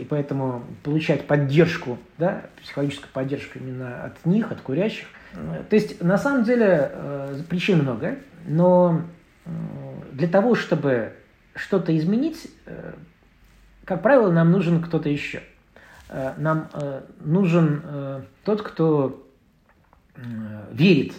и 0.00 0.06
поэтому 0.08 0.64
получать 0.82 1.26
поддержку, 1.26 1.98
да, 2.16 2.46
психологическую 2.62 3.10
поддержку 3.12 3.58
именно 3.58 4.04
от 4.04 4.24
них, 4.24 4.50
от 4.50 4.60
курящих. 4.60 5.06
То 5.32 5.76
есть, 5.76 6.02
на 6.02 6.16
самом 6.16 6.44
деле, 6.44 6.90
э, 6.90 7.40
причин 7.48 7.82
много, 7.82 8.16
но 8.46 9.02
э, 9.44 9.50
для 10.12 10.28
того, 10.28 10.54
чтобы 10.54 11.12
что-то 11.54 11.96
изменить, 11.96 12.50
э, 12.64 12.94
как 13.84 14.02
правило, 14.02 14.32
нам 14.32 14.50
нужен 14.50 14.82
кто-то 14.82 15.08
еще. 15.08 15.42
Э, 16.08 16.32
нам 16.38 16.68
э, 16.72 17.02
нужен 17.20 17.82
э, 17.84 18.20
тот, 18.44 18.62
кто 18.62 19.22
э, 20.16 20.20
верит 20.72 21.12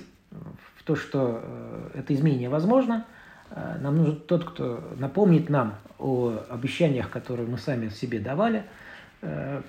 то, 0.89 0.95
что 0.95 1.39
э, 1.43 1.89
это 2.00 2.16
изменение 2.16 2.50
возможно. 2.50 3.06
Э, 3.52 3.78
нам 3.80 3.95
нужен 3.95 4.16
тот, 4.16 4.43
кто 4.43 4.84
напомнит 4.97 5.47
нам 5.47 5.76
о 6.00 6.45
обещаниях, 6.50 7.10
которые 7.10 7.47
мы 7.47 7.58
сами 7.58 7.89
себе 7.89 8.20
давали. 8.20 8.64
Э, 9.22 9.62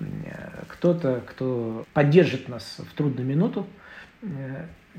кто-то, 0.67 1.21
кто 1.27 1.85
поддержит 1.93 2.47
нас 2.47 2.77
в 2.79 2.95
трудную 2.95 3.27
минуту, 3.27 3.67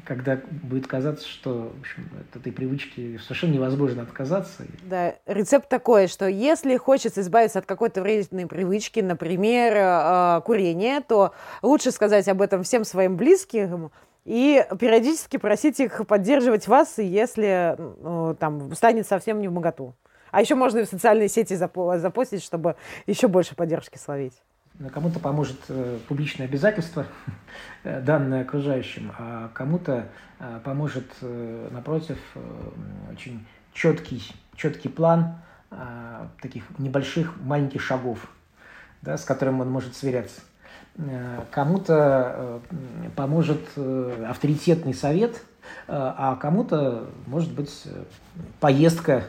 когда 0.04 0.40
будет 0.50 0.86
казаться, 0.86 1.28
что 1.28 1.72
в 1.76 1.80
общем, 1.80 2.08
от 2.18 2.40
этой 2.40 2.50
привычки 2.50 3.18
совершенно 3.18 3.52
невозможно 3.52 4.02
отказаться. 4.02 4.64
Да, 4.82 5.14
рецепт 5.26 5.68
такой, 5.68 6.08
что 6.08 6.26
если 6.26 6.76
хочется 6.76 7.20
избавиться 7.20 7.60
от 7.60 7.66
какой-то 7.66 8.02
вредной 8.02 8.46
привычки, 8.46 9.00
например, 9.00 10.42
курения, 10.42 11.02
то 11.06 11.34
лучше 11.62 11.92
сказать 11.92 12.26
об 12.28 12.42
этом 12.42 12.64
всем 12.64 12.84
своим 12.84 13.16
близким, 13.16 13.92
и 14.24 14.64
периодически 14.78 15.36
просить 15.36 15.80
их 15.80 16.06
поддерживать 16.06 16.68
вас, 16.68 16.98
если 16.98 17.76
ну, 17.78 18.36
там 18.38 18.72
станет 18.74 19.06
совсем 19.06 19.40
не 19.40 19.48
в 19.48 19.52
моготу. 19.52 19.94
А 20.32 20.40
еще 20.40 20.54
можно 20.54 20.78
и 20.78 20.84
в 20.84 20.88
социальные 20.88 21.28
сети 21.28 21.54
запостить, 21.54 22.42
чтобы 22.42 22.74
еще 23.06 23.28
больше 23.28 23.54
поддержки 23.54 23.98
словить. 23.98 24.32
Кому-то 24.92 25.20
поможет 25.20 25.58
э, 25.68 25.98
публичное 26.08 26.46
обязательство, 26.46 27.06
э, 27.84 28.00
данное 28.00 28.40
окружающим, 28.40 29.12
а 29.18 29.50
кому-то 29.52 30.08
э, 30.40 30.60
поможет, 30.64 31.06
напротив, 31.20 32.18
очень 33.12 33.46
четкий, 33.74 34.22
четкий 34.56 34.88
план 34.88 35.36
э, 35.70 36.26
таких 36.40 36.64
небольших, 36.78 37.38
маленьких 37.42 37.82
шагов, 37.82 38.18
да, 39.02 39.18
с 39.18 39.24
которым 39.24 39.60
он 39.60 39.70
может 39.70 39.94
сверяться. 39.94 40.40
кому-то 41.50 42.62
поможет 43.14 43.60
авторитетный 44.26 44.94
совет, 44.94 45.44
а 45.86 46.36
кому-то, 46.36 47.10
может 47.26 47.52
быть, 47.52 47.86
поездка 48.60 49.24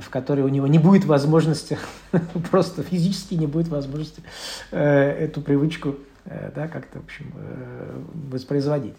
в 0.00 0.08
которой 0.10 0.40
у 0.40 0.48
него 0.48 0.66
не 0.66 0.78
будет 0.78 1.04
возможности, 1.04 1.78
просто 2.50 2.82
физически 2.82 3.34
не 3.34 3.46
будет 3.46 3.68
возможности 3.68 4.22
эту 4.70 5.40
привычку 5.40 5.96
да, 6.24 6.68
как-то, 6.68 7.00
в 7.00 7.04
общем, 7.04 7.32
воспроизводить. 8.30 8.94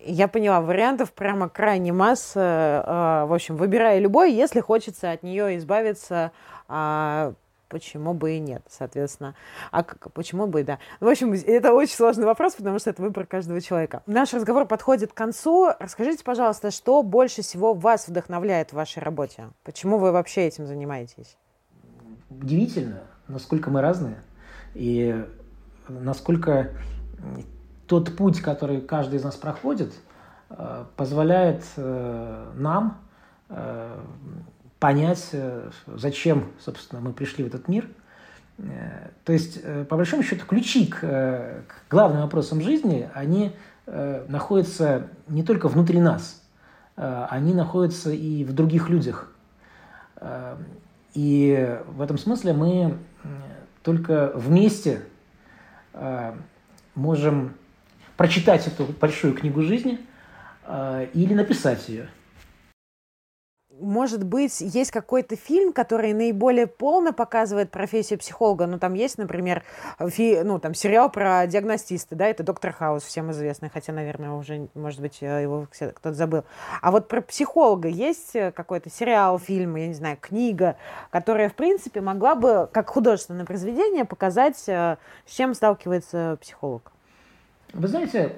Я 0.00 0.28
поняла, 0.28 0.60
вариантов 0.60 1.12
прямо 1.12 1.48
крайне 1.48 1.92
масса. 1.92 3.24
В 3.28 3.32
общем, 3.32 3.56
выбирая 3.56 3.98
любой, 3.98 4.32
если 4.32 4.60
хочется 4.60 5.10
от 5.10 5.22
нее 5.22 5.56
избавиться, 5.56 6.32
а, 6.68 7.32
почему 7.68 8.14
бы 8.14 8.32
и 8.32 8.40
нет, 8.40 8.62
соответственно. 8.68 9.34
А 9.70 9.82
как, 9.82 10.12
почему 10.12 10.46
бы 10.46 10.60
и 10.60 10.64
да? 10.64 10.78
В 11.00 11.08
общем, 11.08 11.32
это 11.32 11.72
очень 11.72 11.94
сложный 11.94 12.26
вопрос, 12.26 12.54
потому 12.54 12.78
что 12.78 12.90
это 12.90 13.02
выбор 13.02 13.26
каждого 13.26 13.60
человека. 13.60 14.02
Наш 14.06 14.32
разговор 14.32 14.66
подходит 14.66 15.12
к 15.12 15.14
концу. 15.14 15.70
Расскажите, 15.78 16.24
пожалуйста, 16.24 16.70
что 16.70 17.02
больше 17.02 17.42
всего 17.42 17.74
вас 17.74 18.08
вдохновляет 18.08 18.70
в 18.70 18.74
вашей 18.74 19.02
работе? 19.02 19.50
Почему 19.64 19.98
вы 19.98 20.12
вообще 20.12 20.46
этим 20.46 20.66
занимаетесь? 20.66 21.36
Удивительно, 22.30 23.02
насколько 23.26 23.70
мы 23.70 23.80
разные. 23.80 24.22
И 24.74 25.24
насколько 25.88 26.70
тот 27.86 28.16
путь, 28.16 28.40
который 28.40 28.80
каждый 28.80 29.16
из 29.16 29.24
нас 29.24 29.36
проходит, 29.36 29.92
э, 30.50 30.84
позволяет 30.96 31.64
э, 31.76 32.52
нам 32.54 33.00
э, 33.48 34.00
понять, 34.78 35.34
зачем, 35.86 36.52
собственно, 36.60 37.00
мы 37.00 37.12
пришли 37.12 37.44
в 37.44 37.48
этот 37.48 37.68
мир. 37.68 37.86
То 39.24 39.32
есть, 39.32 39.62
по 39.88 39.96
большому 39.96 40.22
счету, 40.22 40.44
ключи 40.46 40.86
к, 40.86 41.00
к 41.00 41.90
главным 41.90 42.22
вопросам 42.22 42.60
жизни, 42.60 43.08
они 43.14 43.52
находятся 43.86 45.08
не 45.28 45.42
только 45.42 45.68
внутри 45.68 46.00
нас, 46.00 46.42
они 46.96 47.54
находятся 47.54 48.10
и 48.10 48.44
в 48.44 48.52
других 48.52 48.88
людях. 48.88 49.32
И 51.14 51.78
в 51.86 52.02
этом 52.02 52.18
смысле 52.18 52.52
мы 52.52 52.98
только 53.82 54.32
вместе 54.34 55.02
можем 56.94 57.54
прочитать 58.16 58.66
эту 58.66 58.84
большую 58.84 59.32
книгу 59.32 59.62
жизни 59.62 59.98
э, 60.66 61.06
или 61.14 61.34
написать 61.34 61.88
ее. 61.88 62.08
Может 63.80 64.24
быть, 64.24 64.60
есть 64.60 64.90
какой-то 64.90 65.36
фильм, 65.36 65.72
который 65.72 66.12
наиболее 66.12 66.66
полно 66.66 67.12
показывает 67.12 67.70
профессию 67.70 68.18
психолога. 68.18 68.66
Ну, 68.66 68.78
там 68.78 68.94
есть, 68.94 69.18
например, 69.18 69.62
фи, 70.00 70.40
ну, 70.42 70.58
там, 70.58 70.74
сериал 70.74 71.10
про 71.10 71.46
диагностиста, 71.46 72.16
да, 72.16 72.26
это 72.26 72.42
«Доктор 72.42 72.72
Хаус», 72.72 73.04
всем 73.04 73.30
известный, 73.30 73.70
хотя, 73.70 73.92
наверное, 73.92 74.32
уже, 74.32 74.68
может 74.74 75.00
быть, 75.00 75.18
э, 75.20 75.42
его 75.42 75.68
кто-то 75.70 76.12
забыл. 76.12 76.44
А 76.82 76.90
вот 76.90 77.08
про 77.08 77.20
психолога 77.20 77.88
есть 77.88 78.32
какой-то 78.32 78.90
сериал, 78.90 79.38
фильм, 79.38 79.76
я 79.76 79.86
не 79.86 79.94
знаю, 79.94 80.16
книга, 80.20 80.76
которая, 81.10 81.48
в 81.48 81.54
принципе, 81.54 82.00
могла 82.00 82.34
бы, 82.34 82.68
как 82.72 82.88
художественное 82.88 83.44
произведение, 83.44 84.04
показать, 84.04 84.68
э, 84.68 84.96
с 85.26 85.34
чем 85.34 85.54
сталкивается 85.54 86.38
психолог? 86.40 86.92
Вы 87.72 87.86
знаете, 87.86 88.34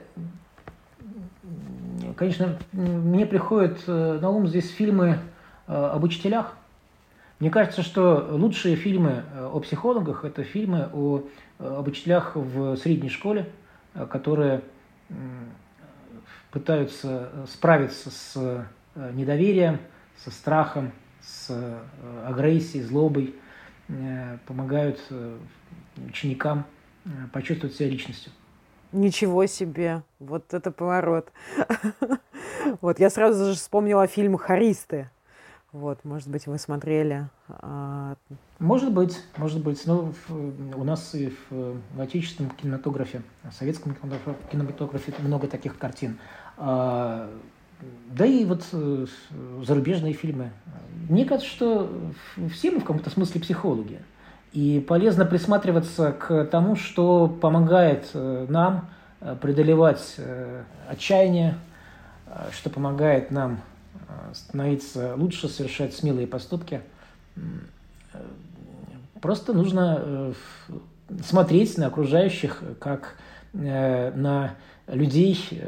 конечно, 2.16 2.58
мне 2.72 3.26
приходят 3.26 3.82
э, 3.86 4.18
на 4.20 4.30
ум 4.30 4.46
здесь 4.46 4.70
фильмы 4.70 5.18
э, 5.66 5.72
об 5.72 6.04
учителях. 6.04 6.56
Мне 7.38 7.50
кажется, 7.50 7.82
что 7.82 8.28
лучшие 8.30 8.76
фильмы 8.76 9.24
э, 9.32 9.50
о 9.52 9.60
психологах– 9.60 10.24
это 10.26 10.42
фильмы 10.44 10.90
о, 10.92 11.22
об 11.58 11.88
учителях 11.88 12.36
в 12.36 12.76
средней 12.76 13.08
школе, 13.08 13.50
которые 14.10 14.62
пытаются 16.52 17.30
справиться 17.48 18.10
с 18.10 18.66
недоверием, 19.14 19.78
со 20.16 20.30
страхом, 20.30 20.92
с 21.20 21.50
агрессией, 22.24 22.84
злобой, 22.84 23.34
помогают 24.46 25.00
ученикам 26.08 26.64
почувствовать 27.32 27.74
себя 27.74 27.88
личностью. 27.88 28.30
Ничего 28.92 29.46
себе, 29.46 30.02
вот 30.18 30.52
это 30.54 30.70
поворот. 30.70 31.30
Вот, 32.82 33.00
я 33.00 33.08
сразу 33.08 33.46
же 33.46 33.54
вспомнила 33.54 34.06
фильм 34.06 34.36
«Харисты». 34.36 35.08
Вот, 35.72 36.04
может 36.04 36.28
быть, 36.28 36.46
вы 36.46 36.58
смотрели. 36.58 37.28
А, 37.48 38.16
может 38.58 38.92
быть, 38.92 39.18
может 39.36 39.62
быть. 39.62 39.86
Но 39.86 40.12
ну, 40.28 40.52
у 40.76 40.84
нас 40.84 41.14
и 41.14 41.32
в, 41.48 41.76
в 41.94 42.00
отечественном 42.00 42.50
кинематографе, 42.52 43.22
в 43.44 43.52
советском 43.54 43.94
кинематографе 44.50 45.14
много 45.20 45.46
таких 45.46 45.78
картин. 45.78 46.18
А, 46.58 47.30
да 48.10 48.26
и 48.26 48.44
вот 48.44 48.66
э, 48.72 49.06
зарубежные 49.64 50.12
фильмы. 50.12 50.50
Мне 51.08 51.24
кажется, 51.24 51.48
что 51.48 51.90
все 52.52 52.72
мы 52.72 52.80
в 52.80 52.84
каком-то 52.84 53.08
смысле 53.08 53.40
психологи. 53.40 54.00
И 54.52 54.80
полезно 54.80 55.24
присматриваться 55.24 56.10
к 56.10 56.44
тому, 56.46 56.74
что 56.74 57.28
помогает 57.28 58.10
э, 58.14 58.46
нам 58.48 58.88
э, 59.20 59.36
преодолевать 59.40 60.14
э, 60.18 60.64
отчаяние, 60.88 61.56
что 62.52 62.70
помогает 62.70 63.32
нам 63.32 63.60
становиться 64.32 65.14
лучше, 65.16 65.48
совершать 65.48 65.94
смелые 65.94 66.28
поступки. 66.28 66.80
Просто 69.20 69.52
нужно 69.52 70.32
смотреть 71.24 71.76
на 71.76 71.88
окружающих 71.88 72.62
как 72.78 73.16
на 73.52 74.54
людей, 74.86 75.60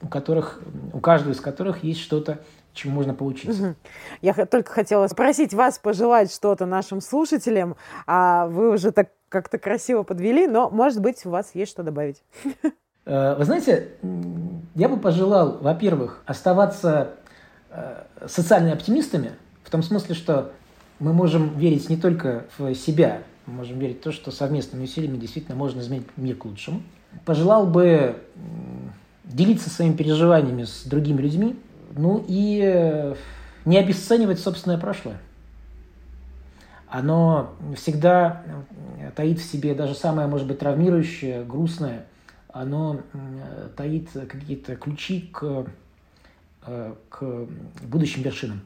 у 0.00 0.08
которых, 0.08 0.62
у 0.94 1.00
каждого 1.00 1.32
из 1.32 1.40
которых 1.40 1.84
есть 1.84 2.00
что-то 2.00 2.38
чему 2.78 2.94
можно 2.94 3.14
поучиться. 3.14 3.74
Я 4.22 4.34
только 4.34 4.72
хотела 4.72 5.06
спросить 5.08 5.52
вас, 5.54 5.78
пожелать 5.78 6.32
что-то 6.32 6.66
нашим 6.66 7.00
слушателям, 7.00 7.76
а 8.06 8.46
вы 8.46 8.70
уже 8.70 8.92
так 8.92 9.10
как-то 9.28 9.58
красиво 9.58 10.04
подвели, 10.04 10.46
но, 10.46 10.70
может 10.70 11.00
быть, 11.00 11.26
у 11.26 11.30
вас 11.30 11.50
есть 11.54 11.70
что 11.70 11.82
добавить. 11.82 12.22
Э, 13.04 13.36
вы 13.36 13.44
знаете, 13.44 13.88
я 14.74 14.88
бы 14.88 14.98
пожелал, 14.98 15.58
во-первых, 15.62 16.22
оставаться 16.26 17.14
э, 17.70 18.02
социальными 18.26 18.74
оптимистами, 18.74 19.32
в 19.64 19.70
том 19.70 19.82
смысле, 19.82 20.14
что 20.14 20.52
мы 20.98 21.12
можем 21.12 21.58
верить 21.58 21.88
не 21.88 21.96
только 21.96 22.44
в 22.58 22.74
себя, 22.74 23.22
мы 23.46 23.54
можем 23.54 23.78
верить 23.78 24.00
в 24.00 24.02
то, 24.02 24.12
что 24.12 24.30
совместными 24.30 24.84
усилиями 24.84 25.16
действительно 25.16 25.56
можно 25.56 25.80
изменить 25.80 26.06
мир 26.16 26.36
к 26.36 26.44
лучшему. 26.44 26.82
Пожелал 27.24 27.66
бы 27.66 28.16
делиться 29.24 29.70
своими 29.70 29.94
переживаниями 29.94 30.64
с 30.64 30.84
другими 30.84 31.22
людьми, 31.22 31.56
ну 31.96 32.24
и 32.26 32.60
э, 32.62 33.14
не 33.64 33.78
обесценивать 33.78 34.40
собственное 34.40 34.78
прошлое. 34.78 35.18
Оно 36.88 37.54
всегда 37.76 38.42
э, 38.98 39.10
таит 39.14 39.38
в 39.38 39.44
себе 39.44 39.74
даже 39.74 39.94
самое, 39.94 40.28
может 40.28 40.46
быть, 40.46 40.58
травмирующее, 40.58 41.44
грустное, 41.44 42.06
оно 42.52 43.00
э, 43.12 43.68
таит 43.76 44.10
какие-то 44.10 44.76
ключи 44.76 45.30
к, 45.32 45.66
к 47.08 47.46
будущим 47.82 48.22
вершинам. 48.22 48.62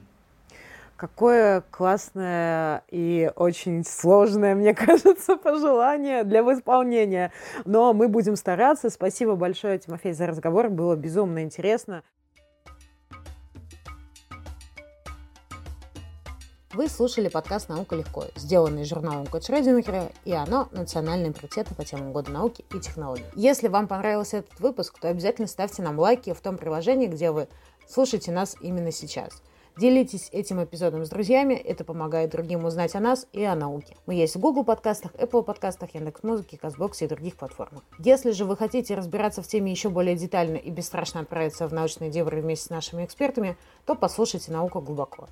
Какое 1.02 1.64
классное 1.72 2.84
и 2.88 3.28
очень 3.34 3.84
сложное, 3.84 4.54
мне 4.54 4.72
кажется, 4.74 5.36
пожелание 5.36 6.22
для 6.22 6.42
исполнения. 6.42 7.32
Но 7.64 7.92
мы 7.92 8.06
будем 8.06 8.36
стараться. 8.36 8.88
Спасибо 8.88 9.34
большое, 9.34 9.78
Тимофей, 9.78 10.12
за 10.12 10.28
разговор. 10.28 10.68
Было 10.70 10.94
безумно 10.94 11.42
интересно. 11.42 12.04
Вы 16.74 16.88
слушали 16.88 17.28
подкаст 17.28 17.68
«Наука 17.68 17.96
легко», 17.96 18.24
сделанный 18.34 18.86
журналом 18.86 19.26
Код 19.26 19.44
Шрёдингера, 19.44 20.10
и 20.24 20.32
оно– 20.32 20.70
национальный 20.72 21.30
приоритет 21.30 21.68
по 21.76 21.84
темам 21.84 22.12
года 22.12 22.30
науки 22.30 22.64
и 22.74 22.80
технологий. 22.80 23.26
Если 23.36 23.68
вам 23.68 23.86
понравился 23.86 24.38
этот 24.38 24.58
выпуск, 24.58 24.98
то 24.98 25.10
обязательно 25.10 25.48
ставьте 25.48 25.82
нам 25.82 25.98
лайки 25.98 26.32
в 26.32 26.40
том 26.40 26.56
приложении, 26.56 27.08
где 27.08 27.30
вы 27.30 27.48
слушаете 27.86 28.32
нас 28.32 28.56
именно 28.62 28.90
сейчас. 28.90 29.42
Делитесь 29.76 30.30
этим 30.32 30.64
эпизодом 30.64 31.04
с 31.04 31.10
друзьями, 31.10 31.52
это 31.52 31.84
помогает 31.84 32.30
другим 32.30 32.64
узнать 32.64 32.94
о 32.94 33.00
нас 33.00 33.26
и 33.34 33.44
о 33.44 33.54
науке. 33.54 33.94
Мы 34.06 34.14
есть 34.14 34.36
в 34.36 34.40
Google 34.40 34.64
подкастах, 34.64 35.12
Apple 35.16 35.42
подкастах, 35.42 35.94
Яндекс.Музыке, 35.94 36.56
Казбоксе 36.56 37.04
и 37.04 37.08
других 37.08 37.36
платформах. 37.36 37.82
Если 37.98 38.30
же 38.30 38.46
вы 38.46 38.56
хотите 38.56 38.94
разбираться 38.94 39.42
в 39.42 39.46
теме 39.46 39.70
еще 39.70 39.90
более 39.90 40.16
детально 40.16 40.56
и 40.56 40.70
бесстрашно 40.70 41.20
отправиться 41.20 41.68
в 41.68 41.74
научные 41.74 42.10
дебри 42.10 42.40
вместе 42.40 42.64
с 42.64 42.70
нашими 42.70 43.04
экспертами, 43.04 43.58
то 43.84 43.94
послушайте 43.94 44.52
«Наука 44.52 44.80
глубоко». 44.80 45.28